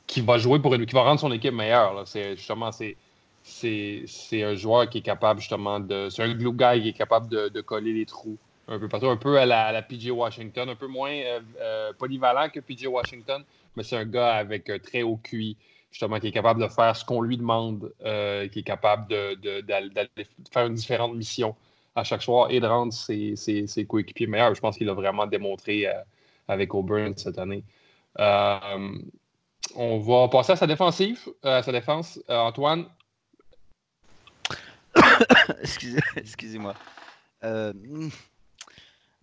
qui 0.08 0.22
va 0.22 0.40
jouer 0.40 0.58
pour 0.58 0.74
une, 0.74 0.88
qui 0.88 0.96
va 0.96 1.04
rendre 1.04 1.20
son 1.20 1.32
équipe 1.32 1.54
meilleure. 1.54 2.02
C'est 2.08 2.36
justement 2.36 2.72
c'est 2.72 2.98
c'est 3.44 4.42
un 4.42 4.56
joueur 4.56 4.90
qui 4.90 5.00
est 5.00 5.02
capable 5.02 5.40
justement 5.40 5.80
de. 5.80 6.10
C'est 6.10 6.24
un 6.24 6.34
glue 6.34 6.54
guy 6.54 6.82
qui 6.82 6.90
est 6.90 6.98
capable 6.98 7.28
de, 7.28 7.50
de, 7.50 7.62
coller 7.62 7.94
les 7.94 8.06
trous 8.06 8.38
un 8.68 8.80
peu 8.80 8.88
partout, 8.88 9.08
un 9.08 9.18
peu 9.18 9.38
à 9.38 9.46
la, 9.46 9.72
la 9.72 9.82
PJ 9.82 10.10
Washington, 10.10 10.70
un 10.70 10.76
peu 10.76 10.88
moins 10.88 11.12
euh, 11.12 11.40
euh, 11.60 11.94
polyvalent 11.94 12.50
que 12.50 12.60
PJ 12.60 12.88
Washington, 12.88 13.44
mais 13.76 13.84
c'est 13.84 13.98
un 13.98 14.06
gars 14.06 14.36
avec 14.36 14.70
un 14.70 14.80
très 14.80 15.04
haut 15.04 15.20
QI, 15.22 15.58
justement, 15.92 16.20
qui 16.20 16.28
est 16.28 16.32
capable 16.32 16.62
de 16.62 16.68
faire 16.68 16.96
ce 16.96 17.04
qu'on 17.04 17.22
lui 17.22 17.38
demande, 17.38 17.92
euh, 18.06 18.48
qui 18.48 18.60
est 18.60 18.64
capable 18.64 19.08
de, 19.08 19.38
faire 20.52 20.68
une 20.68 20.76
différente 20.76 21.16
mission 21.16 21.56
à 21.96 22.04
chaque 22.04 22.24
soir 22.24 22.48
et 22.50 22.60
de 22.60 22.66
rendre 22.66 22.94
ses, 22.94 23.86
coéquipiers 23.88 24.28
meilleurs. 24.28 24.56
Je 24.56 24.62
pense 24.62 24.78
qu'il 24.78 24.90
a 24.90 24.94
vraiment 24.94 25.28
démontré 25.28 25.88
avec 26.48 26.74
Auburn 26.74 27.14
cette 27.16 27.38
année. 27.38 27.64
Euh, 28.20 28.98
on 29.76 30.00
va 30.00 30.28
passer 30.28 30.52
à 30.54 30.56
sa 30.56 30.68
défensive, 30.68 31.20
euh, 31.46 31.60
à 31.60 31.64
sa 31.64 31.72
défense. 31.72 32.20
Euh, 32.30 32.38
Antoine? 32.38 32.86
Excusez-moi. 36.16 36.76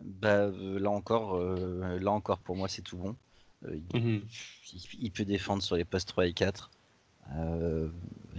Bah, 0.02 0.48
là 0.50 0.90
encore, 0.90 1.38
là 1.38 2.10
encore 2.10 2.38
pour 2.38 2.56
moi 2.56 2.68
c'est 2.68 2.82
tout 2.82 2.96
bon. 2.96 3.16
Mhm. 3.92 4.22
il, 5.00 5.10
peut 5.10 5.26
défendre 5.26 5.62
sur 5.62 5.76
les 5.76 5.84
postes 5.84 6.08
3 6.08 6.26
et 6.26 6.32
4. 6.32 6.70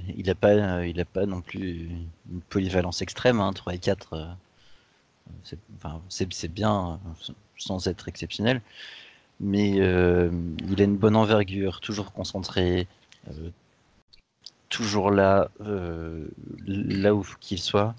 il 0.07 0.25
n'a 0.25 0.35
pas, 0.35 0.85
il 0.85 0.99
a 0.99 1.05
pas 1.05 1.27
non 1.27 1.41
plus 1.41 1.89
une 2.31 2.41
polyvalence 2.49 3.03
extrême. 3.03 3.39
Hein, 3.39 3.53
3 3.53 3.75
et 3.75 3.79
4, 3.79 4.35
c'est 6.09 6.51
bien 6.51 6.99
sans 7.57 7.87
être 7.87 8.07
exceptionnel. 8.07 8.61
Mais 9.39 9.79
euh, 9.79 10.29
il 10.69 10.79
a 10.81 10.83
une 10.83 10.97
bonne 10.97 11.15
envergure, 11.15 11.81
toujours 11.81 12.13
concentré, 12.13 12.87
euh, 13.27 13.49
toujours 14.69 15.09
là, 15.09 15.49
euh, 15.61 16.27
là 16.67 17.15
où 17.15 17.25
qu'il 17.39 17.59
soit. 17.59 17.95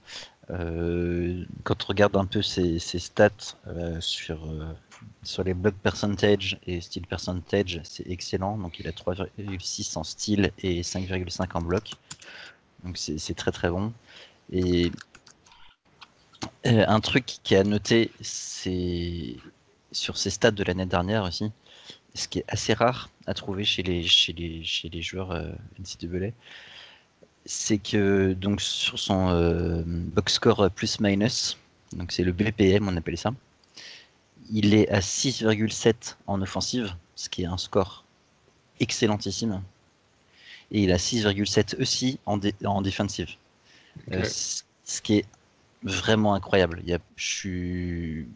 Quand 0.48 1.84
on 1.84 1.86
regarde 1.86 2.16
un 2.16 2.26
peu 2.26 2.42
ses, 2.42 2.78
stats 2.78 3.30
sur, 4.00 4.46
sur 5.22 5.44
les 5.44 5.54
block 5.54 5.74
percentage 5.76 6.58
et 6.66 6.80
style 6.80 7.06
percentage, 7.06 7.80
c'est 7.84 8.06
excellent. 8.08 8.58
Donc 8.58 8.78
il 8.78 8.88
a 8.88 8.92
3,6 8.92 9.98
en 9.98 10.04
style 10.04 10.52
et 10.58 10.82
5,5 10.82 11.48
en 11.54 11.62
bloc. 11.62 11.92
Donc 12.84 12.98
c'est 12.98 13.34
très 13.34 13.52
très 13.52 13.70
bon. 13.70 13.92
Et 14.52 14.90
un 16.64 17.00
truc 17.00 17.24
qui 17.42 17.56
a 17.56 17.64
noté, 17.64 18.10
c'est 18.20 19.36
sur 19.92 20.16
ces 20.16 20.30
stats 20.30 20.50
de 20.50 20.64
l'année 20.64 20.86
dernière 20.86 21.24
aussi, 21.24 21.50
ce 22.14 22.28
qui 22.28 22.40
est 22.40 22.44
assez 22.48 22.74
rare 22.74 23.10
à 23.26 23.34
trouver 23.34 23.64
chez 23.64 23.82
les, 23.82 24.02
chez 24.04 24.32
les, 24.32 24.64
chez 24.64 24.88
les 24.88 25.02
joueurs 25.02 25.32
euh, 25.32 25.52
NCAA, 25.78 26.32
c'est 27.44 27.78
que 27.78 28.32
donc 28.32 28.60
sur 28.60 28.98
son 28.98 29.30
euh, 29.30 29.82
box 29.86 30.34
score 30.34 30.70
plus-minus, 30.70 31.58
donc 31.92 32.12
c'est 32.12 32.24
le 32.24 32.32
BPM, 32.32 32.88
on 32.88 32.96
appelle 32.96 33.18
ça, 33.18 33.32
il 34.50 34.74
est 34.74 34.88
à 34.88 35.00
6,7 35.00 36.16
en 36.26 36.40
offensive, 36.42 36.94
ce 37.14 37.28
qui 37.28 37.42
est 37.42 37.46
un 37.46 37.58
score 37.58 38.04
excellentissime. 38.80 39.62
Et 40.70 40.82
il 40.84 40.92
a 40.92 40.96
6,7 40.96 41.80
aussi 41.80 42.18
en, 42.26 42.40
en 42.64 42.82
défensive. 42.82 43.28
Euh, 44.10 44.24
ce 44.24 45.02
qui 45.02 45.18
est 45.18 45.26
vraiment 45.82 46.34
incroyable. 46.34 46.80
Il 46.84 46.90
y 46.90 46.94
a, 46.94 46.98
je 47.16 47.26
suis 47.26 48.28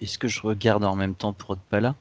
est-ce 0.00 0.18
que 0.18 0.28
je 0.28 0.40
regarde 0.40 0.84
en 0.84 0.96
même 0.96 1.14
temps 1.14 1.32
pour 1.32 1.56
pas 1.56 1.80
là 1.80 1.94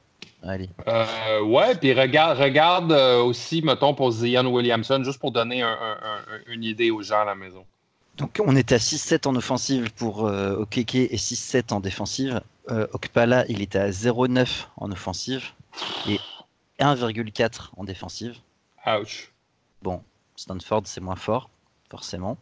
Allez. 0.47 0.69
Euh, 0.87 1.41
ouais, 1.41 1.75
puis 1.75 1.93
regarde, 1.93 2.37
regarde 2.37 2.91
euh, 2.91 3.23
aussi, 3.23 3.61
mettons, 3.61 3.93
pour 3.95 4.11
Zion 4.11 4.45
Williamson, 4.45 5.03
juste 5.03 5.19
pour 5.19 5.31
donner 5.31 5.63
une 6.47 6.63
idée 6.63 6.91
aux 6.91 7.01
gens 7.01 7.21
à 7.21 7.25
la 7.25 7.35
maison. 7.35 7.65
Donc 8.17 8.41
on 8.45 8.55
est 8.55 8.71
à 8.71 8.77
6-7 8.77 9.27
en 9.27 9.35
offensive 9.35 9.91
pour 9.93 10.25
euh, 10.25 10.55
Okeke 10.57 10.95
et 10.95 11.17
6-7 11.17 11.73
en 11.73 11.79
défensive. 11.79 12.41
Euh, 12.69 12.87
Okpala, 12.93 13.45
il 13.49 13.61
était 13.61 13.79
à 13.79 13.89
0-9 13.89 14.67
en 14.77 14.91
offensive 14.91 15.49
et 16.07 16.19
1,4 16.79 17.71
en 17.75 17.83
défensive. 17.83 18.37
Ouch. 18.87 19.31
Bon, 19.81 20.01
Stanford, 20.35 20.83
c'est 20.85 21.01
moins 21.01 21.17
fort, 21.17 21.49
forcément. 21.89 22.37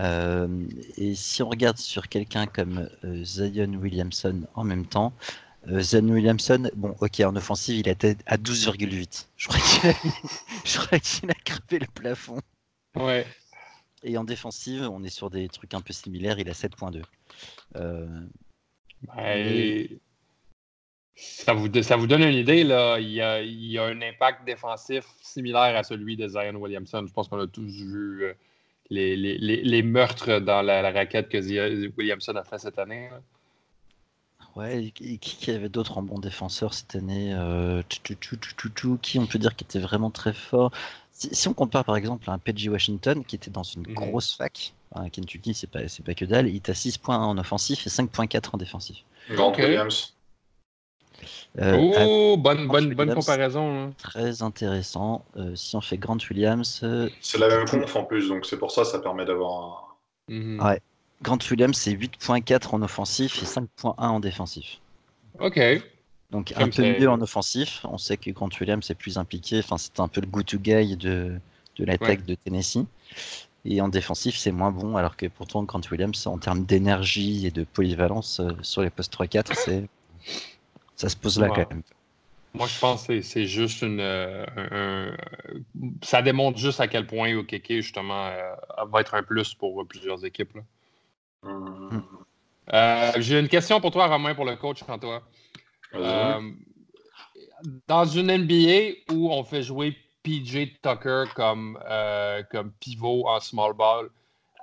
Euh, 0.00 0.48
et 0.96 1.14
si 1.14 1.42
on 1.42 1.50
regarde 1.50 1.76
sur 1.76 2.08
quelqu'un 2.08 2.46
comme 2.46 2.88
Zion 3.22 3.74
Williamson 3.74 4.42
en 4.54 4.64
même 4.64 4.86
temps, 4.86 5.12
euh, 5.68 5.80
Zion 5.80 6.08
Williamson, 6.08 6.70
bon, 6.76 6.94
ok, 7.00 7.20
en 7.20 7.34
offensive, 7.36 7.76
il 7.78 7.88
était 7.88 8.16
à 8.26 8.36
12,8. 8.36 9.26
Je 9.36 9.48
crois 9.48 9.60
qu'il 9.60 11.30
a, 11.30 11.32
a 11.32 11.78
le 11.78 11.86
plafond. 11.94 12.40
Ouais. 12.96 13.26
Et 14.02 14.18
en 14.18 14.24
défensive, 14.24 14.88
on 14.90 15.02
est 15.02 15.10
sur 15.10 15.30
des 15.30 15.48
trucs 15.48 15.74
un 15.74 15.80
peu 15.80 15.92
similaires, 15.92 16.38
il 16.38 16.48
a 16.48 16.52
7,2. 16.52 17.02
Ça 21.16 21.52
vous, 21.52 21.82
ça 21.82 21.96
vous 21.96 22.06
donne 22.06 22.22
une 22.22 22.34
idée, 22.34 22.64
là. 22.64 22.98
Il 22.98 23.10
y, 23.10 23.20
a, 23.20 23.40
il 23.40 23.66
y 23.66 23.78
a 23.78 23.84
un 23.84 24.02
impact 24.02 24.44
défensif 24.44 25.04
similaire 25.22 25.76
à 25.76 25.84
celui 25.84 26.16
de 26.16 26.26
Zion 26.26 26.56
Williamson. 26.56 27.04
Je 27.06 27.12
pense 27.12 27.28
qu'on 27.28 27.38
a 27.38 27.46
tous 27.46 27.62
vu 27.62 28.34
les, 28.90 29.16
les, 29.16 29.38
les, 29.38 29.82
meurtres 29.82 30.40
dans 30.40 30.62
la, 30.62 30.90
raquette 30.90 31.28
que 31.28 31.38
Williamson 31.96 32.34
a 32.34 32.44
fait 32.44 32.58
cette 32.58 32.78
année. 32.78 33.10
Ouais, 34.56 34.92
qui, 34.94 35.18
qui 35.18 35.50
avait 35.50 35.68
d'autres 35.68 35.98
en 35.98 36.02
bon 36.02 36.20
défenseur 36.20 36.74
cette 36.74 36.94
année 36.94 37.34
euh, 37.34 37.82
Qui 37.88 39.18
on 39.18 39.26
peut 39.26 39.38
dire 39.38 39.56
qui 39.56 39.64
était 39.64 39.80
vraiment 39.80 40.10
très 40.10 40.32
fort 40.32 40.70
si, 41.14 41.48
on 41.48 41.54
compare 41.54 41.84
par 41.84 41.96
exemple 41.96 42.28
à 42.28 42.32
un 42.32 42.38
PG 42.38 42.68
Washington 42.68 43.24
qui 43.24 43.36
était 43.36 43.50
dans 43.50 43.62
une 43.62 43.82
mhm. 43.82 43.94
grosse 43.94 44.34
fac, 44.34 44.74
à 44.94 45.08
Kentucky, 45.10 45.54
c'est 45.54 45.68
pas, 45.68 45.80
pas 46.04 46.14
que 46.14 46.24
dalle, 46.24 46.48
il 46.48 46.60
a 46.66 46.74
6 46.74 46.98
points 46.98 47.18
en 47.18 47.38
offensif 47.38 47.86
et 47.86 47.90
5.4 47.90 48.50
en 48.52 48.58
défensif. 48.58 48.98
Grant 49.30 49.52
Williams. 49.52 50.12
Euh, 51.60 51.76
oh, 51.78 52.36
bonne, 52.36 52.66
bonne, 52.66 52.92
bonne 52.94 53.14
comparaison. 53.14 53.86
Hein. 53.86 53.92
Très 53.98 54.42
intéressant. 54.42 55.24
Euh, 55.36 55.54
si 55.54 55.76
on 55.76 55.80
fait 55.80 55.96
Grant 55.96 56.18
Williams. 56.28 56.80
Euh, 56.82 57.08
c'est 57.20 57.38
la 57.38 57.48
même 57.48 57.64
conf 57.66 57.94
en 57.94 58.04
plus, 58.04 58.28
donc 58.28 58.44
c'est 58.44 58.58
pour 58.58 58.72
ça 58.72 58.84
ça 58.84 58.98
permet 58.98 59.24
d'avoir 59.24 59.94
un. 60.28 60.34
Mhm. 60.34 60.60
Ouais. 60.60 60.80
Grant 61.22 61.38
Williams, 61.50 61.76
c'est 61.76 61.92
8.4 61.92 62.74
en 62.74 62.82
offensif 62.82 63.42
et 63.42 63.46
5.1 63.46 63.94
en 63.96 64.20
défensif. 64.20 64.80
Ok. 65.40 65.60
Donc 66.30 66.52
un 66.56 66.68
peu 66.68 66.82
mieux 66.82 67.08
en 67.08 67.20
offensif. 67.20 67.80
On 67.84 67.98
sait 67.98 68.16
que 68.16 68.30
Grant 68.30 68.50
Williams 68.60 68.90
est 68.90 68.94
plus 68.94 69.18
impliqué. 69.18 69.60
Enfin, 69.60 69.78
c'est 69.78 70.00
un 70.00 70.08
peu 70.08 70.20
le 70.20 70.26
go-to 70.26 70.58
guy 70.58 70.96
de, 70.96 71.38
de 71.76 71.84
l'attaque 71.84 72.24
de 72.24 72.34
Tennessee. 72.34 72.86
Et 73.64 73.80
en 73.80 73.88
défensif, 73.88 74.36
c'est 74.36 74.52
moins 74.52 74.70
bon, 74.70 74.96
alors 74.96 75.16
que 75.16 75.26
pourtant, 75.26 75.62
Grant 75.62 75.80
Williams, 75.90 76.26
en 76.26 76.36
termes 76.36 76.64
d'énergie 76.64 77.46
et 77.46 77.50
de 77.50 77.64
polyvalence 77.64 78.42
sur 78.60 78.82
les 78.82 78.90
postes 78.90 79.14
3-4, 79.14 79.54
c'est 79.64 79.88
ça 80.96 81.08
se 81.08 81.16
pose 81.16 81.38
là 81.38 81.48
quand 81.48 81.68
même. 81.70 81.82
Moi, 82.52 82.68
je 82.68 82.78
pense 82.78 83.08
que 83.08 83.20
c'est 83.20 83.46
juste 83.46 83.82
une. 83.82 83.98
Euh, 84.00 85.16
ça 86.02 86.22
démontre 86.22 86.58
juste 86.58 86.78
à 86.78 86.86
quel 86.86 87.06
point 87.06 87.34
Okeke, 87.34 87.80
justement, 87.80 88.26
euh, 88.26 88.54
va 88.86 89.00
être 89.00 89.14
un 89.14 89.24
plus 89.24 89.54
pour 89.54 89.84
plusieurs 89.88 90.24
équipes. 90.24 90.56
Hmm. 91.44 92.00
Euh, 92.72 93.12
j'ai 93.18 93.38
une 93.38 93.48
question 93.48 93.80
pour 93.80 93.90
toi, 93.90 94.06
Romain, 94.06 94.34
pour 94.34 94.44
le 94.44 94.56
coach, 94.56 94.82
toi. 94.98 95.22
dans 97.86 98.04
une 98.04 98.30
NBA 98.30 99.12
où 99.12 99.30
on 99.30 99.44
fait 99.44 99.62
jouer 99.62 99.96
PJ 100.22 100.80
Tucker 100.82 101.24
comme, 101.34 101.78
comme 102.50 102.72
pivot 102.80 103.26
en 103.28 103.40
small 103.40 103.74
ball, 103.74 104.08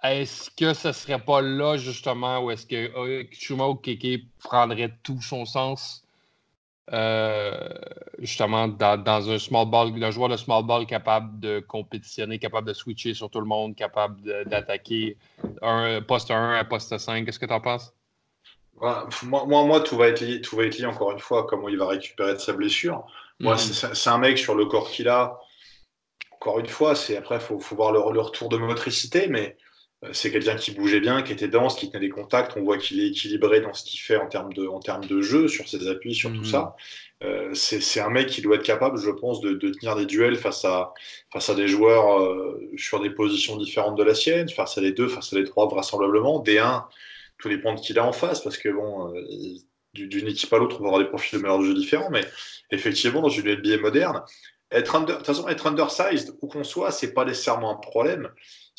est-ce 0.03 0.49
que 0.49 0.73
ce 0.73 0.91
serait 0.91 1.23
pas 1.23 1.41
là, 1.41 1.77
justement, 1.77 2.43
où 2.43 2.49
est-ce 2.49 2.65
que 2.65 3.27
Chuma 3.31 3.65
Okeke 3.65 4.25
prendrait 4.39 4.97
tout 5.03 5.21
son 5.21 5.45
sens? 5.45 6.00
Euh, 6.93 7.69
justement 8.19 8.67
dans, 8.67 9.29
un 9.29 9.39
small 9.39 9.65
ball, 9.69 10.03
un 10.03 10.11
joueur 10.11 10.27
de 10.27 10.35
small 10.35 10.65
ball 10.65 10.85
capable 10.85 11.39
de 11.39 11.61
compétitionner, 11.61 12.37
capable 12.37 12.67
de 12.67 12.73
switcher 12.73 13.13
sur 13.13 13.29
tout 13.29 13.39
le 13.39 13.45
monde, 13.45 13.75
capable 13.75 14.21
d'attaquer 14.45 15.17
un 15.61 16.01
poste 16.01 16.31
1 16.31 16.53
à 16.53 16.63
poste 16.65 16.97
5. 16.97 17.25
Qu'est-ce 17.25 17.39
que 17.39 17.45
tu 17.45 17.53
en 17.53 17.61
penses? 17.61 17.93
moi, 19.23 19.45
moi, 19.45 19.79
tout 19.81 19.95
va, 19.95 20.07
être 20.07 20.21
lié, 20.21 20.41
tout 20.41 20.55
va 20.55 20.65
être 20.65 20.77
lié, 20.77 20.85
encore 20.85 21.11
une 21.11 21.19
fois, 21.19 21.45
comment 21.45 21.69
il 21.69 21.77
va 21.77 21.87
récupérer 21.87 22.33
de 22.33 22.39
sa 22.39 22.53
blessure. 22.53 23.05
Moi, 23.39 23.53
mhm. 23.53 23.93
c'est 23.93 24.09
un 24.09 24.17
mec 24.17 24.37
sur 24.37 24.55
le 24.55 24.65
corps 24.65 24.89
qu'il 24.89 25.07
a. 25.07 25.39
Encore 26.31 26.59
une 26.59 26.67
fois, 26.67 26.95
c'est 26.95 27.15
après, 27.15 27.35
il 27.35 27.41
faut, 27.41 27.59
faut, 27.59 27.75
voir 27.75 27.91
le, 27.91 27.99
retour 27.99 28.49
de 28.49 28.57
motricité, 28.57 29.27
mais 29.27 29.55
c'est 30.13 30.31
quelqu'un 30.31 30.55
qui 30.55 30.71
bougeait 30.71 30.99
bien, 30.99 31.21
qui 31.21 31.31
était 31.31 31.47
dense, 31.47 31.75
qui 31.75 31.89
tenait 31.89 31.99
des 31.99 32.09
contacts. 32.09 32.57
On 32.57 32.63
voit 32.63 32.77
qu'il 32.77 32.99
est 32.99 33.07
équilibré 33.07 33.61
dans 33.61 33.73
ce 33.73 33.83
qu'il 33.83 33.99
fait 33.99 34.15
en 34.15 34.27
termes, 34.27 34.51
de, 34.53 34.65
en 34.65 34.79
termes 34.79 35.05
de 35.05 35.21
jeu, 35.21 35.47
sur 35.47 35.67
ses 35.67 35.87
appuis, 35.87 36.15
sur 36.15 36.31
tout 36.31 36.39
mhm. 36.39 36.45
ça. 36.45 36.75
Euh, 37.23 37.53
c'est 37.53 37.99
un 37.99 38.09
mec 38.09 38.27
qui 38.27 38.41
doit 38.41 38.55
être 38.55 38.63
capable, 38.63 38.97
je 38.97 39.11
pense, 39.11 39.41
de, 39.41 39.53
de, 39.53 39.69
tenir 39.69 39.95
des 39.95 40.07
duels 40.07 40.37
face 40.37 40.65
à, 40.65 40.91
face 41.31 41.49
à 41.49 41.55
des 41.55 41.67
joueurs 41.67 42.19
euh, 42.19 42.59
sur 42.77 42.99
des 42.99 43.11
positions 43.11 43.57
différentes 43.57 43.95
de 43.95 44.03
la 44.03 44.15
sienne, 44.15 44.49
face 44.49 44.77
à 44.79 44.81
les 44.81 44.91
deux, 44.91 45.07
face 45.07 45.31
à 45.33 45.35
les 45.37 45.43
trois, 45.43 45.67
vraisemblablement. 45.67 46.39
Des 46.39 46.57
1, 46.57 46.83
tout 47.37 47.49
dépend 47.49 47.75
de 47.75 47.79
qui 47.79 47.93
il 47.93 47.99
a 47.99 48.05
en 48.05 48.11
face, 48.11 48.41
parce 48.41 48.57
que 48.57 48.69
bon, 48.69 49.13
euh, 49.15 49.21
d'une 49.93 50.27
équipe 50.27 50.51
à 50.51 50.57
l'autre, 50.57 50.77
on 50.79 50.83
va 50.83 50.89
avoir 50.89 51.03
des 51.03 51.09
profils 51.09 51.37
de 51.37 51.43
meilleurs 51.43 51.61
jeux 51.61 51.75
différents, 51.75 52.09
mais 52.09 52.25
effectivement, 52.71 53.21
dans 53.21 53.29
une 53.29 53.53
NBA 53.53 53.77
moderne, 53.77 54.23
être 54.71 54.95
under, 54.95 55.15
de 55.15 55.17
toute 55.19 55.27
façon, 55.27 55.47
être 55.47 55.67
undersized, 55.67 56.33
où 56.41 56.47
qu'on 56.47 56.63
soit, 56.63 56.91
c'est 56.91 57.13
pas 57.13 57.25
nécessairement 57.25 57.71
un 57.71 57.79
problème 57.79 58.31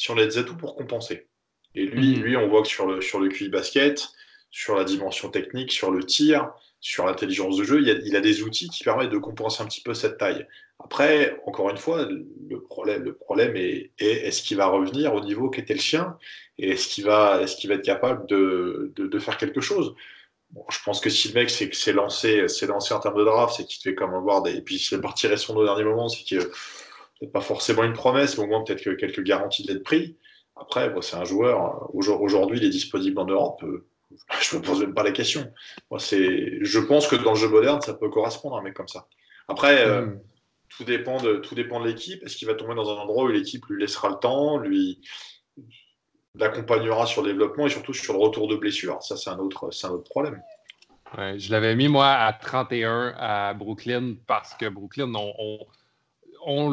si 0.02 0.10
on 0.10 0.16
a 0.16 0.26
des 0.26 0.36
atouts 0.36 0.56
pour 0.56 0.74
compenser. 0.74 1.28
Et 1.76 1.86
lui, 1.86 2.16
mhm. 2.16 2.22
lui, 2.24 2.36
on 2.36 2.48
voit 2.48 2.62
que 2.62 2.68
sur 2.68 2.86
le, 2.86 3.00
sur 3.00 3.20
le 3.20 3.28
QI 3.28 3.48
basket, 3.48 4.08
sur 4.50 4.74
la 4.74 4.82
dimension 4.82 5.30
technique, 5.30 5.70
sur 5.70 5.92
le 5.92 6.02
tir, 6.02 6.50
sur 6.80 7.06
l'intelligence 7.06 7.56
de 7.56 7.62
jeu, 7.62 7.80
il 7.80 8.16
a, 8.16 8.20
des 8.20 8.42
outils 8.42 8.68
qui 8.68 8.82
permettent 8.82 9.10
de 9.10 9.18
compenser 9.18 9.62
un 9.62 9.66
petit 9.66 9.80
peu 9.80 9.94
cette 9.94 10.18
taille. 10.18 10.44
Après, 10.80 11.40
encore 11.46 11.70
une 11.70 11.76
fois, 11.76 12.04
le 12.04 12.60
problème, 12.60 13.04
le 13.04 13.14
problème 13.14 13.54
est, 13.54 13.92
est-ce 13.98 14.42
qu'il 14.42 14.56
va 14.56 14.66
revenir 14.66 15.14
au 15.14 15.20
niveau 15.20 15.48
qu'était 15.50 15.74
le 15.74 15.78
sien 15.80 16.18
et 16.58 16.70
est-ce 16.70 16.88
qu'il 16.88 17.04
va, 17.04 17.40
est 17.40 17.56
qu'il 17.56 17.70
va 17.70 17.76
être 17.76 17.84
capable 17.84 18.26
de, 18.26 18.92
de, 18.96 19.18
faire 19.20 19.36
quelque 19.36 19.60
chose? 19.60 19.94
Je 20.68 20.78
pense 20.84 21.00
que 21.00 21.10
si 21.10 21.28
le 21.28 21.34
mec 21.34 21.48
s'est 21.48 21.92
lancé, 21.92 22.44
lancé 22.66 22.92
en 22.92 22.98
termes 22.98 23.18
de 23.18 23.24
draft, 23.24 23.54
c'est 23.56 23.64
qu'il 23.66 23.80
fait 23.80 23.94
comme 23.94 24.14
avoir 24.14 24.42
des. 24.42 24.56
Et 24.56 24.62
puis 24.62 24.80
s'il 24.80 24.98
est 24.98 25.00
parti 25.00 25.28
son 25.38 25.56
au 25.56 25.64
dernier 25.64 25.84
moment, 25.84 26.08
c'est 26.08 26.28
que 26.28 26.50
peut-être 27.22 27.32
pas 27.32 27.40
forcément 27.40 27.84
une 27.84 27.92
promesse, 27.92 28.36
mais 28.36 28.44
au 28.44 28.46
moins 28.48 28.64
peut-être 28.64 28.82
quelques 28.96 29.22
garanties 29.22 29.64
d'être 29.64 29.84
pris. 29.84 30.16
Après, 30.56 30.92
c'est 31.02 31.16
un 31.16 31.24
joueur. 31.24 31.88
Aujourd'hui, 31.94 32.58
il 32.58 32.64
est 32.64 32.70
disponible 32.70 33.18
en 33.20 33.26
Europe. 33.26 33.64
Je 34.40 34.56
me 34.56 34.62
pose 34.62 34.80
même 34.80 34.94
pas 34.94 35.04
la 35.04 35.12
question. 35.12 35.52
Moi, 35.90 36.00
c'est, 36.00 36.62
je 36.62 36.78
pense 36.80 37.06
que 37.06 37.16
dans 37.16 37.32
le 37.32 37.38
jeu 37.38 37.48
moderne, 37.48 37.80
ça 37.80 37.94
peut 37.94 38.10
correspondre 38.10 38.56
à 38.56 38.58
un 38.58 38.62
mec 38.62 38.74
comme 38.74 38.88
ça. 38.88 39.06
Après, 39.48 39.86
euh, 39.86 40.06
mm. 40.06 40.20
tout 40.68 40.84
dépend 40.84 41.20
de 41.20 41.36
tout 41.36 41.54
dépend 41.54 41.80
de 41.80 41.86
l'équipe. 41.86 42.22
Est-ce 42.24 42.36
qu'il 42.36 42.48
va 42.48 42.54
tomber 42.54 42.74
dans 42.74 42.90
un 42.90 43.00
endroit 43.00 43.24
où 43.24 43.28
l'équipe 43.28 43.64
lui 43.66 43.80
laissera 43.80 44.10
le 44.10 44.16
temps, 44.16 44.58
lui 44.58 45.00
l'accompagnera 46.34 47.06
sur 47.06 47.22
le 47.22 47.28
développement 47.28 47.66
et 47.66 47.70
surtout 47.70 47.94
sur 47.94 48.14
le 48.14 48.18
retour 48.18 48.48
de 48.48 48.56
blessure? 48.56 49.02
Ça, 49.02 49.16
c'est 49.16 49.30
un 49.30 49.38
autre, 49.38 49.70
c'est 49.70 49.86
un 49.86 49.90
autre 49.90 50.10
problème. 50.10 50.42
je 51.16 51.50
l'avais 51.50 51.74
mis 51.74 51.88
moi 51.88 52.10
à 52.10 52.32
31 52.32 53.14
à 53.16 53.54
Brooklyn 53.54 54.16
parce 54.26 54.54
que 54.54 54.68
Brooklyn 54.68 55.06
ont, 56.44 56.70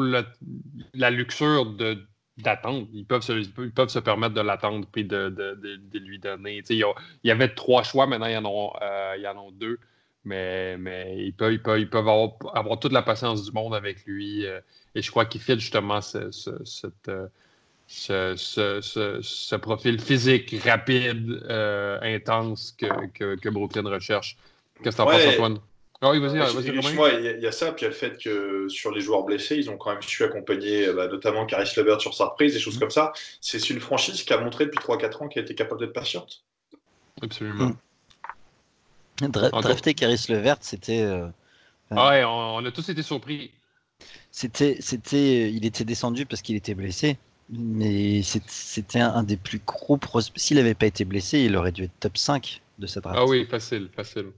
la 0.94 1.10
luxure 1.10 1.66
de 1.66 1.98
d'attendre. 2.42 2.86
Ils 2.92 3.04
peuvent, 3.04 3.22
se, 3.22 3.32
ils 3.32 3.72
peuvent 3.72 3.88
se 3.88 3.98
permettre 3.98 4.34
de 4.34 4.40
l'attendre 4.40 4.86
et 4.96 5.04
de, 5.04 5.28
de, 5.28 5.54
de, 5.54 5.98
lui 5.98 6.18
donner. 6.18 6.62
Il 6.68 6.84
y, 7.24 7.30
avait 7.30 7.48
trois 7.48 7.82
choix, 7.82 8.06
maintenant 8.06 8.26
il 8.26 8.32
y 8.32 8.36
en 8.36 8.44
a, 8.44 8.82
euh, 8.82 9.32
en 9.32 9.48
a 9.48 9.50
deux. 9.52 9.78
Mais, 10.24 10.76
mais 10.76 11.16
ils 11.18 11.32
peuvent, 11.32 11.52
ils 11.52 11.62
peuvent, 11.62 11.80
ils 11.80 11.88
peuvent 11.88 12.08
avoir, 12.08 12.30
avoir, 12.54 12.78
toute 12.78 12.92
la 12.92 13.02
patience 13.02 13.44
du 13.44 13.52
monde 13.52 13.74
avec 13.74 14.04
lui. 14.04 14.46
Euh, 14.46 14.60
et 14.94 15.02
je 15.02 15.10
crois 15.10 15.24
qu'il 15.24 15.40
fait 15.40 15.58
justement 15.58 16.00
ce, 16.00 16.30
ce, 16.30 16.64
cette, 16.64 17.08
euh, 17.08 17.28
ce, 18.36 19.56
profil 19.56 20.00
physique 20.00 20.54
rapide, 20.64 21.42
intense 22.02 22.72
que, 22.72 23.06
que, 23.08 23.36
que, 23.36 23.48
Brooklyn 23.48 23.88
recherche. 23.88 24.36
Qu'est-ce 24.82 24.96
que 24.96 25.02
tu 25.02 25.08
en 25.08 25.12
penses, 25.12 25.26
Antoine? 25.26 25.58
Ah 26.02 26.10
oui, 26.10 26.18
vas-y, 26.18 26.38
vas-y. 26.38 26.68
Il 26.68 27.42
y, 27.42 27.46
a 27.46 27.52
ça, 27.52 27.72
puis 27.72 27.82
il 27.82 27.84
y 27.84 27.86
a 27.86 27.88
le 27.90 27.94
fait 27.94 28.16
que 28.16 28.68
sur 28.68 28.90
les 28.90 29.02
joueurs 29.02 29.24
blessés, 29.24 29.56
ils 29.56 29.68
ont 29.68 29.76
quand 29.76 29.90
même 29.90 30.00
su 30.00 30.24
accompagner 30.24 30.86
euh, 30.86 30.94
bah, 30.94 31.08
notamment 31.08 31.44
Caris 31.44 31.70
Levert 31.76 32.00
sur 32.00 32.14
sa 32.14 32.26
reprise, 32.26 32.54
des 32.54 32.60
choses 32.60 32.76
mm. 32.76 32.80
comme 32.80 32.90
ça. 32.90 33.12
C'est 33.42 33.68
une 33.68 33.80
franchise 33.80 34.22
qui 34.22 34.32
a 34.32 34.38
montré 34.38 34.64
depuis 34.64 34.78
3-4 34.78 35.22
ans 35.22 35.28
qu'elle 35.28 35.44
était 35.44 35.54
capable 35.54 35.80
d'être 35.80 35.92
patiente. 35.92 36.42
Absolument. 37.20 37.72
Mm. 39.20 39.28
drafter 39.28 39.92
Caris 39.92 40.24
Levert, 40.30 40.56
c'était. 40.60 41.02
Euh, 41.02 41.28
ah 41.90 42.10
ouais, 42.10 42.24
on, 42.24 42.64
a 42.64 42.70
tous 42.70 42.88
été 42.88 43.02
surpris. 43.02 43.50
C'était, 44.30 44.78
c'était, 44.80 45.50
il 45.50 45.66
était 45.66 45.84
descendu 45.84 46.24
parce 46.24 46.40
qu'il 46.40 46.56
était 46.56 46.74
blessé, 46.74 47.18
mais 47.50 48.22
c'était 48.22 49.00
un, 49.00 49.22
des 49.22 49.36
plus 49.36 49.60
gros 49.66 49.98
prospects. 49.98 50.38
S'il 50.40 50.56
n'avait 50.56 50.74
pas 50.74 50.86
été 50.86 51.04
blessé, 51.04 51.40
il 51.40 51.56
aurait 51.56 51.72
dû 51.72 51.82
être 51.82 52.00
top 52.00 52.16
5 52.16 52.62
de 52.78 52.86
cette 52.86 53.02
draft. 53.02 53.18
Ah 53.20 53.26
oui, 53.26 53.44
facile, 53.44 53.90
facile. 53.94 54.30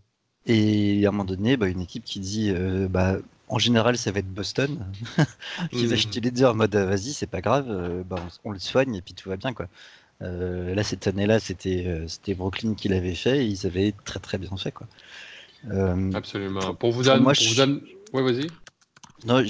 Et 0.47 1.05
à 1.05 1.09
un 1.09 1.13
moment 1.13 1.25
donné, 1.25 1.57
bah, 1.57 1.69
une 1.69 1.81
équipe 1.81 2.05
qui 2.05 2.21
dit 2.21 2.51
euh, 2.51 2.89
bah, 2.89 3.17
en 3.49 3.59
général, 3.59 3.97
ça 3.97 4.11
va 4.11 4.21
être 4.21 4.33
Boston, 4.33 4.85
qui 5.71 5.87
va 5.87 5.95
acheter 5.95 6.21
les 6.21 6.31
deux 6.31 6.45
en 6.45 6.55
mode 6.55 6.75
vas-y, 6.75 7.13
c'est 7.13 7.27
pas 7.27 7.41
grave, 7.41 7.67
euh, 7.69 8.03
bah, 8.03 8.17
on, 8.45 8.51
le 8.51 8.59
soigne 8.59 8.97
et 8.97 9.03
puis 9.03 9.15
tout 9.15 9.29
va 9.29 9.37
bien. 9.37 9.53
quoi. 9.53 9.69
Euh, 10.21 10.75
là, 10.75 10.83
cette 10.83 11.07
année-là, 11.07 11.41
c'était 11.41 12.05
c'était 12.07 12.35
Brooklyn 12.35 12.75
qui 12.75 12.89
l'avait 12.89 13.15
fait 13.15 13.45
et 13.45 13.47
ils 13.47 13.67
avaient 13.67 13.95
très 14.05 14.21
très 14.21 14.39
bien 14.39 14.57
fait. 14.57 14.73
quoi. 14.73 14.87
Absolument. 16.15 16.75
Pour 16.75 16.93
vous, 16.93 17.05
donner. 17.05 17.25
Ouais, 18.13 18.23
vas-y. 18.23 18.49
Non, 19.25 19.43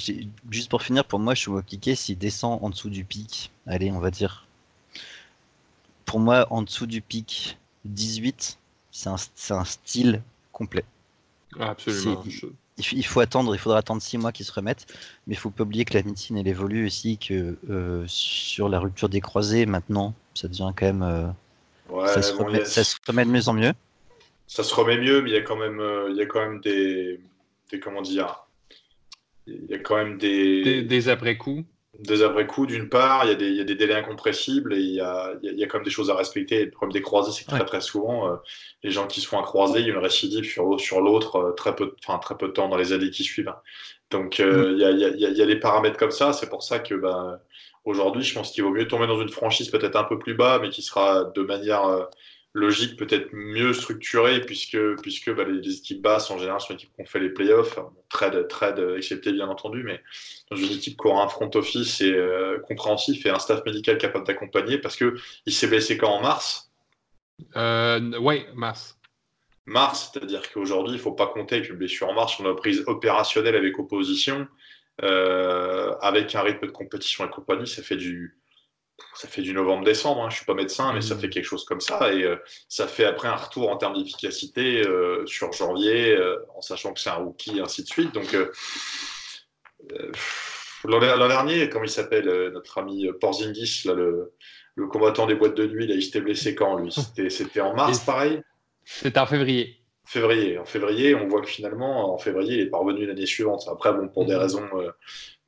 juste 0.50 0.68
pour 0.68 0.82
finir, 0.82 1.04
pour 1.06 1.18
moi, 1.18 1.34
cliquer 1.66 1.94
s'il 1.94 2.18
descend 2.18 2.58
en 2.62 2.68
dessous 2.68 2.90
du 2.90 3.04
pic, 3.04 3.50
allez, 3.66 3.90
on 3.90 4.00
va 4.00 4.10
dire. 4.10 4.46
Pour 6.04 6.20
moi, 6.20 6.46
en 6.50 6.60
dessous 6.60 6.86
du 6.86 7.00
pic 7.00 7.56
18, 7.86 8.58
c'est 8.90 9.08
un, 9.08 9.16
un 9.50 9.64
style 9.64 10.22
complet. 10.52 10.84
absolument. 11.58 12.24
Il, 12.78 13.04
faut 13.04 13.20
attendre, 13.20 13.54
il 13.54 13.58
faudra 13.58 13.78
attendre 13.78 14.00
six 14.00 14.16
mois 14.18 14.32
qu'ils 14.32 14.46
se 14.46 14.52
remettent, 14.52 14.86
mais 15.26 15.34
il 15.34 15.36
faut 15.36 15.50
pas 15.50 15.62
oublier 15.62 15.84
que 15.84 15.94
la 15.94 16.02
médecine 16.02 16.38
elle 16.38 16.48
évolue 16.48 16.86
aussi, 16.86 17.18
que 17.18 17.56
euh, 17.70 18.04
sur 18.06 18.68
la 18.68 18.78
rupture 18.78 19.08
des 19.08 19.20
croisés 19.20 19.66
maintenant, 19.66 20.14
ça 20.34 20.48
devient 20.48 20.72
quand 20.74 20.86
même, 20.86 21.02
euh, 21.02 22.06
ça, 22.06 22.22
se 22.22 22.32
remet, 22.32 22.60
de 22.60 23.30
mieux 23.30 23.48
en 23.48 23.52
mieux. 23.52 23.72
Ça 24.46 24.64
se 24.64 24.74
remet 24.74 24.98
mieux, 24.98 25.22
mais 25.22 25.30
il 25.30 25.34
y 25.34 25.38
a 25.38 25.42
quand 25.42 25.56
même, 25.56 25.80
euh, 25.80 26.08
il 26.10 26.16
y 26.16 26.22
a 26.22 26.26
quand 26.26 26.40
même 26.40 26.60
des, 26.60 27.20
des 27.70 27.78
comment 27.78 28.02
dire, 28.02 28.46
il 29.46 29.66
y 29.68 29.74
a 29.74 29.78
quand 29.78 29.96
même 29.96 30.16
des, 30.16 30.62
des, 30.62 30.82
des 30.82 31.08
après-coups 31.08 31.64
des 31.98 32.22
après-coups, 32.22 32.68
d'une 32.68 32.88
part, 32.88 33.24
il 33.24 33.30
y, 33.30 33.44
a 33.44 33.48
y, 33.48 33.60
a 33.60 33.64
des, 33.64 33.74
délais 33.74 33.94
incompressibles 33.94 34.72
et 34.72 34.80
il 34.80 34.94
y 34.94 35.00
a, 35.00 35.34
il 35.42 35.58
y 35.58 35.62
a 35.62 35.66
quand 35.66 35.78
même 35.78 35.84
des 35.84 35.90
choses 35.90 36.10
à 36.10 36.14
respecter. 36.14 36.64
le 36.64 36.70
problème 36.70 36.92
des 36.92 37.02
croisés, 37.02 37.32
c'est 37.32 37.44
que 37.44 37.50
très 37.50 37.64
très 37.66 37.82
souvent, 37.82 38.28
euh, 38.28 38.36
les 38.82 38.90
gens 38.90 39.06
qui 39.06 39.20
se 39.20 39.28
font 39.28 39.38
un 39.38 39.42
croisé, 39.42 39.80
il 39.80 39.86
y 39.86 39.90
a 39.90 39.92
une 39.92 39.98
récidive 39.98 40.44
sur, 40.44 40.80
sur 40.80 41.02
l'autre 41.02 41.36
euh, 41.36 41.52
très, 41.52 41.76
peu, 41.76 41.94
enfin, 42.02 42.18
très 42.18 42.36
peu 42.36 42.48
de 42.48 42.52
temps 42.52 42.68
dans 42.68 42.78
les 42.78 42.92
années 42.92 43.10
qui 43.10 43.24
suivent. 43.24 43.52
Donc 44.10 44.40
euh, 44.40 44.72
il, 44.72 44.78
y 44.78 44.84
a, 44.84 44.90
y 44.90 45.04
a, 45.04 45.30
y, 45.30 45.42
a, 45.42 45.46
des 45.46 45.56
paramètres 45.56 45.98
comme 45.98 46.10
ça. 46.10 46.32
C'est 46.32 46.48
pour 46.48 46.62
ça 46.62 46.78
que 46.78 46.94
bah, 46.94 47.42
aujourd'hui, 47.84 48.22
je 48.22 48.34
pense 48.34 48.52
qu'il 48.52 48.64
vaut 48.64 48.70
mieux 48.70 48.88
tomber 48.88 49.06
dans 49.06 49.20
une 49.20 49.28
franchise 49.28 49.70
peut-être 49.70 49.96
un 49.96 50.04
peu 50.04 50.18
plus 50.18 50.34
bas, 50.34 50.58
mais 50.60 50.70
qui 50.70 50.80
sera 50.82 51.24
de 51.24 51.42
manière 51.42 52.08
logique 52.54 52.98
peut-être 52.98 53.30
mieux 53.32 53.72
structurée 53.72 54.40
puisque, 54.42 54.78
puisque 55.00 55.34
bah, 55.34 55.44
les, 55.44 55.76
équipes 55.76 56.02
basses 56.02 56.30
en 56.30 56.38
général 56.38 56.60
sont 56.60 56.74
les 56.74 56.74
équipes 56.74 56.94
qui 56.94 57.02
ont 57.02 57.06
fait 57.06 57.20
les 57.20 57.30
playoffs, 57.30 57.78
trade, 58.10 58.46
trade 58.48 58.94
excepté 58.96 59.32
bien 59.32 59.48
entendu, 59.48 59.82
mais 59.84 60.02
dans 60.50 60.56
une 60.56 60.70
équipe 60.70 60.98
qui 61.00 61.06
aura 61.06 61.24
un 61.24 61.28
front 61.28 61.50
office 61.54 62.00
et 62.00 62.12
euh, 62.12 62.58
compréhensif 62.60 63.24
et 63.24 63.30
un 63.30 63.38
staff 63.38 63.64
médical 63.64 63.96
capable 63.96 64.26
d'accompagner 64.26 64.78
parce 64.78 64.96
que 64.96 65.14
il 65.46 65.52
s'est 65.52 65.66
blessé 65.66 65.96
quand 65.96 66.10
en 66.10 66.20
mars? 66.20 66.70
Euh, 67.56 68.18
Oui, 68.20 68.44
mars. 68.54 68.98
Mars, 69.64 70.10
c'est-à-dire 70.12 70.42
qu'aujourd'hui 70.52 70.94
il 70.94 70.98
ne 70.98 71.02
faut 71.02 71.12
pas 71.12 71.28
compter 71.28 71.56
avec 71.56 71.70
une 71.70 71.76
blessure 71.76 72.08
en 72.08 72.14
mars, 72.14 72.38
on 72.40 72.50
a 72.50 72.54
prise 72.54 72.82
opérationnelle 72.86 73.54
avec 73.54 73.78
opposition, 73.78 74.46
euh, 75.02 75.94
avec 76.00 76.34
un 76.34 76.42
rythme 76.42 76.66
de 76.66 76.72
compétition 76.72 77.24
et 77.24 77.30
compagnie, 77.30 77.66
ça 77.66 77.82
fait 77.82 77.96
du 77.96 78.36
ça 79.14 79.28
fait 79.28 79.42
du 79.42 79.52
novembre-décembre, 79.52 80.22
hein. 80.22 80.30
je 80.30 80.34
ne 80.34 80.36
suis 80.38 80.46
pas 80.46 80.54
médecin, 80.54 80.92
mais 80.92 81.00
ça 81.00 81.14
mmh. 81.14 81.20
fait 81.20 81.28
quelque 81.28 81.44
chose 81.44 81.64
comme 81.64 81.80
ça. 81.80 82.12
Et 82.12 82.22
euh, 82.22 82.36
ça 82.68 82.86
fait 82.86 83.04
après 83.04 83.28
un 83.28 83.36
retour 83.36 83.70
en 83.70 83.76
termes 83.76 83.94
d'efficacité 83.94 84.86
euh, 84.86 85.24
sur 85.26 85.52
janvier, 85.52 86.16
euh, 86.16 86.36
en 86.56 86.60
sachant 86.60 86.92
que 86.92 87.00
c'est 87.00 87.10
un 87.10 87.14
rookie, 87.14 87.60
ainsi 87.60 87.82
de 87.82 87.88
suite. 87.88 88.12
Donc, 88.12 88.36
l'an 90.84 91.28
dernier, 91.28 91.68
comment 91.68 91.84
il 91.84 91.90
s'appelle, 91.90 92.50
notre 92.52 92.78
ami 92.78 93.08
Porzingis, 93.20 93.82
là, 93.84 93.94
le, 93.94 94.32
le, 94.74 94.86
combattant 94.86 95.26
des 95.26 95.34
boîtes 95.34 95.56
de 95.56 95.66
nuit, 95.66 95.86
là, 95.86 95.94
il 95.94 96.02
s'était 96.02 96.20
blessé 96.20 96.54
quand, 96.54 96.76
lui? 96.76 96.92
C'était 97.28 97.60
en 97.60 97.74
mars, 97.74 98.00
pareil? 98.00 98.42
C'était 98.84 99.20
en 99.20 99.26
février. 99.26 99.78
Février. 100.04 100.58
En 100.58 100.64
février, 100.64 101.14
on 101.14 101.28
voit 101.28 101.42
que 101.42 101.48
finalement, 101.48 102.12
en 102.12 102.18
février, 102.18 102.54
il 102.54 102.60
est 102.60 102.70
parvenu 102.70 103.06
l'année 103.06 103.26
suivante. 103.26 103.64
Après, 103.70 103.92
bon, 103.92 104.08
pour 104.08 104.24
des 104.24 104.34
mmh. 104.34 104.38
raisons 104.38 104.68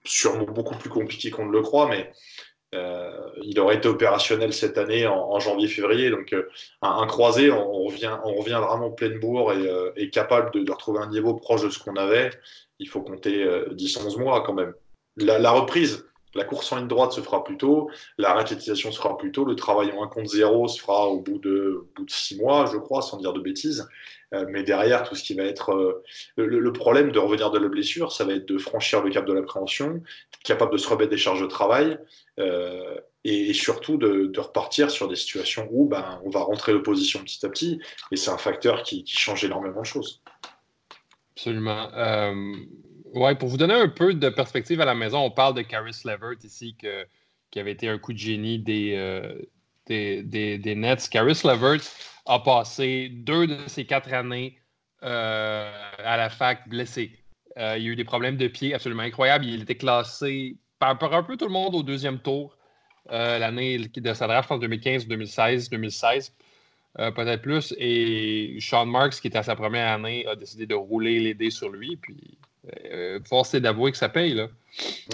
sûrement 0.05 0.45
beaucoup 0.45 0.77
plus 0.77 0.91
compliquées 0.91 1.31
qu'on 1.31 1.47
ne 1.47 1.53
le 1.53 1.63
croit, 1.63 1.89
mais 1.89 2.13
euh, 2.75 3.11
il 3.43 3.59
aurait 3.61 3.77
été 3.77 3.89
opérationnel 3.89 4.53
cette 4.53 4.79
année 4.79 5.07
en, 5.07 5.39
janvier-février. 5.39 6.11
Donc, 6.11 6.33
euh, 6.33 6.49
un, 6.83 7.07
croisé, 7.07 7.51
on, 7.51 7.85
revient, 7.85 8.17
on 8.25 8.35
revient 8.35 8.61
vraiment 8.67 8.91
pleine 8.91 9.19
bourre 9.19 9.53
et, 9.53 9.69
euh, 9.69 10.11
capable 10.11 10.51
de, 10.53 10.71
retrouver 10.71 11.01
un 11.01 11.09
niveau 11.09 11.35
proche 11.35 11.63
de 11.63 11.71
ce 11.71 11.79
qu'on 11.79 11.97
avait. 11.97 12.31
Il 12.79 12.89
faut 12.89 13.03
compter 13.03 13.45
10-11 13.73 14.19
mois 14.19 14.43
quand 14.43 14.55
même. 14.55 14.75
La, 15.17 15.51
reprise, 15.53 16.07
la 16.35 16.45
course 16.45 16.73
en 16.73 16.77
ligne 16.77 16.89
droite 16.89 17.13
se 17.13 17.21
fera 17.21 17.45
plus 17.45 17.57
tôt, 17.57 17.91
la 18.19 18.35
raquettisation 18.35 18.93
se 18.93 18.99
fera 18.99 19.17
plus 19.17 19.33
tôt, 19.33 19.45
le 19.45 19.57
travail 19.57 19.93
en 19.93 20.03
1 20.05 20.09
contre 20.09 20.29
0 20.29 20.69
se 20.69 20.81
fera 20.81 21.09
au 21.09 21.21
bout 21.21 21.39
de, 21.39 21.87
de 21.99 22.05
6 22.07 22.39
mois, 22.39 22.67
je 22.73 22.79
crois, 22.79 23.03
sans 23.03 23.19
dire 23.19 23.33
de 23.33 23.41
bêtises. 23.41 23.87
Euh, 24.35 24.47
mais 24.49 24.63
derrière, 24.63 25.03
tout 25.05 25.15
ce 25.15 25.23
qui 25.23 25.35
va 25.35 25.45
être. 25.45 25.71
Euh, 25.73 26.03
le, 26.37 26.73
problème 26.73 27.13
de 27.13 27.19
revenir 27.19 27.51
de 27.51 27.59
la 27.59 27.69
blessure, 27.69 28.13
ça 28.13 28.25
va 28.25 28.35
être 28.35 28.47
de 28.47 28.59
franchir 28.59 29.03
le 29.03 29.11
cap 29.11 29.25
de 29.25 29.33
l'appréhension, 29.33 30.03
capable 30.43 30.73
de 30.73 30.79
se 30.79 30.89
remettre 30.89 31.11
des 31.11 31.19
charges 31.19 31.41
de 31.41 31.47
travail. 31.47 31.99
Euh, 32.41 32.97
et, 33.25 33.55
surtout 33.55 33.97
de, 33.97 34.31
repartir 34.39 34.91
sur 34.91 35.09
des 35.09 35.17
situations 35.17 35.69
où 35.71 35.87
ben, 35.89 36.21
on 36.25 36.31
va 36.31 36.41
rentrer 36.41 36.73
l'opposition 36.73 37.21
petit 37.21 37.45
à 37.47 37.49
petit, 37.49 37.81
et 38.11 38.17
c'est 38.17 38.31
un 38.31 38.39
facteur 38.39 38.83
qui, 38.83 39.05
change 39.07 39.45
énormément 39.45 39.81
de 39.81 39.87
choses. 39.87 40.21
Absolument. 41.37 41.91
Ouais, 43.15 43.35
pour 43.35 43.49
vous 43.49 43.57
donner 43.57 43.75
un 43.75 43.89
peu 43.89 44.15
de 44.15 44.29
perspective 44.29 44.81
à 44.81 44.85
la 44.85 44.95
maison, 44.95 45.21
on 45.21 45.31
parle 45.31 45.55
de 45.55 45.63
Caris 45.63 46.03
Levert 46.05 46.45
ici, 46.45 46.77
qui 47.51 47.59
avait 47.59 47.73
été 47.73 47.89
un 47.89 47.99
coup 47.99 48.13
de 48.13 48.19
génie 48.19 48.59
des, 48.59 48.97
des, 49.87 50.59
des, 50.59 50.75
Nets. 50.75 51.09
Caris 51.09 51.41
Levert 51.45 51.81
a 52.27 52.39
passé 52.41 53.09
deux 53.11 53.47
de 53.47 53.59
ses 53.67 53.87
quatre 53.87 54.13
années 54.13 54.59
euh, 55.03 55.71
à 55.99 56.17
la 56.17 56.31
fac 56.31 56.69
blessé. 56.69 57.13
Euh, 57.59 57.77
il 57.79 57.89
a 57.89 57.91
eu 57.91 57.97
des 57.97 58.05
problèmes 58.05 58.37
de 58.37 58.49
pied 58.49 58.75
absolument 58.75 59.03
incroyables. 59.03 59.45
Il 59.45 59.63
était 59.63 59.77
classé 59.77 60.57
par, 60.79 60.99
un 61.13 61.23
peu 61.23 61.37
tout 61.37 61.45
le 61.45 61.53
monde 61.53 61.75
au 61.75 61.83
deuxième 61.83 62.19
tour 62.19 62.57
euh, 63.11 63.39
l'année 63.39 63.79
de 63.79 64.15
sa 64.15 64.27
draft 64.27 64.51
en 64.51 64.59
2015, 64.59 65.07
2016, 65.07 65.69
2016, 65.69 66.35
peut-être 66.97 67.43
plus. 67.43 67.75
Et 67.79 68.57
Sean 68.61 68.87
Marks, 68.87 69.21
qui 69.21 69.27
était 69.27 69.39
à 69.39 69.43
sa 69.43 69.57
première 69.57 69.93
année, 69.93 70.27
a 70.27 70.37
décidé 70.37 70.67
de 70.67 70.75
rouler 70.75 71.21
les 71.21 71.35
dés 71.35 71.51
sur 71.51 71.69
lui. 71.69 71.97
Puis, 71.97 72.39
force 73.29 73.55
est 73.55 73.61
d'avouer 73.61 73.93
que 73.93 73.99
ça 73.99 74.09
paye. 74.09 74.35
Là. 74.35 74.49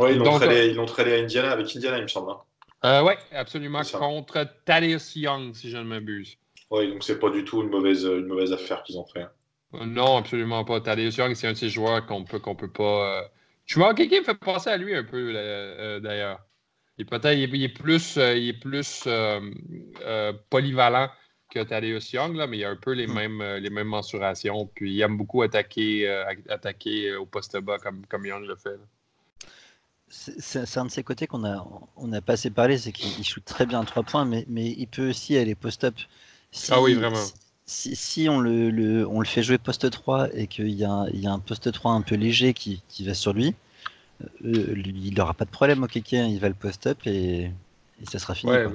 Oui, 0.00 0.12
ils 0.12 0.18
l'ont 0.18 0.86
tradé, 0.86 1.12
à 1.12 1.18
Indiana, 1.18 1.52
avec 1.52 1.74
Indiana, 1.74 1.98
il 1.98 2.04
me 2.04 2.08
semble. 2.08 2.32
Hein. 2.82 3.02
oui, 3.04 3.12
absolument, 3.32 3.82
contre 3.92 4.46
Thaddeus 4.64 5.16
Young, 5.16 5.54
si 5.54 5.70
je 5.70 5.76
ne 5.76 5.84
m'abuse. 5.84 6.36
Oui, 6.70 6.92
donc 6.92 7.02
c'est 7.02 7.18
pas 7.18 7.30
du 7.30 7.44
tout 7.44 7.62
une 7.62 7.68
mauvaise, 7.68 8.04
une 8.04 8.26
mauvaise 8.26 8.52
affaire 8.52 8.82
qu'ils 8.82 8.98
ont 8.98 9.06
fait. 9.06 9.22
Hein. 9.22 9.86
Non, 9.86 10.18
absolument 10.18 10.64
pas. 10.64 10.80
Thaddeus 10.80 11.16
Young, 11.18 11.34
c'est 11.34 11.46
un 11.46 11.52
de 11.52 11.56
ces 11.56 11.68
joueurs 11.68 12.06
qu'on 12.06 12.24
peut, 12.24 12.38
qu'on 12.38 12.54
peut 12.54 12.70
pas. 12.70 13.30
Tu 13.70 13.78
vois, 13.78 13.94
quelqu'un 13.94 14.18
me 14.18 14.24
fait 14.24 14.34
penser 14.34 14.68
à 14.68 14.76
lui 14.76 14.96
un 14.96 15.04
peu, 15.04 15.32
euh, 15.32 16.00
d'ailleurs. 16.00 16.40
Il, 16.98 17.06
peut-être, 17.06 17.38
il, 17.38 17.62
est 17.62 17.68
plus, 17.68 18.16
il 18.16 18.48
est 18.48 18.60
plus 18.60 19.04
euh, 19.06 19.40
euh, 20.02 20.32
polyvalent 20.50 21.08
que 21.50 21.62
Thaddeus 21.62 22.12
Young, 22.12 22.36
là, 22.36 22.46
mais 22.46 22.58
il 22.58 22.64
a 22.64 22.70
un 22.70 22.76
peu 22.76 22.92
les, 22.92 23.06
hmm. 23.06 23.14
mêmes, 23.14 23.42
les 23.56 23.70
mêmes 23.70 23.88
mensurations. 23.88 24.66
Puis 24.74 24.94
il 24.94 25.00
aime 25.00 25.16
beaucoup 25.16 25.42
attaquer, 25.42 26.08
attaquer 26.48 27.14
au 27.16 27.26
poste 27.26 27.56
bas 27.58 27.78
comme, 27.78 28.06
comme 28.06 28.26
Young 28.26 28.44
le 28.46 28.56
fait. 28.56 28.78
C'est 30.08 30.76
un 30.76 30.86
de 30.86 30.90
ces 30.90 31.04
côtés 31.04 31.28
qu'on 31.28 31.44
a, 31.44 31.64
on 31.96 32.12
a 32.12 32.20
pas 32.20 32.32
assez 32.32 32.50
parlé, 32.50 32.78
c'est 32.78 32.90
qu'il 32.90 33.24
shoot 33.24 33.44
très 33.44 33.64
bien 33.64 33.80
à 33.80 33.84
trois 33.84 34.02
points, 34.02 34.24
mais, 34.24 34.44
mais 34.48 34.66
il 34.66 34.88
peut 34.88 35.10
aussi 35.10 35.36
aller 35.36 35.54
post-up 35.54 35.94
ah 36.70 36.80
oui, 36.80 36.94
vraiment. 36.94 37.24
Si, 37.66 38.28
on, 38.28 38.40
le, 38.40 39.06
on, 39.06 39.20
le, 39.20 39.26
fait 39.26 39.44
jouer 39.44 39.56
poste 39.56 39.88
3 39.88 40.34
et 40.34 40.48
qu'il 40.48 40.70
y, 40.70 40.84
a, 40.84 41.06
un 41.26 41.38
poste 41.38 41.70
3 41.70 41.92
un 41.92 42.00
peu 42.00 42.16
léger 42.16 42.52
qui, 42.52 42.82
qui 42.88 43.04
va 43.04 43.14
sur 43.14 43.32
lui, 43.32 43.54
euh, 44.44 44.74
il 44.76 45.14
n'aura 45.14 45.34
pas 45.34 45.44
de 45.44 45.50
problème 45.50 45.84
au 45.84 45.86
kéké, 45.86 46.18
hein, 46.18 46.26
il 46.26 46.40
va 46.40 46.48
le 46.48 46.54
post-up 46.54 46.98
et, 47.06 47.52
ça 48.10 48.18
sera 48.18 48.34
fini. 48.34 48.50
Ouais, 48.50 48.66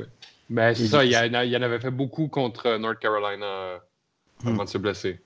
ben, 0.49 0.75
c'est 0.75 0.87
ça, 0.87 1.03
il 1.03 1.11
y, 1.11 1.17
en 1.57 1.61
avait 1.61 1.79
fait 1.79 1.91
beaucoup 1.91 2.27
contre 2.27 2.77
North 2.77 2.99
Carolina 2.99 3.45
euh, 3.45 3.77
hmm. 4.43 4.47
avant 4.49 4.63
de 4.65 4.69
se 4.69 4.77
blesser. 4.77 5.19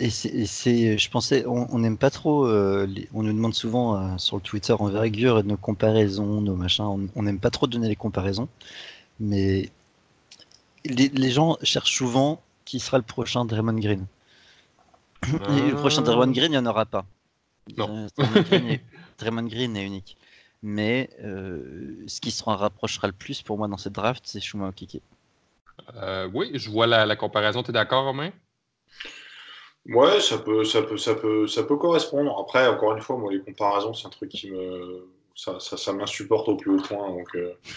Et 0.00 0.10
c'est, 0.10 0.98
je 0.98 1.10
pensais, 1.10 1.44
on 1.46 1.78
n'aime 1.78 1.96
pas 1.96 2.10
trop, 2.10 2.48
euh, 2.48 2.88
on 3.12 3.22
nous 3.22 3.32
demande 3.32 3.54
souvent 3.54 4.18
sur 4.18 4.34
le 4.36 4.42
Twitter 4.42 4.72
en 4.72 4.86
envergure 4.86 5.44
nos 5.44 5.56
comparaisons, 5.56 6.40
nos 6.40 6.56
machins, 6.56 7.08
on 7.14 7.22
n'aime 7.22 7.38
pas 7.38 7.50
trop 7.50 7.68
donner 7.68 7.86
les 7.88 7.94
comparaisons, 7.94 8.48
mais 9.20 9.70
les, 10.84 11.30
gens 11.30 11.56
cherchent 11.62 11.96
souvent 11.96 12.42
qui 12.64 12.80
sera 12.80 12.98
le 12.98 13.04
prochain 13.04 13.44
Draymond 13.44 13.78
Green. 13.78 14.06
Et 15.26 15.70
le 15.70 15.76
prochain 15.76 16.02
Draymond 16.02 16.32
Green, 16.32 16.46
il 16.46 16.50
n'y 16.50 16.58
en 16.58 16.66
aura 16.66 16.86
pas. 16.86 17.06
Non. 17.78 18.08
Draymond 19.18 19.46
Green, 19.46 19.76
est, 19.76 19.86
unique. 19.86 20.16
Mais 20.66 21.10
euh, 21.22 21.94
ce 22.06 22.22
qui 22.22 22.30
se 22.30 22.42
rapprochera 22.42 23.06
le 23.06 23.12
plus 23.12 23.42
pour 23.42 23.58
moi 23.58 23.68
dans 23.68 23.76
cette 23.76 23.92
draft, 23.92 24.22
c'est 24.24 24.40
Shuma 24.40 24.68
Okeke. 24.68 25.02
Euh, 25.96 26.26
oui, 26.32 26.52
je 26.54 26.70
vois 26.70 26.86
la, 26.86 27.16
comparaison. 27.16 27.62
Tu 27.62 27.68
es 27.68 27.74
d'accord, 27.74 28.04
Romain? 28.04 28.30
Ouais, 29.84 30.20
ça 30.20 30.38
peut, 30.38 30.64
ça, 30.64 30.80
peut, 30.80 30.96
ça, 30.96 31.16
peut, 31.16 31.46
ça 31.46 31.64
peut 31.64 31.76
correspondre. 31.76 32.38
Après, 32.40 32.66
encore 32.66 32.94
une 32.94 33.02
fois, 33.02 33.18
moi, 33.18 33.30
les 33.30 33.40
comparaisons, 33.40 33.92
c'est 33.92 34.06
un 34.06 34.10
truc 34.10 34.30
qui 34.30 34.50
me 34.50 35.06
ça, 35.36 35.58
ça, 35.58 35.76
ça 35.76 35.92
m'insupporte 35.92 36.48
au 36.48 36.56
plus 36.56 36.70
haut 36.70 36.82
point. 36.82 37.08
Donc, 37.08 37.28
euh, 37.34 37.54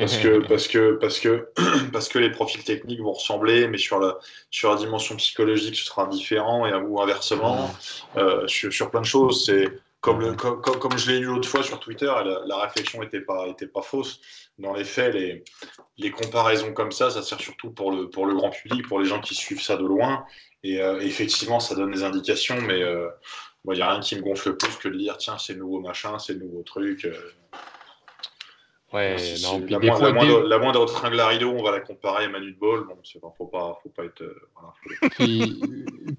parce, 0.00 0.18
que, 0.18 0.46
parce, 0.46 0.68
que, 0.68 0.98
parce, 1.00 1.18
que, 1.18 1.48
parce 1.92 2.08
que 2.08 2.18
les 2.18 2.30
profils 2.30 2.62
techniques 2.62 3.00
vont 3.00 3.12
ressembler, 3.12 3.68
mais 3.68 3.78
sur 3.78 3.98
la, 3.98 4.18
sur 4.50 4.70
la 4.70 4.76
dimension 4.76 5.16
psychologique, 5.16 5.76
ce 5.76 5.86
sera 5.86 6.06
différent, 6.06 6.66
et, 6.66 6.74
ou 6.74 7.00
inversement, 7.00 7.74
euh, 8.16 8.46
sur, 8.46 8.90
plein 8.90 9.00
de 9.00 9.06
choses. 9.06 9.46
C'est 9.46 9.68
comme, 10.04 10.98
je 10.98 11.10
l'ai 11.10 11.18
lu 11.18 11.26
l'autre 11.26 11.48
fois 11.48 11.62
sur 11.62 11.80
Twitter, 11.80 12.12
la, 12.46 12.58
réflexion 12.58 13.00
n'était 13.00 13.20
pas, 13.20 13.82
fausse. 13.82 14.20
Dans 14.58 14.74
les 14.74 14.84
faits, 14.84 15.14
les, 15.96 16.10
comparaisons 16.10 16.74
comme 16.74 16.92
ça, 16.92 17.10
ça 17.10 17.22
sert 17.22 17.40
surtout 17.40 17.70
pour 17.70 17.90
le, 17.90 18.06
grand 18.34 18.50
public, 18.50 18.86
pour 18.86 19.00
les 19.00 19.06
gens 19.06 19.20
qui 19.20 19.34
suivent 19.34 19.62
ça 19.62 19.76
de 19.76 19.84
loin. 19.84 20.24
Et 20.62 20.80
euh, 20.80 21.00
effectivement, 21.00 21.58
ça 21.58 21.74
donne 21.74 21.90
des 21.90 22.04
indications, 22.04 22.60
mais 22.60 22.80
il 22.80 23.72
n'y 23.72 23.80
a 23.80 23.90
rien 23.90 24.00
qui 24.00 24.16
me 24.16 24.20
gonfle 24.20 24.56
plus 24.56 24.76
que 24.76 24.88
de 24.88 24.98
dire 24.98 25.16
tiens, 25.16 25.38
c'est 25.38 25.54
nouveau 25.54 25.80
machin, 25.80 26.18
c'est 26.18 26.34
nouveau 26.34 26.62
truc. 26.62 27.06
Euh. 27.06 27.14
Ouais, 28.94 29.16
non, 29.42 29.60
la, 29.68 29.80
moindre, 29.80 30.02
la, 30.04 30.12
moindre, 30.12 30.42
la, 30.42 30.58
moindre, 30.58 30.84
tringle 30.86 31.18
à 31.18 31.26
rideau, 31.26 31.50
on 31.50 31.64
va 31.64 31.72
la 31.72 31.80
comparer 31.80 32.26
à 32.26 32.28
Manu 32.28 32.52
de 32.52 32.58
Ball. 32.58 32.84
Bon, 32.86 32.96
c'est 33.02 33.18
faut 33.18 33.46
pas, 33.46 33.76
faut 33.82 33.88
pas 33.88 34.04
être. 34.04 34.22
Euh, 34.22 35.08
puis, 35.10 35.60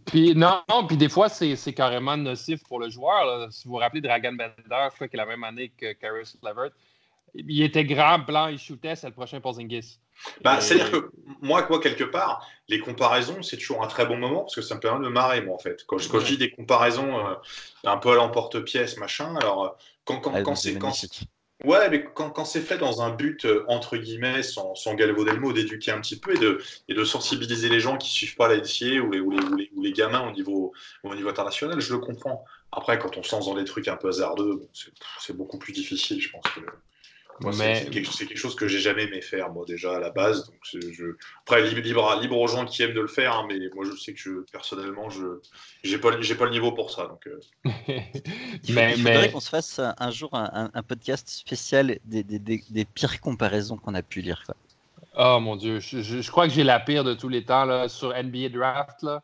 puis, 0.05 0.36
non, 0.36 0.61
puis 0.86 0.97
des 0.97 1.07
fois, 1.07 1.30
c'est 1.30 1.73
carrément 1.73 2.17
nocif 2.17 2.61
pour 2.65 2.82
le 2.82 2.89
joueur. 2.89 3.47
Si 3.53 3.65
vous 3.65 3.76
vous 3.76 3.78
rappelez 3.78 4.01
Dragon 4.01 4.34
Bender, 4.34 4.53
je 4.67 4.95
crois 4.95 5.07
qu'il 5.07 5.17
a 5.21 5.23
la 5.23 5.30
même 5.30 5.45
année 5.45 5.71
que 5.78 5.93
Caris 5.93 6.34
Levert. 6.43 6.71
Il 7.34 7.63
était 7.63 7.86
grand, 7.86 8.19
blanc, 8.19 8.47
il 8.47 8.59
shootait, 8.59 8.97
c'est 8.97 9.07
le 9.07 9.13
prochain 9.13 9.39
Porzingis. 9.39 9.99
Bah, 10.41 10.59
C'est-à-dire 10.59 10.91
que 10.91 11.11
moi, 11.41 11.63
quoi, 11.63 11.80
quelque 11.80 12.03
part, 12.03 12.45
les 12.67 12.80
comparaisons, 12.80 13.41
c'est 13.41 13.57
toujours 13.57 13.84
un 13.84 13.88
très 13.88 14.05
bon 14.05 14.17
moment 14.17 14.41
parce 14.41 14.55
que 14.55 14.61
ça 14.61 14.76
me 14.76 14.82
permet 14.82 14.99
de 14.99 15.09
me 15.09 15.13
marrer, 15.13 15.41
moi, 15.41 15.55
en 15.55 15.59
fait. 15.59 15.86
Quand, 15.88 15.97
je, 15.97 16.26
dis 16.26 16.38
des 16.38 16.51
comparaisons 16.51 17.26
euh, 17.26 17.36
un 17.86 17.97
peu 17.97 18.11
à 18.11 18.15
l'emporte-pièce, 18.15 18.97
machin, 18.97 19.34
alors 19.38 19.63
euh, 19.63 19.69
quand, 20.03 20.19
quand, 20.19 20.43
quand 20.43 20.55
c'est. 20.55 20.78
Quand, 20.78 20.91
ouais, 21.64 21.89
mais 21.89 22.03
quand, 22.03 22.30
quand 22.30 22.45
c'est 22.45 22.62
fait 22.62 22.78
dans 22.78 23.01
un 23.01 23.12
but, 23.12 23.45
euh, 23.45 23.64
entre 23.68 23.97
guillemets, 23.97 24.43
sans, 24.43 24.76
sans 24.76 24.93
galvauder 24.95 25.32
le 25.32 25.39
mot, 25.39 25.53
d'éduquer 25.53 25.91
un 25.91 26.01
petit 26.01 26.20
peu 26.20 26.36
et 26.36 26.39
de, 26.39 26.62
et 26.88 26.93
de 26.93 27.03
sensibiliser 27.03 27.70
les 27.70 27.80
gens 27.80 27.97
qui 27.97 28.10
suivent 28.10 28.36
pas 28.36 28.47
la 28.47 28.58
NCA 28.58 29.01
ou 29.01 29.12
les, 29.12 29.20
ou 29.20 29.32
les, 29.32 29.70
ou 29.76 29.82
les, 29.82 29.91
gamins 29.93 30.28
au 30.28 30.32
niveau, 30.32 30.74
au 31.03 31.16
niveau 31.16 31.30
international, 31.30 31.80
je 31.80 31.93
le 31.93 31.99
comprends. 31.99 32.43
Après, 32.72 32.99
quand 32.99 33.18
on 33.18 33.24
se 33.24 33.34
lance 33.34 33.45
dans 33.45 33.56
des 33.56 33.64
trucs 33.64 33.88
un 33.88 33.95
peu 33.95 34.10
hasardeux, 34.10 34.68
c'est 35.20 35.36
beaucoup 35.36 35.58
plus 35.58 35.72
difficile, 35.72 36.22
je 36.22 36.30
pense. 36.30 36.43
C'est 37.52 37.90
quelque, 37.90 38.38
chose 38.38 38.56
que 38.56 38.68
j'ai 38.68 38.80
jamais 38.80 39.04
aimé 39.04 39.22
faire, 39.22 39.52
moi, 39.52 39.66
déjà 39.68 39.96
à 39.96 40.00
la 40.00 40.10
base. 40.10 40.46
Donc 40.46 40.56
je... 40.64 41.16
Après, 41.42 41.70
libre, 41.70 42.20
libre, 42.22 42.38
aux 42.38 42.48
gens 42.48 42.66
qui 42.66 42.84
aiment 42.84 42.94
de 42.94 43.02
le 43.02 43.08
faire, 43.08 43.34
hein, 43.34 43.46
mais 43.48 43.60
moi, 43.74 43.86
je 43.86 43.96
sais 43.98 44.14
que 44.14 44.20
je, 44.20 44.32
personnellement, 44.52 45.10
je 45.10 45.42
n'ai 45.84 45.98
pas, 45.98 46.12
pas 46.12 46.46
le 46.46 46.52
niveau 46.52 46.72
pour 46.72 46.92
ça. 46.92 47.08
Donc, 47.08 47.28
euh. 47.28 47.40
il, 48.64 48.74
faudrait 48.98 49.32
qu'on 49.32 49.40
se 49.40 49.50
fasse 49.50 49.80
un 49.80 50.12
jour 50.12 50.30
un, 50.34 50.70
podcast 50.84 51.28
spécial 51.28 52.00
des, 52.06 52.24
des, 52.24 52.40
des, 52.40 52.86
pires 52.86 53.20
comparaisons 53.20 53.78
qu'on 53.78 53.96
a 53.96 54.02
pu 54.02 54.22
lire. 54.22 54.42
Quoi. 54.46 54.56
Oh 55.18 55.40
mon 55.40 55.56
Dieu, 55.56 55.80
je, 55.80 56.02
je, 56.02 56.32
crois 56.32 56.48
que 56.48 56.54
j'ai 56.54 56.64
la 56.64 56.80
pire 56.80 57.04
de 57.04 57.14
tous 57.14 57.30
les 57.30 57.44
temps 57.44 57.66
là, 57.66 57.90
sur 57.90 58.10
NBA 58.10 58.50
Draft. 58.50 59.04
Là. 59.04 59.22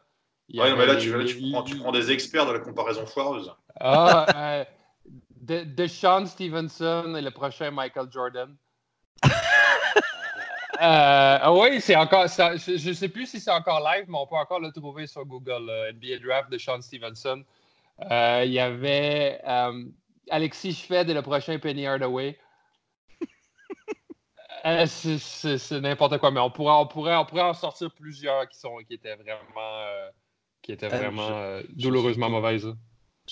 Ouais, 0.53 0.75
mais 0.75 0.85
là, 0.85 0.95
tu, 0.95 1.11
prends, 1.51 1.63
tu, 1.63 1.77
prends, 1.77 1.91
des 1.91 2.11
experts 2.11 2.45
de 2.45 2.51
la 2.51 2.59
comparaison 2.59 3.05
foireuse. 3.05 3.53
Ah, 3.79 4.25
euh, 4.35 4.65
de, 5.51 5.87
Sean 5.87 6.25
Stevenson 6.25 7.15
et 7.15 7.21
le 7.21 7.31
prochain 7.31 7.71
Michael 7.71 8.07
Jordan. 8.11 8.55
Euh, 10.81 11.37
ah 11.39 11.53
oui, 11.53 11.79
c'est 11.79 11.95
encore. 11.95 12.25
je 12.25 12.89
ne 12.89 12.93
sais 12.93 13.09
plus 13.09 13.27
si 13.27 13.39
c'est 13.39 13.51
encore 13.51 13.87
live, 13.87 14.05
mais 14.07 14.17
on 14.17 14.25
peut 14.25 14.35
encore 14.35 14.59
le 14.59 14.71
trouver 14.71 15.05
sur 15.05 15.23
Google. 15.23 15.69
NBA 15.93 16.17
Draft 16.25 16.49
de 16.49 16.57
Sean 16.57 16.81
Stevenson. 16.81 17.43
Euh, 18.09 18.41
il 18.43 18.51
y 18.51 18.59
avait 18.59 19.39
euh, 19.47 19.85
Alexis 20.31 20.73
Schved 20.73 21.07
et 21.07 21.13
le 21.13 21.21
prochain 21.21 21.59
Penny 21.59 21.85
Hardaway. 21.85 22.35
c'est 24.87 25.81
n'importe 25.81 26.17
quoi, 26.17 26.31
mais 26.31 26.39
on 26.39 26.49
pourrait, 26.49 26.73
on, 26.73 26.87
pourrait, 26.87 27.15
on 27.15 27.25
pourrait 27.25 27.43
en 27.43 27.53
sortir 27.53 27.91
plusieurs 27.91 28.49
qui, 28.49 28.57
sont, 28.57 28.77
qui 28.77 28.95
étaient 28.95 29.17
vraiment, 29.17 29.85
qui 30.63 30.71
étaient 30.71 30.87
vraiment 30.87 31.59
douloureusement 31.75 32.31
mauvaises. 32.31 32.73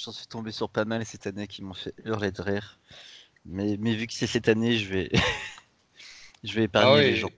J'en 0.04 0.12
suis 0.12 0.28
tombé 0.28 0.52
sur 0.52 0.70
pas 0.70 0.86
mal 0.86 1.06
cette 1.06 1.28
année 1.28 1.48
qui 1.48 1.62
m'ont 1.62 1.74
fait 1.74 1.94
hurler 2.06 2.32
de 2.32 2.42
rire. 2.42 2.80
Mais, 3.46 3.76
mais 3.80 3.94
vu 3.96 4.08
que 4.08 4.14
c'est 4.14 4.28
cette 4.28 4.48
année, 4.48 4.78
je 4.78 4.90
vais, 4.90 5.10
je 6.44 6.54
vais 6.54 6.64
épargner 6.64 7.00
ah 7.00 7.02
les 7.02 7.16
gens. 7.16 7.30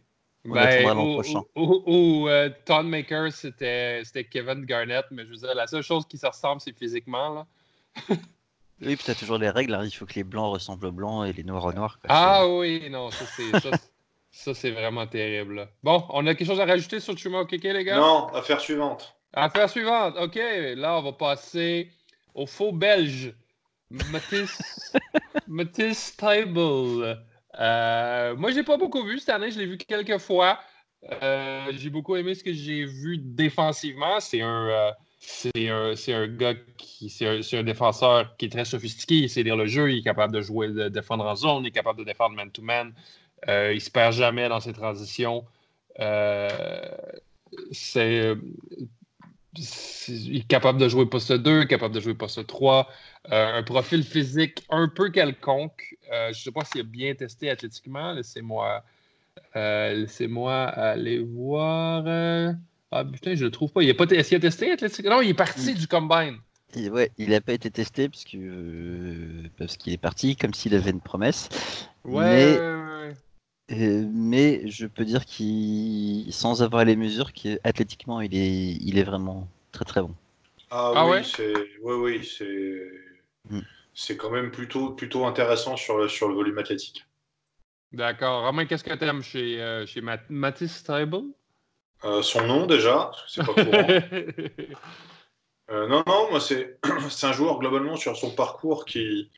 On 0.45 0.53
ben, 0.53 0.93
l'an 0.93 1.13
prochain. 1.13 1.41
Ou, 1.55 1.83
ou, 1.85 2.27
euh, 2.29 2.49
Maker, 2.83 3.31
c'était 3.31 4.03
Kevin 4.29 4.65
Garnett, 4.65 5.05
mais 5.11 5.23
je 5.25 5.29
veux 5.29 5.37
dire, 5.37 5.53
la 5.53 5.67
seule 5.67 5.83
chose 5.83 6.05
qui 6.07 6.17
se 6.17 6.25
ressemble, 6.25 6.61
c'est 6.61 6.77
physiquement. 6.77 7.33
Là. 7.33 7.47
Oui, 8.83 8.95
puis 8.95 9.05
t'as 9.05 9.13
toujours 9.13 9.37
les 9.37 9.51
règles. 9.51 9.75
hein, 9.75 9.85
Il 9.85 9.91
faut 9.91 10.07
que 10.07 10.15
les 10.15 10.23
blancs 10.23 10.53
ressemblent 10.53 10.87
aux 10.87 10.91
blancs 10.91 11.27
et 11.27 11.33
les 11.33 11.43
noirs 11.43 11.65
aux 11.65 11.71
noirs. 11.71 11.99
quoi. 11.99 12.09
Ah 12.09 12.47
oui, 12.47 12.89
non, 12.89 13.11
ça 13.11 13.25
c'est 13.27 13.59
ça, 13.59 13.69
ça, 14.31 14.53
c'est 14.55 14.71
vraiment 14.71 15.05
terrible. 15.05 15.53
là. 15.53 15.67
Bon, 15.83 16.03
on 16.09 16.25
a 16.25 16.33
quelque 16.33 16.47
chose 16.47 16.59
à 16.59 16.65
rajouter 16.65 16.99
sur 16.99 17.15
Chuma 17.15 17.41
Okeke, 17.41 17.63
les 17.63 17.83
gars? 17.83 17.97
Non, 17.97 18.29
affaire 18.29 18.59
suivante. 18.59 19.15
Affaire 19.33 19.69
suivante. 19.69 20.15
OK, 20.17 20.35
là, 20.35 20.97
on 20.97 21.03
va 21.03 21.13
passer 21.13 21.91
au 22.33 22.45
faux 22.45 22.71
belge. 22.71 23.33
Mathis, 24.11 24.59
Mathis 25.47 26.15
Table. 26.15 27.19
Euh, 27.59 28.35
moi, 28.35 28.51
j'ai 28.51 28.63
pas 28.63 28.77
beaucoup 28.77 29.03
vu 29.03 29.19
cette 29.19 29.29
année. 29.29 29.51
Je 29.51 29.59
l'ai 29.59 29.65
vu 29.65 29.77
quelques 29.77 30.17
fois. 30.17 30.59
Euh, 31.23 31.71
j'ai 31.75 31.89
beaucoup 31.89 32.15
aimé 32.15 32.35
ce 32.35 32.43
que 32.43 32.53
j'ai 32.53 32.85
vu 32.85 33.17
défensivement. 33.17 34.19
C'est 34.19 34.41
un, 34.41 34.67
euh, 34.69 34.91
c'est 35.19 35.69
un, 35.69 35.93
un 36.07 36.27
gars 36.27 36.53
qui, 36.77 37.09
c'est 37.09 37.57
un, 37.57 37.63
défenseur 37.63 38.35
qui 38.37 38.45
est 38.45 38.49
très 38.49 38.65
sophistiqué. 38.65 39.15
Il 39.15 39.29
sait 39.29 39.43
lire 39.43 39.57
le 39.57 39.65
jeu. 39.67 39.91
Il 39.91 39.99
est 39.99 40.03
capable 40.03 40.33
de 40.33 40.41
jouer, 40.41 40.69
de 40.69 40.87
défendre 40.89 41.25
en 41.25 41.35
zone. 41.35 41.63
Il 41.65 41.67
est 41.67 41.71
capable 41.71 41.99
de 41.99 42.05
défendre 42.05 42.35
man-to-man. 42.35 42.93
Euh, 43.49 43.73
il 43.73 43.81
se 43.81 43.89
perd 43.89 44.13
jamais 44.13 44.47
dans 44.47 44.59
ses 44.59 44.73
transitions. 44.73 45.45
C'est- 47.71 48.35
il 49.55 50.37
est 50.37 50.47
capable 50.47 50.79
de 50.79 50.87
jouer 50.87 51.05
poste 51.05 51.33
2, 51.33 51.65
capable 51.65 51.93
de 51.93 51.99
jouer 51.99 52.13
poste 52.13 52.45
3. 52.47 52.87
Euh, 53.31 53.57
un 53.59 53.63
profil 53.63 54.03
physique 54.03 54.65
un 54.69 54.87
peu 54.87 55.09
quelconque. 55.09 55.97
Euh, 56.11 56.27
je 56.33 56.39
ne 56.39 56.43
sais 56.43 56.51
pas 56.51 56.65
s'il 56.65 56.81
a 56.81 56.83
bien 56.83 57.13
testé 57.15 57.49
athlétiquement. 57.49 58.13
Laissez-moi 58.13 58.83
euh, 59.55 59.93
laissez-moi 59.93 60.63
aller 60.63 61.19
voir. 61.19 62.03
Ah 62.91 63.05
putain, 63.05 63.35
je 63.35 63.45
le 63.45 63.51
trouve 63.51 63.71
pas. 63.71 63.83
Il 63.83 63.89
a 63.89 63.93
pas 63.93 64.05
Est-ce 64.05 64.29
qu'il 64.29 64.37
a 64.37 64.41
testé 64.41 64.71
athlétiquement? 64.71 65.15
Non, 65.15 65.21
il 65.21 65.29
est 65.29 65.33
parti 65.33 65.73
du 65.73 65.87
combine. 65.87 66.37
Et 66.73 66.89
ouais, 66.89 67.11
il 67.17 67.29
n'a 67.29 67.41
pas 67.41 67.53
été 67.53 67.69
testé 67.69 68.07
parce 68.07 68.23
que 68.23 68.37
euh, 68.37 69.49
parce 69.57 69.75
qu'il 69.75 69.91
est 69.91 69.97
parti 69.97 70.35
comme 70.37 70.53
s'il 70.53 70.73
avait 70.73 70.91
une 70.91 71.01
promesse. 71.01 71.49
Ouais, 72.05 72.23
Mais- 72.23 72.59
ouais, 72.59 72.59
ouais. 72.59 72.80
Euh, 73.71 74.05
mais 74.11 74.67
je 74.69 74.85
peux 74.85 75.05
dire 75.05 75.25
qu'il, 75.25 76.31
sans 76.33 76.61
avoir 76.61 76.83
les 76.85 76.95
mesures, 76.95 77.31
qu'athlétiquement, 77.33 78.19
il 78.21 78.35
est, 78.35 78.73
il 78.81 78.97
est 78.97 79.03
vraiment 79.03 79.47
très 79.71 79.85
très 79.85 80.01
bon. 80.01 80.13
Ah, 80.69 80.93
Ah 80.93 81.07
oui, 81.07 81.23
ouais? 81.23 81.23
c'est 81.23 81.53
oui, 81.81 81.93
oui, 81.95 82.25
c'est 82.25 82.91
Mm. 83.49 83.61
c'est 83.93 84.17
quand 84.17 84.29
même 84.31 84.51
plutôt 84.51 84.91
plutôt 84.91 85.25
intéressant 85.25 85.77
sur 85.77 85.97
le, 85.97 86.09
sur 86.09 86.27
le 86.27 86.35
volume 86.35 86.57
athlétique. 86.57 87.05
D'accord. 87.93 88.43
Romain, 88.45 88.65
qu'est-ce 88.65 88.83
que 88.83 88.93
tu 88.93 89.03
aimes 89.05 89.21
chez, 89.23 89.61
euh, 89.61 89.85
chez 89.85 90.01
Math- 90.01 90.29
Mathis 90.29 90.75
Stable? 90.75 91.23
Euh, 92.03 92.21
son 92.23 92.45
nom 92.47 92.65
déjà, 92.65 93.09
parce 93.11 93.23
que 93.25 93.31
c'est 93.31 93.45
pas 93.45 93.53
courant. 93.53 93.87
Euh, 95.69 95.87
non, 95.87 96.03
non, 96.05 96.29
moi 96.31 96.39
c'est 96.41 96.79
c'est 97.09 97.27
un 97.27 97.31
joueur 97.33 97.59
globalement 97.59 97.95
sur 97.95 98.17
son 98.17 98.31
parcours 98.35 98.85
qui, 98.85 99.31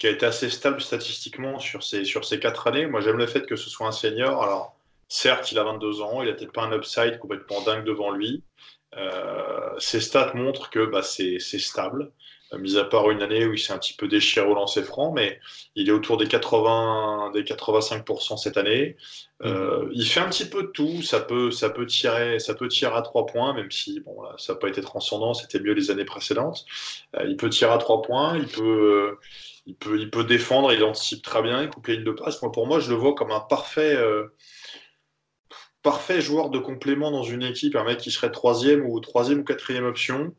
qui 0.00 0.06
a 0.06 0.10
été 0.10 0.26
assez 0.26 0.48
stable 0.48 0.80
statistiquement 0.80 1.60
sur 1.60 1.84
ces, 1.84 2.04
sur 2.04 2.24
ces 2.24 2.40
quatre 2.40 2.66
années. 2.66 2.86
Moi 2.86 3.02
j'aime 3.02 3.18
le 3.18 3.26
fait 3.26 3.46
que 3.46 3.54
ce 3.54 3.68
soit 3.70 3.86
un 3.86 3.92
senior. 3.92 4.42
Alors 4.42 4.74
certes, 5.08 5.52
il 5.52 5.58
a 5.58 5.64
22 5.64 6.00
ans, 6.00 6.22
il 6.22 6.30
a 6.30 6.32
peut-être 6.32 6.52
pas 6.52 6.62
un 6.62 6.72
upside 6.72 7.18
complètement 7.18 7.60
dingue 7.60 7.84
devant 7.84 8.10
lui. 8.10 8.42
Euh, 8.96 9.78
ses 9.78 10.00
stats 10.00 10.32
montrent 10.34 10.70
que 10.70 10.86
bah, 10.86 11.02
c'est 11.02 11.38
stable, 11.38 12.10
euh, 12.54 12.58
mis 12.58 12.78
à 12.78 12.84
part 12.84 13.10
une 13.10 13.22
année 13.22 13.46
où 13.46 13.52
il 13.52 13.58
s'est 13.58 13.74
un 13.74 13.78
petit 13.78 13.94
peu 13.94 14.08
déchiré 14.08 14.46
au 14.46 14.54
lancer 14.54 14.82
franc, 14.82 15.12
mais 15.12 15.38
il 15.76 15.88
est 15.88 15.92
autour 15.92 16.16
des 16.16 16.26
80, 16.26 17.30
des 17.34 17.44
85% 17.44 18.38
cette 18.38 18.56
année. 18.56 18.96
Euh, 19.42 19.88
il 19.92 20.06
fait 20.06 20.20
un 20.20 20.28
petit 20.28 20.44
peu 20.48 20.62
de 20.64 20.68
tout. 20.68 21.02
Ça 21.02 21.20
peut, 21.20 21.50
ça 21.50 21.70
peut 21.70 21.86
tirer, 21.86 22.38
ça 22.38 22.54
peut 22.54 22.68
tirer 22.68 22.94
à 22.94 23.02
trois 23.02 23.26
points, 23.26 23.54
même 23.54 23.70
si 23.70 24.00
bon, 24.00 24.22
là, 24.22 24.34
ça 24.38 24.52
n'a 24.52 24.58
pas 24.58 24.68
été 24.68 24.80
transcendant. 24.82 25.34
C'était 25.34 25.60
mieux 25.60 25.72
les 25.72 25.90
années 25.90 26.04
précédentes. 26.04 26.64
Euh, 27.16 27.24
il 27.28 27.36
peut 27.36 27.48
tirer 27.50 27.72
à 27.72 27.78
trois 27.78 28.02
points. 28.02 28.36
Il 28.36 28.46
peut, 28.46 28.62
euh, 28.62 29.18
il 29.70 29.76
peut, 29.76 29.98
il 30.00 30.10
peut 30.10 30.24
défendre. 30.24 30.72
Il 30.72 30.84
anticipe 30.84 31.22
très 31.22 31.42
bien. 31.42 31.62
Il 31.62 31.68
coupe 31.70 31.86
les 31.88 31.96
lignes 31.96 32.04
de 32.04 32.12
passe. 32.12 32.42
Moi, 32.42 32.52
pour 32.52 32.66
moi, 32.66 32.80
je 32.80 32.90
le 32.90 32.96
vois 32.96 33.14
comme 33.14 33.30
un 33.32 33.40
parfait, 33.40 33.94
euh, 33.96 34.26
parfait 35.82 36.20
joueur 36.20 36.50
de 36.50 36.58
complément 36.58 37.10
dans 37.10 37.22
une 37.22 37.42
équipe. 37.42 37.76
Un 37.76 37.84
mec 37.84 37.98
qui 37.98 38.10
serait 38.10 38.30
troisième 38.30 38.84
ou 38.86 39.00
troisième 39.00 39.40
ou 39.40 39.44
quatrième 39.44 39.84
option. 39.84 40.34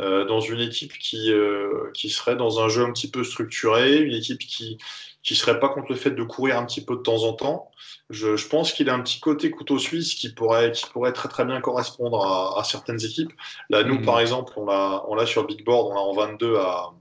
euh, 0.00 0.24
dans 0.26 0.40
une 0.40 0.60
équipe 0.60 0.92
qui, 0.98 1.32
euh, 1.32 1.90
qui 1.94 2.10
serait 2.10 2.34
dans 2.36 2.60
un 2.60 2.68
jeu 2.68 2.82
un 2.84 2.92
petit 2.92 3.10
peu 3.10 3.22
structuré, 3.24 3.98
une 4.00 4.14
équipe 4.14 4.40
qui 4.40 4.78
qui 5.22 5.36
serait 5.36 5.60
pas 5.60 5.68
contre 5.70 5.86
le 5.90 5.96
fait 5.96 6.10
de 6.12 6.22
courir 6.24 6.58
un 6.58 6.66
petit 6.66 6.84
peu 6.84 6.96
de 6.96 7.02
temps 7.02 7.24
en 7.24 7.32
temps. 7.34 7.70
Je, 8.10 8.36
je 8.36 8.48
pense 8.48 8.72
qu'il 8.72 8.90
a 8.90 8.94
un 8.94 9.00
petit 9.02 9.20
côté 9.20 9.50
couteau 9.50 9.78
suisse 9.78 10.14
qui 10.14 10.34
pourrait, 10.34 10.72
qui 10.72 10.86
pourrait 10.90 11.12
très 11.14 11.28
très 11.28 11.44
bien 11.46 11.60
correspondre 11.60 12.22
à, 12.26 12.60
à 12.60 12.64
certaines 12.64 13.02
équipes. 13.04 13.32
Là, 13.70 13.84
nous, 13.84 14.00
Mhm. 14.00 14.04
par 14.04 14.20
exemple, 14.20 14.52
on 14.56 14.66
l'a, 14.66 15.04
on 15.08 15.14
l'a 15.16 15.26
sur 15.26 15.46
Big 15.46 15.64
Board, 15.64 15.88
on 15.92 15.94
l'a 15.94 16.00
en 16.00 16.14
22 16.14 16.56
à, 16.58 16.92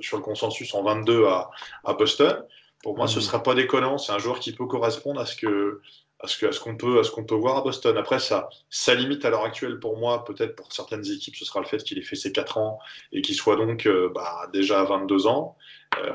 sur 0.00 0.16
le 0.16 0.22
consensus 0.22 0.74
en 0.74 0.82
22 0.82 1.26
à, 1.26 1.50
à 1.84 1.94
Boston. 1.94 2.44
Pour 2.82 2.96
moi, 2.96 3.08
ce 3.08 3.16
Mhm. 3.16 3.22
serait 3.22 3.42
pas 3.42 3.54
déconnant. 3.54 3.98
C'est 3.98 4.12
un 4.12 4.18
joueur 4.18 4.38
qui 4.40 4.52
peut 4.52 4.66
correspondre 4.66 5.20
à 5.20 5.26
ce 5.26 5.34
que, 5.36 5.80
à 6.20 6.28
ce 6.28 6.38
que, 6.38 6.46
à 6.46 6.52
ce 6.52 6.60
qu'on 6.60 6.76
peut, 6.76 7.00
à 7.00 7.04
ce 7.04 7.10
qu'on 7.10 7.24
peut 7.24 7.34
voir 7.34 7.56
à 7.58 7.62
Boston. 7.62 7.96
Après, 7.96 8.18
ça, 8.20 8.48
ça 8.70 8.94
limite 8.94 9.24
à 9.24 9.30
l'heure 9.30 9.44
actuelle 9.44 9.78
pour 9.80 9.96
moi, 9.98 10.24
peut-être 10.24 10.54
pour 10.56 10.72
certaines 10.72 11.04
équipes, 11.10 11.36
ce 11.36 11.44
sera 11.44 11.60
le 11.60 11.66
fait 11.66 11.82
qu'il 11.82 11.98
ait 11.98 12.02
fait 12.02 12.16
ses 12.16 12.32
4 12.32 12.58
ans 12.58 12.78
et 13.12 13.22
qu'il 13.22 13.34
soit 13.34 13.56
donc 13.56 13.86
euh, 13.86 14.10
bah, 14.14 14.48
déjà 14.52 14.80
à 14.80 14.84
22 14.84 15.26
ans. 15.26 15.56
Euh, 15.98 16.12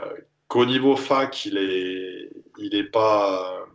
qu'au 0.48 0.66
niveau 0.66 0.96
fac, 0.96 1.46
il 1.46 1.58
est, 1.58 2.30
il 2.58 2.76
est 2.76 2.84
pas, 2.84 3.58
euh, 3.62 3.66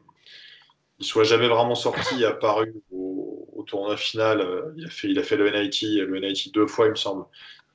il 0.99 1.05
soit 1.07 1.25
jamais 1.25 1.49
vraiment 1.49 1.75
sorti, 1.75 2.25
apparu 2.25 2.75
au, 2.91 3.49
au 3.55 3.63
tournoi 3.65 3.97
final. 3.97 4.41
Euh, 4.41 4.73
Il 4.77 4.87
a 4.87 4.91
fait, 4.91 5.09
il 5.09 5.19
a 5.19 5.23
fait 5.23 5.37
le 5.37 5.51
NIT, 5.51 6.01
le 6.07 6.21
NIT 6.21 6.53
deux 6.53 6.67
fois, 6.67 6.87
il 6.87 6.91
me 6.91 6.97
semble. 6.97 7.25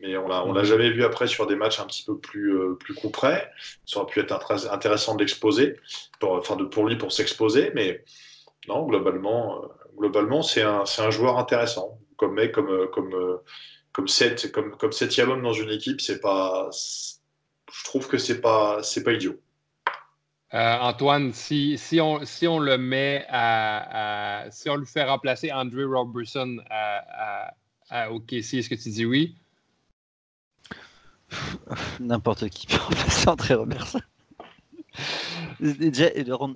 Mais 0.01 0.17
on 0.17 0.27
l'a, 0.27 0.43
on 0.45 0.53
l'a 0.53 0.63
jamais 0.63 0.89
vu 0.91 1.03
après 1.03 1.27
sur 1.27 1.47
des 1.47 1.55
matchs 1.55 1.79
un 1.79 1.85
petit 1.85 2.03
peu 2.03 2.17
plus, 2.19 2.57
euh, 2.57 2.75
plus 2.75 2.93
coup 2.95 3.09
près. 3.11 3.51
Ça 3.85 3.99
aurait 4.01 4.11
pu 4.11 4.19
être 4.19 4.33
intéressant 4.71 5.15
de 5.15 5.19
l'exposer, 5.21 5.77
pour, 6.19 6.33
enfin 6.33 6.55
de, 6.55 6.63
pour 6.65 6.87
lui 6.87 6.97
pour 6.97 7.11
s'exposer. 7.11 7.71
Mais 7.75 8.03
non, 8.67 8.85
globalement, 8.87 9.63
euh, 9.63 9.67
globalement, 9.97 10.41
c'est 10.41 10.63
un, 10.63 10.85
c'est 10.85 11.01
un 11.03 11.11
joueur 11.11 11.37
intéressant. 11.37 11.99
Comme 12.17 12.33
mec, 12.35 12.51
comme, 12.53 12.69
euh, 12.69 12.87
comme, 12.87 13.13
euh, 13.13 13.37
comme, 13.91 14.07
sept, 14.07 14.51
comme, 14.51 14.75
comme 14.77 14.91
septième 14.91 15.29
homme 15.31 15.43
dans 15.43 15.53
une 15.53 15.69
équipe, 15.71 16.01
c'est 16.01 16.19
pas, 16.21 16.69
je 16.71 17.83
trouve 17.85 18.07
que 18.07 18.17
c'est 18.17 18.41
pas, 18.41 18.81
c'est 18.83 19.03
pas 19.03 19.13
idiot. 19.13 19.39
Euh, 20.53 20.77
Antoine, 20.79 21.31
si, 21.33 21.77
si, 21.77 22.01
on, 22.01 22.25
si 22.25 22.45
on 22.47 22.59
le 22.59 22.77
met 22.77 23.25
à, 23.29 24.43
à- 24.43 24.51
Si 24.51 24.69
on 24.69 24.75
lui 24.75 24.85
fait 24.85 25.03
remplacer 25.03 25.51
Andrew 25.51 25.85
Robertson 25.89 26.57
à, 26.69 27.47
à, 27.49 27.53
à 27.89 28.11
OKC, 28.11 28.55
est-ce 28.55 28.69
que 28.69 28.75
tu 28.75 28.89
dis 28.89 29.05
oui? 29.05 29.35
N'importe 31.99 32.49
qui 32.49 32.67
peut 32.67 32.75
remplacer 32.81 33.29
André 33.29 33.53
Robertson. 33.53 34.01
Déjà, 35.61 36.07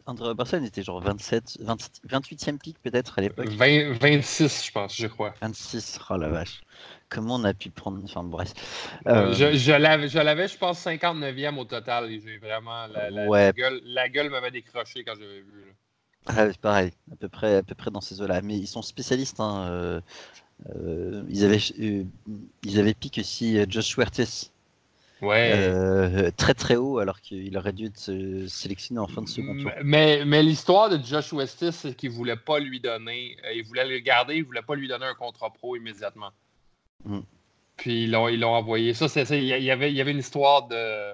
André 0.07 0.27
Robertson 0.27 0.61
était 0.63 0.83
genre 0.83 0.99
27, 1.01 1.57
20 1.61 1.77
28e 2.09 2.57
pick 2.57 2.81
peut-être 2.81 3.17
à 3.17 3.21
l'époque. 3.21 3.47
20 3.47 3.93
26, 3.93 4.65
je 4.65 4.71
pense, 4.71 4.95
je 4.97 5.07
crois. 5.07 5.33
26, 5.41 5.99
oh 6.09 6.17
la 6.17 6.27
vache. 6.29 6.61
Comment 7.09 7.35
on 7.35 7.43
a 7.45 7.53
pu 7.53 7.69
prendre. 7.69 8.01
Enfin 8.03 8.23
bref. 8.23 8.51
Euh, 9.07 9.27
Euh, 9.29 9.33
Je, 9.33 9.57
je 9.57 9.71
l'avais, 9.71 10.09
je 10.09 10.19
l'avais, 10.19 10.47
je 10.47 10.57
pense, 10.57 10.79
59e 10.85 11.57
au 11.57 11.65
total. 11.65 12.11
et 12.11 12.19
J'ai 12.19 12.37
vraiment. 12.37 12.87
La, 12.87 13.09
la- 13.09 13.27
Ouais. 13.27 13.45
la 13.45 13.51
gueule, 13.53 13.81
la 13.85 14.09
gueule 14.09 14.29
m'avait 14.29 14.51
décroché 14.51 15.03
quand 15.03 15.13
j'avais 15.17 15.41
vu. 15.41 15.65
là. 15.67 15.73
Ah, 16.27 16.47
pareil, 16.59 16.91
à 17.11 17.15
peu 17.15 17.29
près, 17.29 17.57
à 17.57 17.63
peu 17.63 17.75
près 17.75 17.91
dans 17.91 18.01
ces 18.01 18.19
eaux-là. 18.21 18.41
Mais 18.41 18.57
ils 18.57 18.67
sont 18.67 18.81
spécialistes. 18.81 19.39
Hein, 19.39 19.67
euh, 19.69 20.01
euh, 20.75 21.23
ils 21.29 21.43
avaient, 21.45 21.59
ils 22.63 22.79
avaient 22.79 22.93
piqué 22.93 23.21
aussi 23.21 23.57
Josh 23.69 23.93
Huertes 23.95 24.51
Ouais. 25.25 25.51
euh, 25.53 26.31
très 26.35 26.53
très 26.53 26.75
haut, 26.75 26.99
alors 26.99 27.19
qu'il 27.21 27.57
aurait 27.57 27.73
dû 27.73 27.85
être 27.85 28.09
euh, 28.09 28.47
sélectionné 28.47 28.99
en 28.99 29.07
fin 29.07 29.21
de 29.21 29.27
second 29.27 29.55
tour. 29.57 29.71
Mais, 29.83 30.23
mais, 30.25 30.43
l'histoire 30.43 30.89
de 30.89 31.03
Josh 31.03 31.33
Westis, 31.33 31.71
c'est 31.71 31.95
qu'il 31.95 32.11
voulait 32.11 32.35
pas 32.35 32.59
lui 32.59 32.79
donner. 32.79 33.37
euh, 33.45 33.53
il 33.53 33.63
voulait 33.63 33.87
le 33.87 33.99
garder, 33.99 34.35
il 34.35 34.43
voulait 34.43 34.61
pas 34.61 34.75
lui 34.75 34.87
donner 34.87 35.05
un 35.05 35.15
contrat 35.15 35.51
pro 35.51 35.75
immédiatement. 35.75 36.31
Mm. 37.05 37.19
Puis 37.77 38.03
ils 38.05 38.11
l'ont, 38.11 38.27
ils 38.29 38.39
l'ont 38.39 38.53
envoyé. 38.53 38.93
Ça, 38.93 39.07
c'est 39.07 39.25
ça. 39.25 39.35
Il 39.35 39.43
y 39.45 39.71
avait, 39.71 39.91
il 39.91 39.95
y 39.95 40.01
avait 40.01 40.11
une 40.11 40.19
histoire 40.19 40.67
de. 40.67 41.11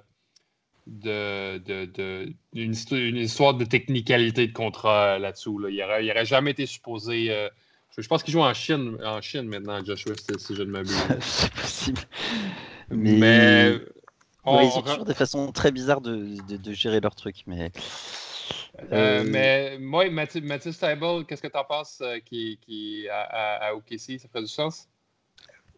de, 0.88 1.58
de, 1.60 1.86
de- 1.86 2.34
une, 2.54 2.74
histo- 2.74 2.96
une 2.98 3.18
histoire 3.18 3.54
de 3.54 3.66
technicalité 3.66 4.48
de 4.48 4.54
contrat 4.54 5.18
là-dessous. 5.20 5.58
là. 5.60 5.70
Il 5.70 5.78
n'aurait 5.78 6.06
il 6.06 6.12
aurait 6.12 6.26
jamais 6.26 6.52
été 6.52 6.66
supposé. 6.66 7.32
euh, 7.32 7.50
je, 7.98 8.08
pense 8.08 8.24
qu'il 8.24 8.32
joue 8.34 8.42
en 8.42 8.54
Chine, 8.54 8.98
en 9.04 9.22
Chine 9.22 9.48
maintenant, 9.48 9.84
Josh 9.84 10.06
Westis, 10.06 10.40
si 10.40 10.56
je 10.56 10.64
ne 10.64 10.72
m'abuse. 10.72 10.96
c'est 11.22 11.52
possible. 11.54 12.02
mais. 12.90 13.18
Mais, 13.18 13.80
Ouais, 14.50 14.68
ils 14.68 14.78
ont 14.78 14.82
on- 14.82 14.84
toujours 14.84 15.06
des 15.06 15.14
façons 15.14 15.52
très 15.52 15.72
bizarres 15.72 16.02
de, 16.02 16.42
de, 16.42 16.58
de 16.58 16.74
gérer 16.74 17.00
leur 17.00 17.16
truc. 17.16 17.44
Mais, 17.48 17.72
Euh, 18.80 18.86
Euh, 18.94 19.24
mais 19.24 19.78
moi, 19.80 20.10
Mathis, 20.10 20.42
Mathis 20.42 20.78
Tybalt, 20.80 21.26
qu'est-ce 21.28 21.42
que 21.42 21.48
tu 21.48 21.58
en 21.58 21.64
penses 21.66 22.02
euh, 22.02 22.20
qui, 22.20 22.58
qui, 22.62 23.08
à, 23.10 23.22
à, 23.22 23.68
à 23.70 23.74
OKC? 23.76 24.18
Ça 24.20 24.28
ferait 24.28 24.42
du 24.42 24.48
sens? 24.48 24.88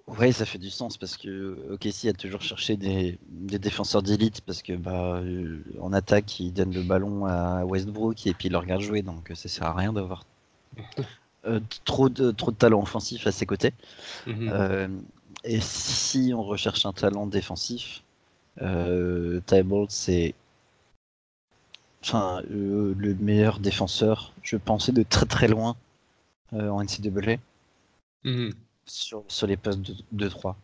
Ouais, 0.08 0.32
ça 0.34 0.46
fait 0.46 0.58
du 0.58 0.70
sens 0.70 0.98
parce 0.98 1.16
que 1.18 1.58
OKC 1.72 2.10
a 2.10 2.14
toujours 2.14 2.42
cherché 2.42 2.76
des, 2.78 3.18
des 3.30 3.58
défenseurs 3.60 4.02
d'élite 4.04 4.42
parce 4.42 4.62
que 4.62 4.74
bah, 4.74 5.16
euh, 5.18 5.62
en 5.80 5.94
attaque, 5.94 6.40
ils 6.42 6.52
donnent 6.54 6.74
le 6.74 6.84
ballon 6.84 7.26
à 7.26 7.64
Westbrook 7.66 8.28
et 8.28 8.34
puis 8.34 8.48
ils 8.50 8.52
le 8.52 8.58
regardent 8.58 8.82
jouer 8.82 9.02
donc 9.02 9.32
euh, 9.32 9.36
ça 9.36 9.48
sert 9.50 9.64
à 9.68 9.74
rien 9.74 9.94
d'avoir 9.94 10.26
euh, 11.46 11.60
trop, 11.86 12.10
de, 12.10 12.32
trop 12.32 12.52
de 12.52 12.56
talent 12.58 12.82
offensif 12.82 13.28
à 13.28 13.32
ses 13.32 13.46
côtés. 13.46 13.74
Mhm. 14.26 14.54
Euh, 14.54 14.88
et 15.44 15.62
si 15.62 16.34
on 16.36 16.44
recherche 16.44 16.86
un 16.86 16.94
talent 16.94 17.28
défensif, 17.28 18.04
Euh, 18.62 19.42
c'est 19.90 20.36
enfin, 22.04 22.42
euh, 22.52 22.94
le 22.98 23.16
meilleur 23.16 23.60
défenseur, 23.60 24.34
je 24.44 24.58
pensais, 24.58 24.92
de 24.92 25.04
très 25.04 25.26
très 25.26 25.48
loin 25.48 25.76
euh, 26.54 26.70
en 26.70 26.82
NCAA 26.84 27.38
Mhm. 28.24 28.54
sur, 28.86 29.24
sur 29.28 29.48
les 29.48 29.58
postes 29.58 29.82
de 30.12 30.30
3. 30.30 30.56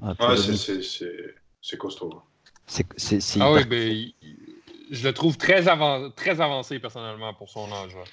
Ouais, 0.00 0.36
c'est- 0.36 0.56
c'est- 0.56 0.82
c'est 0.82 1.34
c'est 1.60 1.78
costaud. 1.78 2.22
c'est 2.66 2.86
c'est- 2.96 3.20
c'est 3.20 3.40
Ah 3.40 3.52
oui, 3.52 3.64
ben, 3.64 3.88
il- 3.90 4.14
je 4.90 5.06
le 5.06 5.14
trouve 5.14 5.36
très, 5.38 5.62
avan- 5.68 6.12
très 6.14 6.40
avancé 6.40 6.78
personnellement 6.80 7.32
pour 7.34 7.48
son 7.48 7.70
âge. 7.72 7.94
ouais. 7.94 8.04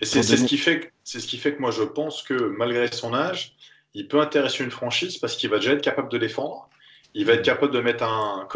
Et 0.00 0.04
c'est 0.04 0.22
ce 0.22 0.34
donner- 0.34 0.46
qui 0.48 0.58
fait 0.58 0.80
que 0.80 0.86
c'est 1.04 1.20
ce 1.20 1.26
qui 1.26 1.38
fait 1.38 1.54
que 1.54 1.60
moi 1.60 1.70
je 1.70 1.82
pense 1.82 2.22
que 2.22 2.34
malgré 2.34 2.90
son 2.92 3.14
âge, 3.14 3.54
il 3.94 4.08
peut 4.08 4.20
intéresser 4.20 4.64
une 4.64 4.70
franchise 4.70 5.18
parce 5.18 5.36
qu'il 5.36 5.48
va 5.50 5.56
déjà 5.58 5.72
être 5.72 5.82
capable 5.82 6.08
de 6.10 6.18
défendre. 6.18 6.68
Il 7.16 7.24
va 7.24 7.32
être 7.32 7.44
capable 7.44 7.72
de 7.72 7.80
mettre 7.80 8.04
un. 8.04 8.46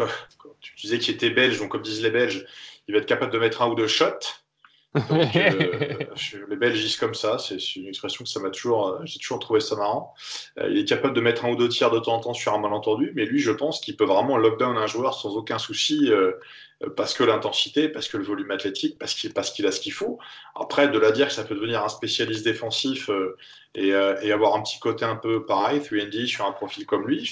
tu 0.61 0.75
disais 0.75 0.99
qu'il 0.99 1.15
était 1.15 1.31
belge, 1.31 1.57
donc 1.57 1.71
comme 1.71 1.81
disent 1.81 2.03
les 2.03 2.11
Belges, 2.11 2.45
il 2.87 2.93
va 2.93 2.99
être 2.99 3.07
capable 3.07 3.33
de 3.33 3.39
mettre 3.39 3.63
un 3.63 3.67
ou 3.67 3.75
deux 3.75 3.87
shots. 3.87 4.19
Donc, 4.93 5.35
euh, 5.35 6.05
les 6.49 6.55
Belges 6.57 6.79
disent 6.79 6.97
comme 6.97 7.15
ça, 7.15 7.39
c'est 7.39 7.75
une 7.75 7.87
expression 7.87 8.23
que 8.23 8.29
ça 8.29 8.39
m'a 8.39 8.51
toujours, 8.51 8.87
euh, 8.87 8.99
j'ai 9.05 9.17
toujours 9.17 9.39
trouvé 9.39 9.61
ça 9.61 9.75
marrant. 9.75 10.13
Euh, 10.59 10.67
il 10.69 10.77
est 10.77 10.85
capable 10.85 11.15
de 11.15 11.21
mettre 11.21 11.45
un 11.45 11.49
ou 11.49 11.55
deux 11.55 11.69
tirs 11.69 11.89
de 11.89 11.97
temps 11.97 12.15
en 12.15 12.19
temps 12.19 12.33
sur 12.35 12.53
un 12.53 12.59
malentendu, 12.59 13.13
mais 13.15 13.25
lui, 13.25 13.39
je 13.39 13.51
pense 13.51 13.79
qu'il 13.79 13.97
peut 13.97 14.05
vraiment 14.05 14.37
lockdown 14.37 14.77
un 14.77 14.87
joueur 14.87 15.15
sans 15.15 15.35
aucun 15.37 15.57
souci, 15.57 16.11
euh, 16.11 16.33
parce 16.95 17.15
que 17.15 17.23
l'intensité, 17.23 17.89
parce 17.89 18.07
que 18.09 18.17
le 18.17 18.23
volume 18.23 18.51
athlétique, 18.51 18.99
parce 18.99 19.15
qu'il 19.15 19.33
parce 19.33 19.49
qu'il 19.49 19.65
a 19.65 19.71
ce 19.71 19.79
qu'il 19.79 19.93
faut. 19.93 20.19
Après, 20.53 20.87
de 20.87 20.99
la 20.99 21.11
dire 21.11 21.29
que 21.29 21.33
ça 21.33 21.45
peut 21.45 21.55
devenir 21.55 21.83
un 21.83 21.89
spécialiste 21.89 22.43
défensif 22.43 23.09
et, 23.73 23.89
et 23.89 24.31
avoir 24.31 24.55
un 24.55 24.61
petit 24.61 24.79
côté 24.79 25.05
un 25.05 25.15
peu 25.15 25.45
pareil, 25.45 25.79
3D 25.79 26.25
sur 26.27 26.45
un 26.45 26.51
profil 26.51 26.85
comme 26.85 27.07
lui, 27.07 27.31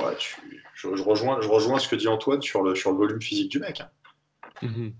ouais, 0.00 0.16
tu- 0.18 0.40
je- 0.74 0.94
je 0.96 1.02
rejoins, 1.02 1.40
je 1.40 1.48
rejoins 1.48 1.78
ce 1.78 1.88
que 1.88 1.96
dit 1.96 2.08
Antoine 2.08 2.42
sur 2.42 2.62
le, 2.62 2.74
sur 2.74 2.90
le 2.92 2.96
volume 2.98 3.20
physique 3.20 3.50
du 3.50 3.58
mec. 3.58 3.80
hein. 3.80 3.90
Mhm. 4.62 4.92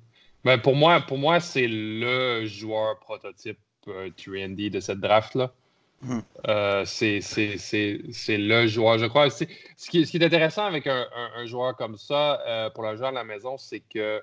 Ben, 0.44 0.59
pour 0.59 0.74
moi, 0.76 1.01
pour 1.01 1.18
moi 1.18 1.40
c'est 1.40 1.66
le 1.68 2.46
joueur 2.46 2.99
prototype 3.01 3.59
euh, 3.88 4.11
3D 4.11 4.70
de 4.70 4.80
cette 4.80 5.01
draft-là. 5.01 5.53
Mhm. 6.03 6.22
Euh, 6.46 6.84
c'est 6.84 7.20
c'est- 7.20 7.59
c'est- 7.59 8.01
c'est 8.12 8.38
le 8.38 8.66
joueur, 8.68 8.99
je 8.99 9.07
crois. 9.07 9.30
C'est- 9.30 9.49
Ce 9.76 9.90
qui, 9.90 10.07
ce 10.07 10.11
qui 10.12 10.18
est 10.18 10.24
intéressant 10.24 10.64
avec 10.66 10.86
un, 10.86 11.07
un- 11.14 11.30
un 11.42 11.46
joueur 11.46 11.74
comme 11.76 11.96
ça, 11.96 12.40
euh, 12.46 12.70
pour 12.70 12.84
le 12.84 12.94
joueur 12.96 13.09
à 13.09 13.12
la 13.12 13.24
maison, 13.24 13.57
c'est 13.59 13.80
que 13.80 14.20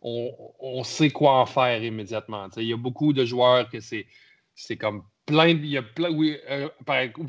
on, 0.00 0.32
on 0.60 0.84
sait 0.84 1.10
quoi 1.10 1.32
en 1.34 1.46
faire 1.46 1.82
immédiatement. 1.82 2.48
Il 2.56 2.62
y 2.64 2.72
a 2.72 2.76
beaucoup 2.76 3.12
de 3.12 3.24
joueurs 3.24 3.68
que 3.68 3.80
c'est 3.80 4.06
c'est 4.54 4.76
comme 4.76 5.02
il 5.30 5.66
y 5.66 5.76
a 5.76 5.82
plein 5.82 6.10
euh, 6.50 6.68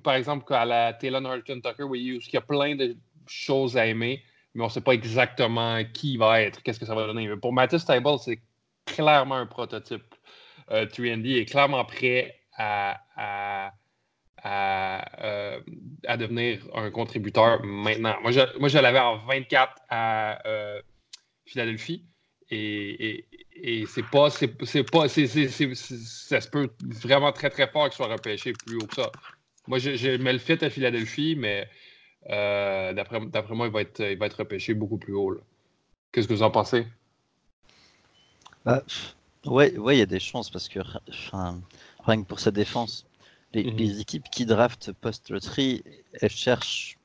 par, 0.03 0.13
exemple 0.13 0.53
à 0.53 0.65
la 0.65 0.93
Taylor 0.93 1.21
Norton 1.21 1.61
Tucker 1.61 1.85
il 1.95 2.21
y 2.31 2.37
a 2.37 2.41
plein 2.41 2.75
de 2.75 2.95
choses 3.27 3.77
à 3.77 3.85
aimer 3.85 4.23
mais 4.53 4.63
on 4.63 4.67
ne 4.67 4.71
sait 4.71 4.81
pas 4.81 4.93
exactement 4.93 5.81
qui 5.93 6.17
va 6.17 6.41
être, 6.41 6.61
qu'est-ce 6.63 6.79
que 6.79 6.85
ça 6.85 6.95
va 6.95 7.05
donner. 7.05 7.29
Pour 7.37 7.53
Mattis 7.53 7.85
Table, 7.85 8.17
c'est 8.19 8.39
clairement 8.85 9.35
un 9.35 9.45
prototype. 9.45 10.15
Euh, 10.71 10.85
3D 10.85 11.39
est 11.39 11.45
clairement 11.45 11.85
prêt 11.85 12.41
euh, 12.59 12.93
à 14.43 16.17
devenir 16.17 16.59
un 16.75 16.91
contributeur 16.91 17.63
maintenant. 17.63 18.15
Moi, 18.21 18.31
je, 18.31 18.77
l'avais 18.77 18.99
en 18.99 19.17
24 19.17 19.73
à 19.89 20.47
euh, 20.47 20.81
Philadelphie 21.45 22.05
et, 22.49 23.25
et 23.63 23.85
c'est 23.87 24.03
pas, 24.03 24.29
c'est, 24.29 24.47
pas, 24.83 25.07
c'est, 25.09 25.27
c'est, 25.27 25.49
c'est- 25.49 25.75
c'est- 25.75 25.97
ça 25.97 26.41
se 26.41 26.49
peut 26.49 26.69
vraiment 26.81 27.31
très 27.31 27.49
très 27.49 27.67
fort 27.69 27.85
qu'il 27.89 27.95
soit 27.97 28.07
repêché 28.07 28.53
plus 28.53 28.77
haut 28.77 28.87
que 28.87 28.95
ça. 28.95 29.11
Moi, 29.67 29.79
je, 29.79 29.95
je 29.97 30.11
mets 30.17 30.33
le 30.33 30.39
fit 30.39 30.63
à 30.65 30.69
Philadelphie, 30.69 31.35
mais 31.37 31.69
euh, 32.31 32.93
d'après, 32.93 33.21
d'après 33.27 33.55
moi, 33.55 33.67
il 33.67 33.73
va, 33.73 33.81
être, 33.81 34.01
il 34.01 34.17
va 34.19 34.27
être 34.27 34.39
repêché 34.39 34.73
beaucoup 34.75 34.99
plus 34.99 35.13
haut. 35.15 35.37
Qu'est-ce 36.13 36.27
que 36.29 36.33
vous 36.35 36.43
en 36.43 36.51
pensez? 36.51 36.87
Bah, 38.65 38.83
ouais, 39.45 39.77
ouais, 39.77 39.97
il 39.97 39.99
y 39.99 40.03
a 40.03 40.05
des 40.07 40.19
chances 40.21 40.51
parce 40.51 40.69
que, 40.69 40.79
enfin, 41.09 41.61
rien 42.05 42.23
que 42.23 42.27
pour 42.27 42.39
sa 42.41 42.51
défense, 42.51 43.05
les, 43.53 43.65
Mhm. 43.65 43.77
les 43.77 44.01
équipes 44.01 44.29
qui 44.31 44.45
draftent 44.45 44.93
post-loterie, 44.93 45.83
elles 46.21 46.29
cherchent 46.31 46.98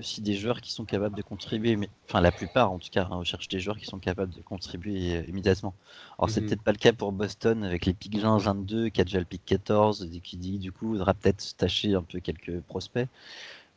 aussi 0.00 0.22
des 0.22 0.34
joueurs 0.34 0.60
qui 0.62 0.72
sont 0.72 0.84
capables 0.86 1.16
de 1.16 1.22
contribuer, 1.22 1.76
mais 1.76 1.90
enfin 2.08 2.20
la 2.22 2.32
plupart 2.32 2.72
en 2.72 2.78
tout 2.80 2.90
cas, 2.90 3.06
hein, 3.10 3.16
recherchent 3.16 3.48
des 3.48 3.60
joueurs 3.60 3.78
qui 3.78 3.86
sont 3.86 4.00
capables 4.00 4.32
de 4.34 4.42
contribuer 4.42 5.18
euh, 5.18 5.24
immédiatement. 5.28 5.74
Alors 6.18 6.30
c'est 6.30 6.42
Mhm. 6.42 6.48
peut-être 6.48 6.62
pas 6.62 6.72
le 6.72 6.78
cas 6.78 6.92
pour 6.94 7.12
Boston 7.12 7.64
avec 7.64 7.86
les 7.86 7.94
pics 7.94 8.18
20, 8.18 8.38
22, 8.38 8.90
qui 8.90 9.00
a 9.02 9.04
déjà 9.04 9.20
le 9.20 9.26
pic 9.26 9.42
14, 9.46 10.08
et 10.14 10.20
qui 10.20 10.36
dit 10.38 10.58
du 10.58 10.72
coup 10.72 10.88
voudra 10.88 11.14
peut-être 11.14 11.56
tâcher 11.56 11.94
un 11.94 12.02
peu 12.02 12.20
quelques 12.20 12.60
prospects. 12.62 13.08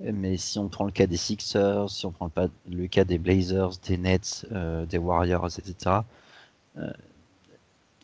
Mais 0.01 0.37
si 0.37 0.59
on 0.59 0.69
prend 0.69 0.85
le 0.85 0.91
cas 0.91 1.07
des 1.07 1.17
Sixers, 1.17 1.89
si 1.89 2.05
on 2.05 2.11
prend 2.11 2.25
le, 2.25 2.31
pas- 2.31 2.49
le 2.69 2.87
cas 2.87 3.05
des 3.05 3.17
Blazers, 3.19 3.71
des 3.87 3.97
Nets, 3.97 4.45
euh, 4.51 4.85
des 4.85 4.97
Warriors, 4.99 5.47
etc., 5.47 6.05
euh, 6.77 6.91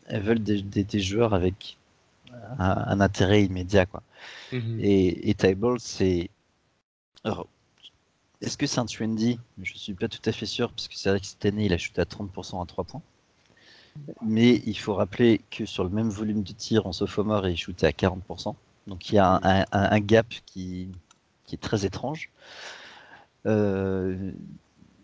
elles 0.07 0.22
veulent 0.22 0.43
des, 0.43 0.61
des- 0.61 0.84
des 0.84 0.99
joueurs 0.99 1.34
avec 1.34 1.78
un, 2.59 2.72
un 2.88 3.01
intérêt 3.01 3.43
immédiat. 3.45 3.86
Quoi. 3.88 4.03
Mhm. 4.51 4.80
Et, 4.82 5.30
et 5.30 5.36
Tybalt, 5.36 5.80
c'est. 5.82 6.30
Est-ce 8.42 8.58
que 8.58 8.68
c'est 8.68 8.80
un 8.80 8.86
trendy? 8.86 9.40
Je 9.62 9.78
suis 9.78 9.94
pas 9.94 10.10
tout 10.10 10.20
à 10.26 10.34
fait 10.34 10.46
sûr, 10.46 10.72
parce 10.74 10.90
que 10.90 10.96
c'est 10.98 11.10
vrai 11.10 11.20
que 11.22 11.26
cette 11.26 11.46
année, 11.46 11.66
il 11.68 11.74
a 11.74 11.78
chuté 11.78 12.02
à 12.02 12.06
30% 12.06 12.62
à 12.62 12.66
3 12.66 12.84
points. 12.84 13.02
Mais 14.22 14.62
il 14.66 14.78
faut 14.78 14.94
rappeler 14.94 15.42
que 15.52 15.66
sur 15.66 15.84
le 15.84 15.90
même 15.90 16.10
volume 16.10 16.44
de 16.44 16.52
tir 16.54 16.86
en 16.88 16.92
sophomore, 16.94 17.48
il 17.48 17.58
shootait 17.58 17.88
à 17.88 17.92
40%. 17.92 18.56
Donc 18.88 19.10
il 19.10 19.16
y 19.16 19.18
a 19.20 19.40
un, 19.44 19.62
un- 19.62 19.66
un 19.72 20.00
gap 20.00 20.28
qui, 20.46 20.90
qui 21.46 21.56
est 21.56 21.60
très 21.60 21.86
étrange. 21.86 22.30
Euh, 23.46 24.32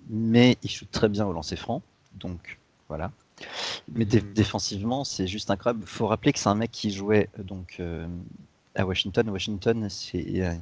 mais 0.09 0.57
il 0.63 0.69
shoot 0.69 0.89
très 0.91 1.09
bien 1.09 1.25
au 1.25 1.33
lancer 1.33 1.55
franc. 1.55 1.81
Donc 2.15 2.59
voilà. 2.89 3.11
Mais 3.93 4.05
Mhm. 4.05 4.33
défensivement, 4.33 5.03
c'est 5.03 5.27
juste 5.27 5.51
incroyable. 5.51 5.81
Il 5.83 5.89
faut 5.89 6.07
rappeler 6.07 6.33
que 6.33 6.39
c'est 6.39 6.49
un 6.49 6.55
mec 6.55 6.71
qui 6.71 6.91
jouait 6.91 7.29
donc 7.39 7.77
euh, 7.79 8.07
à 8.75 8.85
Washington. 8.85 9.29
Washington, 9.29 9.87
c'est 9.89 10.41
euh, 10.41 10.53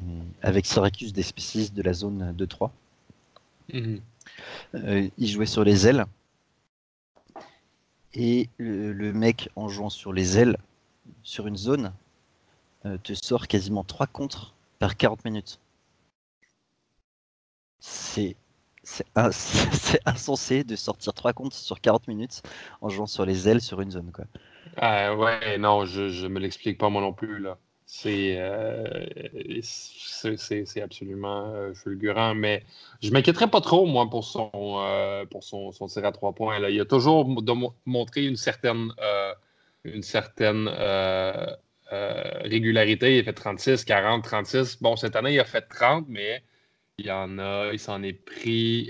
avec 0.41 0.65
Syracuse 0.65 1.13
des 1.13 1.23
spécialistes 1.23 1.73
de 1.73 1.81
la 1.81 1.93
zone 1.93 2.33
2-3. 2.37 2.71
Mhm. 3.73 4.01
Euh, 4.75 5.09
il 5.17 5.27
jouait 5.27 5.45
sur 5.45 5.63
les 5.63 5.87
ailes. 5.87 6.05
Et 8.15 8.49
le, 8.57 8.93
le 8.93 9.13
mec, 9.13 9.49
en 9.55 9.67
jouant 9.69 9.89
sur 9.89 10.13
les 10.13 10.37
ailes, 10.37 10.57
sur 11.23 11.47
une 11.47 11.57
zone, 11.57 11.93
euh, 12.85 12.97
te 13.03 13.13
sort 13.13 13.47
quasiment 13.47 13.83
3 13.83 14.07
contres 14.07 14.53
par 14.79 14.97
40 14.97 15.25
minutes. 15.25 15.59
C'est 17.79 18.35
c'est 18.83 19.05
ins- 19.15 19.31
c'est 19.31 20.01
insensé 20.07 20.63
de 20.63 20.75
sortir 20.75 21.13
3 21.13 21.33
contres 21.33 21.55
sur 21.55 21.79
40 21.79 22.07
minutes 22.07 22.41
en 22.81 22.89
jouant 22.89 23.05
sur 23.07 23.25
les 23.25 23.47
ailes 23.47 23.61
sur 23.61 23.79
une 23.81 23.91
zone. 23.91 24.11
Quoi. 24.11 24.25
Ah, 24.77 25.15
ouais, 25.15 25.57
non, 25.57 25.85
je, 25.85 26.09
je 26.09 26.27
me 26.27 26.39
l'explique 26.39 26.77
pas 26.77 26.89
moi 26.89 27.01
non 27.01 27.13
plus, 27.13 27.39
là. 27.39 27.57
C'est 27.95 28.37
euh, 28.39 29.05
c'est- 29.61 30.81
absolument 30.81 31.53
euh, 31.53 31.75
fulgurant, 31.75 32.33
mais 32.33 32.63
je 33.03 33.11
m'inquiéterais 33.11 33.51
pas 33.51 33.61
trop, 33.61 33.85
moi, 33.85 34.09
pour 34.09 34.23
son, 34.23 34.49
euh, 34.55 35.25
pour 35.27 35.43
son, 35.43 35.71
son 35.71 35.85
tir 35.85 36.03
à 36.03 36.11
trois 36.11 36.33
points. 36.33 36.57
Là. 36.57 36.71
Il 36.71 36.81
a 36.81 36.85
toujours 36.85 37.29
montré 37.85 38.25
une 38.25 38.35
certaine, 38.35 38.91
une 39.83 40.01
certaine 40.01 40.67
régularité. 41.91 43.17
Il 43.17 43.19
a 43.19 43.23
fait 43.25 43.33
36, 43.33 43.85
40, 43.85 44.23
36. 44.23 44.81
Bon, 44.81 44.95
cette 44.95 45.15
année, 45.15 45.35
il 45.35 45.39
a 45.39 45.45
fait 45.45 45.61
30, 45.61 46.05
mais 46.09 46.41
il 46.97 47.11
en 47.11 47.37
a, 47.37 47.69
il 47.73 47.79
s'en 47.79 48.01
est 48.01 48.13
pris. 48.13 48.89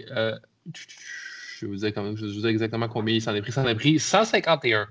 je, 0.74 1.66
vous 1.66 1.76
dire, 1.76 1.94
comment- 1.94 2.16
je 2.16 2.26
vous 2.26 2.40
dire 2.40 2.48
exactement 2.48 2.88
combien 2.88 3.16
il 3.16 3.22
s'en 3.22 3.36
est 3.36 3.42
pris. 3.42 3.50
Il 3.52 3.54
s'en 3.54 3.68
est 3.68 3.76
pris 3.76 4.00
151. 4.00 4.88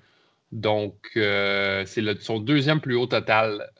Donc, 0.52 1.12
c'est 1.14 2.20
son 2.20 2.40
deuxième 2.40 2.82
plus 2.82 2.94
haut 2.94 3.06
total 3.06 3.70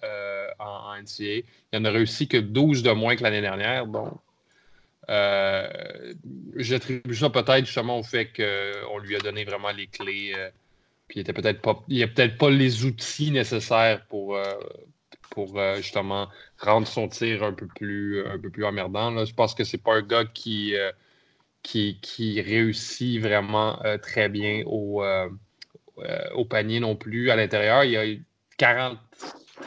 en, 0.63 0.91
en 0.93 0.95
NCAA. 1.03 1.43
Il 1.73 1.79
en 1.79 1.85
a 1.85 1.91
réussi 1.91 2.29
que 2.29 2.37
12 2.39 2.83
de 2.83 2.93
moins 2.93 3.17
que 3.17 3.23
l'année 3.23 3.41
dernière. 3.41 3.87
Donc, 3.87 4.15
euh, 5.11 5.69
j'attribue 6.57 7.15
ça 7.15 7.31
peut-être 7.31 7.67
justement 7.67 7.99
au 7.99 8.03
fait 8.03 8.27
qu'on 8.33 8.99
lui 8.99 9.17
a 9.17 9.19
donné 9.21 9.45
vraiment 9.45 9.73
les 9.73 9.87
clés. 9.89 10.33
euh, 10.37 10.51
puis 11.09 11.21
il 11.21 11.23
était 11.23 11.33
peut-être 11.35 11.61
pas, 11.61 11.85
n'a 11.89 12.07
peut-être 12.09 12.39
pas 12.39 12.51
les 12.51 12.85
outils 12.87 13.31
nécessaires 13.33 14.07
pour, 14.07 14.37
euh, 14.37 14.45
pour 15.31 15.59
euh, 15.59 15.77
justement 15.77 16.29
rendre 16.59 16.87
son 16.87 17.09
tir 17.09 17.43
un 17.43 17.53
peu 17.53 17.67
plus, 17.67 18.25
un 18.27 18.39
peu 18.39 18.51
plus 18.51 18.65
emmerdant. 18.65 19.11
là. 19.11 19.25
Je 19.25 19.35
pense 19.35 19.55
que 19.55 19.65
c'est 19.65 19.79
pas 19.83 19.95
un 19.97 20.03
gars 20.03 20.25
qui, 20.25 20.77
euh, 20.77 20.91
qui, 21.63 21.99
qui 22.03 22.41
réussit 22.41 23.21
vraiment 23.21 23.83
euh, 23.85 23.99
très 23.99 24.29
bien 24.29 24.63
au, 24.67 25.03
euh, 25.05 25.29
euh, 25.99 26.31
au 26.35 26.45
panier 26.45 26.81
non 26.81 26.97
plus 26.97 27.31
à 27.31 27.37
l'intérieur. 27.37 27.85
Il 27.85 27.93
y 27.93 27.97
a 27.97 28.07
eu 28.07 28.25
40, 28.59 28.99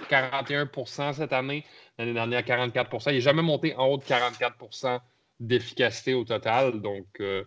41% 0.10 1.14
cette 1.14 1.34
année. 1.34 1.66
L'année 1.98 2.14
dernière, 2.14 2.44
44% 2.44 3.12
Il 3.12 3.16
n'est 3.16 3.22
jamais 3.22 3.42
monté 3.42 3.76
en 3.76 3.88
haut 3.88 3.98
de 3.98 4.04
44% 4.04 5.00
d'efficacité 5.40 6.14
au 6.14 6.24
total. 6.24 6.82
Donc, 6.82 7.08
euh, 7.20 7.44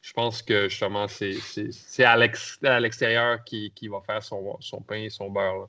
je 0.00 0.12
pense 0.12 0.42
que 0.42 0.68
justement, 0.68 1.06
c'est 1.08 2.04
à 2.04 2.16
l'ex- 2.16 2.58
à 2.64 2.80
l'extérieur 2.80 3.44
qui, 3.44 3.72
qui 3.74 3.88
va 3.88 4.00
faire 4.00 4.22
son, 4.22 4.56
son 4.60 4.80
pain 4.82 4.96
et 4.96 5.10
son 5.10 5.30
beurre. 5.30 5.68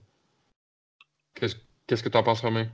Qu'est-ce 1.35 2.03
que 2.03 2.09
tu 2.09 2.17
en 2.17 2.23
penses, 2.23 2.41
Romain? 2.41 2.67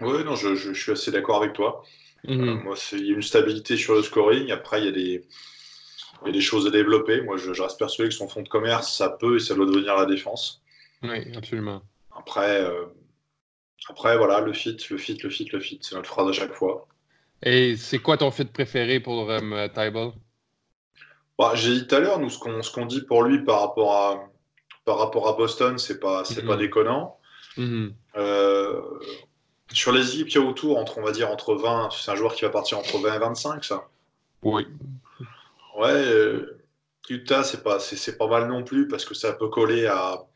Oui, 0.00 0.24
non, 0.24 0.36
je, 0.36 0.54
je- 0.54 0.72
je 0.72 0.80
suis 0.80 0.92
assez 0.92 1.10
d'accord 1.10 1.42
avec 1.42 1.52
toi. 1.54 1.82
Mhm. 2.24 2.62
moi, 2.64 2.74
il 2.92 3.06
y 3.06 3.10
a 3.12 3.14
une 3.14 3.22
stabilité 3.22 3.76
sur 3.76 3.94
le 3.94 4.02
scoring. 4.02 4.50
Après, 4.50 4.80
il 4.80 4.84
y 4.86 4.88
a 4.88 4.92
des, 4.92 5.24
il 6.22 6.26
y 6.26 6.28
a 6.30 6.32
des 6.32 6.40
choses 6.40 6.66
à 6.66 6.70
développer. 6.70 7.20
Moi, 7.22 7.36
je, 7.36 7.50
reste 7.62 7.78
persuadé 7.78 8.08
que 8.10 8.14
son 8.14 8.28
fonds 8.28 8.42
de 8.42 8.48
commerce, 8.48 8.96
ça 8.96 9.08
peut 9.10 9.36
et 9.36 9.40
ça 9.40 9.54
doit 9.54 9.66
devenir 9.66 9.96
la 9.96 10.06
défense. 10.06 10.62
Oui, 11.02 11.36
absolument. 11.36 11.82
Après, 12.16 12.66
après 13.88 14.16
voilà, 14.16 14.40
le 14.40 14.52
fit, 14.52 14.76
le 14.90 14.98
fit, 14.98 15.18
le 15.22 15.30
fit, 15.30 15.48
le 15.52 15.60
fit. 15.60 15.78
C'est 15.82 15.94
notre 15.94 16.08
phrase 16.08 16.28
à 16.28 16.32
chaque 16.32 16.52
fois. 16.52 16.88
Et 17.42 17.76
c'est 17.76 18.00
quoi 18.00 18.16
ton 18.16 18.30
fit 18.30 18.44
préféré 18.44 19.00
pour 19.00 19.30
um, 19.30 19.68
bah, 21.38 21.52
J'ai 21.54 21.74
dit 21.74 21.86
tout 21.86 21.94
à 21.94 22.00
l'heure, 22.00 22.18
nous, 22.18 22.30
ce 22.30 22.72
qu'on 22.72 22.86
dit 22.86 23.02
pour 23.02 23.22
lui 23.22 23.44
par 23.44 23.60
rapport 23.60 23.94
à, 23.94 24.28
par 24.84 24.98
rapport 24.98 25.28
à 25.28 25.34
Boston, 25.34 25.78
c'est 25.78 26.00
pas, 26.00 26.24
c'est 26.24 26.44
pas 26.44 26.54
mhm. 26.54 26.60
déconnant. 26.60 27.18
Mhm. 27.56 27.94
Euh, 28.16 28.80
sur 29.72 29.92
les 29.92 30.14
équipes 30.14 30.28
qu'il 30.28 30.40
y 30.40 30.44
a 30.44 30.48
autour, 30.48 30.78
entre, 30.78 30.98
on 30.98 31.02
va 31.02 31.12
dire 31.12 31.30
entre 31.30 31.54
20, 31.54 31.90
c'est 31.92 32.10
un 32.10 32.16
joueur 32.16 32.34
qui 32.34 32.42
va 32.42 32.50
partir 32.50 32.78
entre 32.78 32.98
20 32.98 33.14
et 33.14 33.18
25, 33.18 33.64
ça 33.64 33.88
Oui. 34.42 34.66
Ouais, 35.76 35.90
euh, 35.90 36.58
Utah, 37.08 37.44
c'est 37.44 37.62
pas, 37.62 37.78
c'est, 37.78 38.18
pas 38.18 38.26
mal 38.26 38.48
non 38.48 38.64
plus 38.64 38.88
parce 38.88 39.04
que 39.04 39.14
ça 39.14 39.32
peut 39.32 39.48
coller 39.48 39.86
à, 39.86 40.26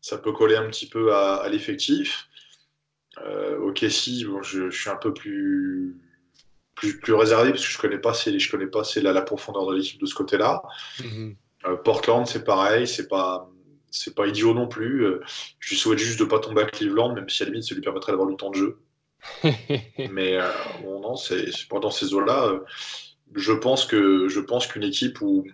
ça 0.00 0.18
peut 0.18 0.32
coller 0.32 0.56
un 0.56 0.68
petit 0.68 0.88
peu 0.88 1.14
à, 1.14 1.48
l'effectif. 1.48 2.28
Euh, 3.18 3.58
ok, 3.58 3.84
si, 3.90 4.24
bon, 4.24 4.42
je, 4.42 4.70
suis 4.70 4.88
un 4.88 4.96
peu 4.96 5.12
plus 5.12 5.96
plus, 6.74 7.12
réservé 7.12 7.50
parce 7.50 7.66
que 7.66 7.70
je 7.70 7.78
connais 7.78 7.98
pas 7.98 8.12
je 8.14 8.50
connais 8.50 8.66
pas 8.66 8.84
c'est 8.84 9.02
la, 9.02 9.12
la, 9.12 9.20
profondeur 9.20 9.66
de 9.66 9.76
l'équipe 9.76 10.00
de 10.00 10.06
ce 10.06 10.14
côté-là. 10.14 10.62
Mhm. 11.00 11.36
Euh, 11.66 11.76
Portland, 11.76 12.26
c'est 12.26 12.44
pareil, 12.44 12.86
c'est 12.86 13.08
pas 13.08 13.50
c'est 13.90 14.14
pas 14.14 14.26
idiot 14.26 14.54
non 14.54 14.68
plus. 14.68 15.04
Euh, 15.04 15.20
je 15.58 15.70
lui 15.70 15.76
souhaite 15.76 15.98
juste 15.98 16.20
de 16.20 16.24
pas 16.24 16.38
tomber 16.38 16.62
à 16.62 16.66
Cleveland, 16.66 17.12
même 17.12 17.28
si 17.28 17.42
à 17.42 17.46
la 17.46 17.52
limite 17.52 17.68
ça 17.68 17.74
lui 17.74 17.82
permettrait 17.82 18.12
d'avoir 18.12 18.28
du 18.28 18.36
temps 18.36 18.50
de 18.50 18.56
jeu. 18.56 18.78
Mais 20.10 20.36
euh, 20.36 20.50
bon, 20.82 21.00
non, 21.00 21.16
c'est 21.16 21.50
dans 21.70 21.90
ces 21.90 22.14
eaux-là. 22.14 22.60
je 23.34 23.52
pense 23.52 23.84
que 23.84 24.28
je 24.28 24.40
pense 24.40 24.66
qu'une 24.66 24.84
équipe 24.84 25.20
où 25.20 25.44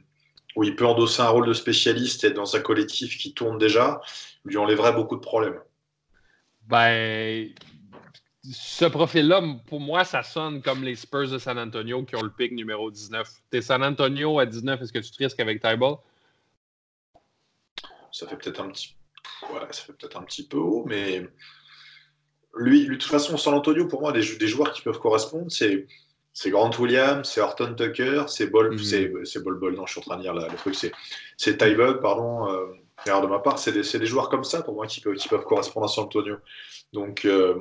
où 0.54 0.64
il 0.64 0.74
peut 0.74 0.86
endosser 0.86 1.20
un 1.20 1.28
rôle 1.28 1.46
de 1.46 1.52
spécialiste 1.52 2.24
et 2.24 2.28
être 2.28 2.34
dans 2.34 2.56
un 2.56 2.60
collectif 2.60 3.18
qui 3.18 3.34
tourne 3.34 3.58
déjà, 3.58 4.00
lui 4.46 4.56
enlèverait 4.56 4.92
beaucoup 4.92 5.16
de 5.16 5.20
problèmes. 5.20 5.60
Ben, 6.62 7.48
ce 8.42 8.84
profil-là, 8.84 9.42
pour 9.66 9.80
moi, 9.80 10.04
ça 10.04 10.22
sonne 10.22 10.62
comme 10.62 10.82
les 10.82 10.94
Spurs 10.94 11.30
de 11.30 11.38
San 11.38 11.58
Antonio 11.58 12.04
qui 12.04 12.16
ont 12.16 12.22
le 12.22 12.30
pic 12.30 12.52
numéro 12.52 12.90
19. 12.90 13.28
T'es 13.50 13.60
San 13.60 13.82
Antonio 13.82 14.38
à 14.38 14.46
19, 14.46 14.80
est-ce 14.80 14.92
que 14.92 14.98
tu 14.98 15.10
te 15.10 15.22
risques 15.22 15.40
avec 15.40 15.60
Tyball? 15.60 15.96
Ça 18.12 18.26
fait 18.26 18.36
peut-être 18.36 18.60
un 18.60 18.70
petit 18.70 18.96
ouais, 19.52 19.66
ça 19.70 19.82
fait 19.82 19.92
peut-être 19.92 20.16
un 20.16 20.22
petit 20.22 20.46
peu 20.46 20.58
haut, 20.58 20.84
mais 20.86 21.28
lui, 22.56 22.86
de 22.86 22.94
toute 22.94 23.10
façon, 23.10 23.36
San 23.36 23.54
Antonio, 23.54 23.86
pour 23.86 24.00
moi, 24.00 24.12
des, 24.12 24.36
des 24.36 24.48
joueurs 24.48 24.72
qui 24.72 24.82
peuvent 24.82 24.98
correspondre, 24.98 25.50
c'est 25.50 25.86
c'est 26.32 26.50
Grant 26.50 26.70
Williams, 26.78 27.26
c'est 27.26 27.40
Horton 27.40 27.74
Tucker, 27.74 28.24
c'est 28.28 28.48
Bol, 28.48 28.74
mhm. 28.74 29.24
c'est 29.24 29.42
Bol 29.42 29.58
Bol, 29.58 29.74
non, 29.74 29.86
je 29.86 29.92
suis 29.92 30.00
en 30.00 30.02
train 30.02 30.18
de 30.18 30.22
lire 30.22 30.34
le 30.34 30.54
truc, 30.56 30.74
c'est 30.74 30.92
c'est 31.38 31.56
Tyball, 31.56 32.00
pardon, 32.00 32.50
euh, 32.50 32.66
de 33.04 33.26
ma 33.26 33.38
part, 33.38 33.58
c'est 33.58 33.72
des, 33.72 33.98
des, 33.98 34.06
joueurs 34.06 34.28
comme 34.28 34.44
ça 34.44 34.62
pour 34.62 34.74
moi 34.74 34.86
qui 34.86 35.00
peuvent, 35.00 35.16
qui 35.16 35.28
peuvent 35.28 35.44
correspondre 35.44 35.86
à 35.86 35.88
San 35.88 36.04
Antonio. 36.04 36.36
Donc, 36.92 37.24
euh, 37.24 37.56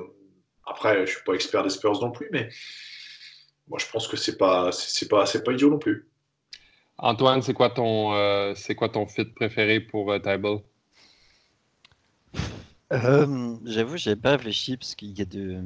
après, 0.64 0.94
je 0.94 1.00
ne 1.00 1.06
suis 1.06 1.24
pas 1.24 1.34
expert 1.34 1.62
des 1.62 1.70
Spurs 1.70 2.00
non 2.00 2.10
plus, 2.10 2.28
mais 2.32 2.48
moi, 3.68 3.78
je 3.78 3.86
pense 3.90 4.08
que 4.08 4.16
c'est 4.16 4.36
pas, 4.36 4.72
c'est 4.72 5.08
pas, 5.08 5.26
c'est 5.26 5.44
pas 5.44 5.52
idiot 5.52 5.70
non 5.70 5.78
plus. 5.78 6.08
Antoine, 6.98 7.42
c'est 7.42 7.52
quoi 7.52 7.70
ton, 7.70 8.14
euh, 8.14 8.54
c'est 8.54 8.74
quoi 8.74 8.88
ton 8.88 9.06
fit 9.06 9.26
préféré 9.26 9.80
pour 9.80 10.10
euh, 10.10 10.18
Tyball 10.18 10.60
euh, 12.92 13.56
J'avoue, 13.64 13.96
j'avais 13.96 14.20
pas 14.20 14.32
réfléchi 14.32 14.76
parce 14.76 14.94
qu'il 14.94 15.16
y 15.16 15.22
a 15.22 15.26
de. 15.26 15.62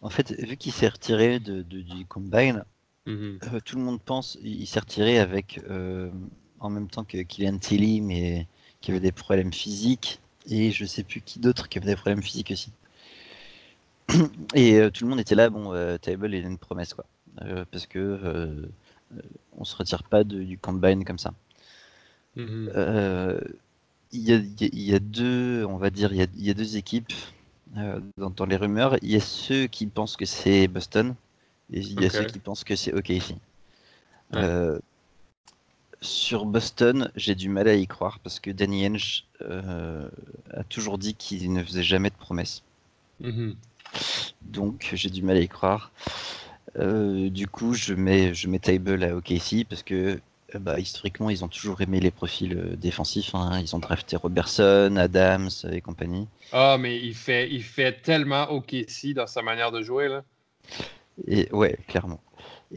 En 0.00 0.10
fait, 0.10 0.32
vu 0.32 0.56
qu'il 0.56 0.72
s'est 0.72 0.88
retiré 0.88 1.38
de, 1.38 1.62
du 1.62 2.06
combine, 2.06 2.64
mhm. 3.06 3.38
euh, 3.52 3.60
tout 3.64 3.76
le 3.76 3.82
monde 3.82 4.00
pense, 4.00 4.36
il 4.42 4.66
s'est 4.66 4.80
retiré 4.80 5.18
avec 5.18 5.60
en 6.60 6.70
même 6.70 6.88
temps 6.88 7.04
que 7.04 7.18
Kylian 7.22 7.58
Tilly, 7.58 8.00
mais 8.00 8.46
qui 8.82 8.90
avait 8.90 9.00
des 9.00 9.12
problèmes 9.12 9.52
physiques 9.52 10.20
et 10.48 10.70
je 10.72 10.84
sais 10.84 11.04
plus 11.04 11.20
qui 11.20 11.38
d'autre 11.38 11.68
qui 11.68 11.78
avait 11.78 11.86
des 11.86 11.96
problèmes 11.96 12.22
physiques 12.22 12.50
aussi. 12.50 12.70
Et 14.54 14.74
euh, 14.74 14.90
tout 14.90 15.04
le 15.04 15.10
monde 15.10 15.20
était 15.20 15.34
là, 15.34 15.48
bon, 15.48 15.72
euh, 15.72 15.96
Table 15.98 16.34
est 16.34 16.40
une 16.40 16.58
promesse, 16.58 16.94
quoi. 16.94 17.04
Euh, 17.42 17.64
parce 17.70 17.86
que 17.86 18.68
on 19.56 19.64
se 19.64 19.76
retire 19.76 20.02
pas 20.02 20.24
du 20.24 20.58
combine 20.58 21.04
comme 21.04 21.18
ça. 21.18 21.32
Mm-hmm. 22.36 23.40
Il 24.14 24.28
y, 24.28 24.94
a, 24.94 24.98
deux, 24.98 25.64
on 25.64 25.78
va 25.78 25.88
dire, 25.88 26.12
il 26.12 26.44
y 26.44 26.50
a, 26.50 26.54
deux 26.54 26.76
équipes 26.76 27.12
dans, 28.18 28.44
les 28.44 28.56
rumeurs. 28.56 28.96
Il 29.00 29.10
y 29.10 29.16
a 29.16 29.20
ceux 29.20 29.66
qui 29.66 29.86
pensent 29.86 30.16
que 30.16 30.26
c'est 30.26 30.68
Boston 30.68 31.14
et 31.72 31.80
il 31.80 32.02
y 32.02 32.04
a 32.04 32.10
ceux 32.10 32.24
qui 32.24 32.38
pensent 32.38 32.64
que 32.64 32.76
c'est 32.76 32.92
OK 32.92 33.08
ici. 33.08 33.36
Sur 36.02 36.44
Boston, 36.44 37.10
j'ai 37.16 37.34
du 37.34 37.48
mal 37.48 37.68
à 37.68 37.74
y 37.74 37.86
croire 37.86 38.18
parce 38.18 38.40
que 38.40 38.50
Danny 38.50 38.86
Henge 38.86 39.24
a 39.40 40.64
toujours 40.68 40.98
dit 40.98 41.14
qu'il 41.14 41.52
ne 41.52 41.62
faisait 41.64 41.82
jamais 41.82 42.10
de 42.10 42.14
promesses. 42.14 42.62
Mm-hmm. 43.22 43.54
Donc 44.42 44.90
j'ai 44.92 45.10
du 45.10 45.22
mal 45.22 45.36
à 45.36 45.40
y 45.40 45.48
croire. 45.48 45.90
Euh, 46.78 47.28
du 47.28 47.46
coup, 47.48 47.74
je 47.74 47.94
mets, 47.94 48.34
je 48.34 48.48
mets 48.48 48.58
Table 48.58 49.02
à 49.04 49.14
OKC 49.14 49.66
parce 49.68 49.82
que 49.82 50.20
euh, 50.54 50.58
bah, 50.58 50.78
historiquement, 50.78 51.30
ils 51.30 51.44
ont 51.44 51.48
toujours 51.48 51.80
aimé 51.80 52.00
les 52.00 52.10
profils 52.10 52.56
euh, 52.56 52.76
défensifs. 52.76 53.34
Hein. 53.34 53.60
Ils 53.60 53.76
ont 53.76 53.78
drafté 53.78 54.16
Robertson, 54.16 54.96
Adams 54.96 55.50
et 55.70 55.80
compagnie. 55.80 56.28
Ah, 56.52 56.76
mais 56.78 56.98
il 56.98 57.14
fait, 57.14 57.50
il 57.50 57.62
fait 57.62 58.00
tellement 58.02 58.50
OKC 58.50 59.12
dans 59.14 59.26
sa 59.26 59.42
manière 59.42 59.70
de 59.70 59.82
jouer. 59.82 60.08
Là. 60.08 60.24
Et, 61.26 61.50
ouais, 61.52 61.78
clairement. 61.88 62.20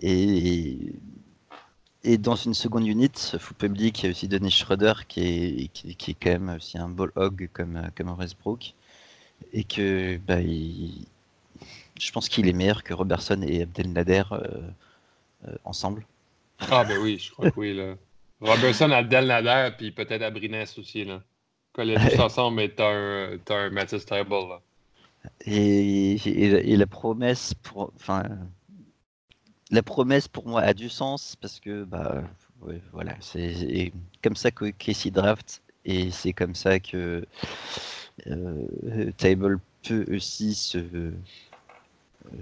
Et, 0.02 0.78
et 2.06 2.18
dans 2.20 2.36
une 2.36 2.54
seconde 2.54 2.88
unit, 2.88 3.12
faut 3.40 3.56
pas 3.56 3.66
oublier 3.66 3.92
qu'il 3.92 4.06
y 4.06 4.08
a 4.08 4.12
aussi 4.12 4.28
Dennis 4.28 4.52
Schroeder 4.52 4.94
qui 5.08 5.22
est, 5.22 5.68
qui, 5.74 6.12
est 6.12 6.14
quand 6.14 6.30
même 6.30 6.50
aussi 6.56 6.78
un 6.78 6.88
ball 6.88 7.12
hog 7.16 7.50
comme, 7.52 7.90
comme 7.96 8.12
Westbrook 8.18 8.74
et 9.52 9.64
que 9.64 10.18
bah, 10.18 10.42
je 10.42 12.12
pense 12.12 12.30
qu'il 12.30 12.48
est 12.48 12.54
meilleur 12.54 12.84
que 12.84 12.94
Robertson 12.94 13.42
et 13.42 13.64
Abdelnader 13.64 14.24
euh, 14.32 14.38
euh, 15.48 15.56
ensemble. 15.64 16.06
Ah 16.60 16.84
ben 16.86 17.00
oui, 17.02 17.18
je 17.18 17.32
crois 17.32 17.50
que 17.50 17.60
oui. 17.60 17.76
Là. 17.76 17.96
Robertson, 18.40 18.92
Abdelnader, 18.92 19.72
puis 19.78 19.92
peut-être 19.92 20.22
Abrines 20.22 20.64
aussi. 20.78 21.06
Là. 21.06 21.22
les 21.80 21.96
tous 21.96 22.20
ensemble, 22.20 22.58
mais 22.58 22.70
t'as 22.70 22.92
un, 22.92 23.40
un 23.50 23.70
Matisse 23.72 24.06
Table. 24.06 24.30
Là. 24.30 24.62
Et, 25.46 26.14
et, 26.14 26.78
la 26.78 26.86
promesse 26.86 27.56
pour, 27.56 27.92
enfin, 27.96 28.24
la 29.72 29.84
promesse 29.84 30.28
pour 30.28 30.48
moi 30.48 30.62
a 30.62 30.74
du 30.74 30.90
sens 30.90 31.36
parce 31.40 31.60
que 31.60 31.84
bah, 31.84 32.24
voilà, 32.92 33.16
c'est 33.20 33.92
comme 34.24 34.36
ça 34.36 34.52
que 34.52 34.70
Casey 34.72 35.12
draft 35.12 35.62
et 35.86 36.12
c'est 36.12 36.34
comme 36.34 36.56
ça 36.56 36.80
que 36.80 37.26
euh, 38.28 39.12
Table 39.18 39.60
peut 39.88 40.06
aussi 40.14 40.72
euh, 40.76 41.12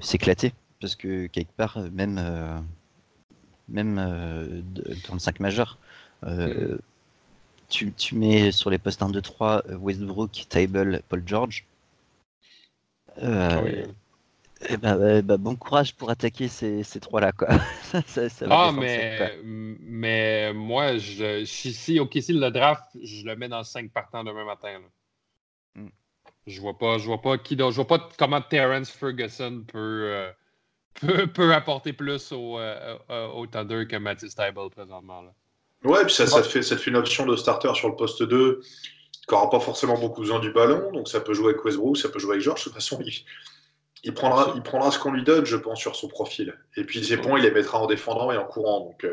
s'éclater 0.02 0.54
parce 0.80 0.96
que 0.96 1.28
quelque 1.28 1.52
part 1.52 1.80
même 1.92 2.18
euh, 2.20 2.60
même 3.70 3.96
dans 5.08 5.14
le 5.14 5.20
5 5.20 5.40
majeur 5.40 5.78
tu, 7.70 7.92
tu, 7.94 8.16
mets 8.16 8.52
sur 8.52 8.70
les 8.70 8.78
postes 8.78 9.02
1, 9.02 9.10
2, 9.10 9.22
3 9.22 9.64
Westbrook, 9.80 10.46
Table, 10.48 11.02
Paul 11.10 11.24
George. 11.26 11.66
Ah 13.20 13.62
eh 14.70 14.78
ben, 14.78 15.22
bah, 15.22 15.38
bon 15.38 15.56
courage 15.56 15.96
pour 15.96 16.10
attaquer 16.10 16.48
ces, 16.48 16.84
ces 16.84 17.00
trois-là. 17.00 17.32
Quoi. 17.32 17.50
ah, 18.50 18.72
mais, 18.72 19.38
mais 19.44 20.54
moi, 20.54 20.98
je, 20.98 21.44
si, 21.46 22.00
ok, 22.00 22.18
si 22.22 22.34
le 22.34 22.50
draft, 22.50 22.86
je 23.02 23.26
le 23.26 23.36
mets 23.36 23.50
dans 23.50 23.64
5 23.64 23.92
partants 23.92 24.24
demain 24.24 24.46
matin. 24.46 24.80
Là. 24.80 25.84
Je 26.46 26.60
vois 26.60 26.78
pas, 26.78 26.98
je 26.98 27.06
vois 27.06 27.22
pas 27.22 27.38
qui 27.38 27.58
Je 27.58 27.64
vois 27.64 27.88
pas 27.88 28.10
comment 28.18 28.42
Terrence 28.42 28.90
Ferguson 28.90 29.64
peut, 29.66 29.78
euh, 29.80 30.32
peut, 31.02 31.28
peut, 31.28 31.54
apporter 31.54 31.94
plus 31.94 32.32
au, 32.32 32.60
euh, 32.60 32.98
au 33.34 33.48
Thunder 33.48 33.88
que 33.88 33.96
Matisse 33.96 34.36
Tybalt 34.36 34.72
présentement. 34.72 35.22
Là. 35.22 35.34
Ouais, 35.84 36.06
puis 36.06 36.14
ça, 36.14 36.28
ça, 36.28 36.42
te 36.42 36.48
fait, 36.48 36.62
ça 36.62 36.78
fait 36.78 36.90
une 36.90 36.98
option 36.98 37.26
de 37.26 37.36
starter 37.36 37.74
sur 37.76 37.90
le 37.90 37.96
poste 37.96 38.24
2 38.24 38.62
qui 39.28 39.34
n'aura 39.34 39.50
pas 39.50 39.60
forcément 39.60 39.98
beaucoup 39.98 40.22
besoin 40.22 40.40
du 40.40 40.52
ballon, 40.52 40.92
donc 40.92 41.08
ça 41.08 41.22
peut 41.22 41.34
jouer 41.34 41.52
avec 41.52 41.64
Westbrook, 41.64 41.98
ça 41.98 42.10
peut 42.10 42.20
jouer 42.20 42.34
avec 42.34 42.44
George. 42.44 42.60
De 42.60 42.64
toute 42.66 42.74
façon, 42.74 43.00
il, 43.02 43.14
il 44.04 44.14
prendra, 44.14 44.54
il 44.56 44.62
prendra 44.62 44.92
ce 44.92 45.00
qu'on 45.00 45.12
lui 45.12 45.24
donne, 45.24 45.46
je 45.46 45.56
pense, 45.56 45.80
sur 45.80 45.96
son 45.96 46.08
profil. 46.08 46.58
Et 46.76 46.84
puis 46.84 47.04
ses 47.04 47.18
points, 47.18 47.40
il 47.40 47.44
les 47.44 47.52
mettra 47.52 47.80
en 47.80 47.88
défendant 47.88 48.32
et 48.32 48.38
en 48.38 48.46
courant. 48.46 48.82
Donc, 48.82 49.06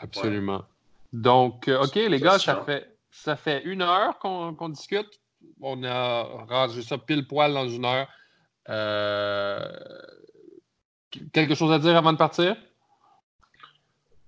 Absolument. 0.00 0.64
Donc, 1.12 1.68
OK, 1.68 1.94
les 1.94 2.20
gars, 2.20 2.38
ça 2.38 2.62
fait, 2.62 2.96
ça 3.10 3.36
fait 3.36 3.62
une 3.64 3.82
heure 3.82 4.18
qu'on 4.18 4.68
discute 4.68 5.20
on 5.60 5.82
a 5.84 6.22
rangé 6.48 6.82
ça 6.82 6.98
pile 6.98 7.26
poil 7.26 7.52
dans 7.52 7.68
une 7.68 7.84
heure. 7.84 8.08
Euh, 8.68 9.72
quelque 11.32 11.54
chose 11.54 11.72
à 11.72 11.78
dire 11.78 11.96
avant 11.96 12.12
de 12.12 12.18
partir? 12.18 12.56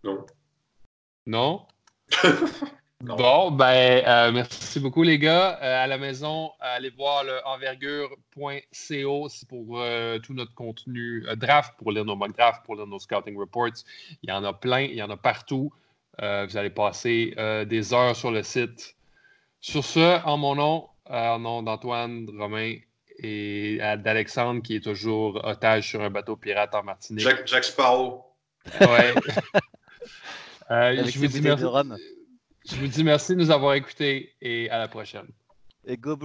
Non. 0.05 0.25
Non? 1.27 1.67
Bon, 3.01 3.53
ben, 3.53 4.03
euh, 4.09 4.33
merci 4.33 4.81
beaucoup, 4.81 5.05
les 5.05 5.21
gars. 5.21 5.57
Euh, 5.63 5.85
à 5.85 5.87
la 5.87 5.99
maison, 5.99 6.51
allez 6.59 6.91
voir 6.91 7.23
le 7.23 7.39
envergure.co 7.47 9.29
pour 9.49 9.81
euh, 9.81 10.19
tout 10.19 10.35
notre 10.35 10.53
contenu 10.55 11.25
draft, 11.37 11.75
pour 11.79 11.93
lire 11.93 12.05
nos 12.05 12.17
mock 12.17 12.37
drafts, 12.37 12.65
pour 12.65 12.75
lire 12.75 12.89
nos 12.89 12.99
scouting 12.99 13.39
reports. 13.39 13.85
Il 14.25 14.31
y 14.31 14.33
en 14.33 14.43
a 14.43 14.53
plein, 14.53 14.81
il 14.81 14.97
y 14.97 15.03
en 15.03 15.11
a 15.11 15.17
partout. 15.17 15.73
vous 16.19 16.57
allez 16.57 16.71
passer 16.71 17.37
des 17.69 17.95
heures 17.95 18.17
sur 18.17 18.33
le 18.33 18.43
site. 18.43 18.97
Sur 19.61 19.85
ce, 19.85 20.25
en 20.25 20.37
mon 20.37 20.57
nom, 20.57 20.89
en 21.09 21.39
nom 21.39 21.63
d'Antoine, 21.63 22.27
Romain 22.37 22.75
et 23.21 23.79
d'Alexandre, 23.99 24.61
qui 24.61 24.75
est 24.75 24.85
toujours 24.85 25.41
otage 25.45 25.89
sur 25.89 26.03
un 26.03 26.11
bateau 26.11 26.35
pirate 26.35 26.75
en 26.75 26.83
Martinique. 26.83 27.29
Jack, 27.47 27.63
Sparrow. 27.63 28.25
Ouais. 28.81 29.15
je 30.69 31.19
vous 31.19 31.27
dis 31.29 31.41
merci. 31.41 31.65
Je 32.71 32.77
vous 32.77 32.87
dis 32.87 33.03
merci 33.03 33.33
de 33.33 33.39
nous 33.39 33.51
avoir 33.51 33.75
écoutés 33.75 34.35
et 34.43 34.69
à 34.69 34.79
la 34.79 34.89
prochaine. 34.89 35.27
Et 35.87 35.97
go! 35.97 36.19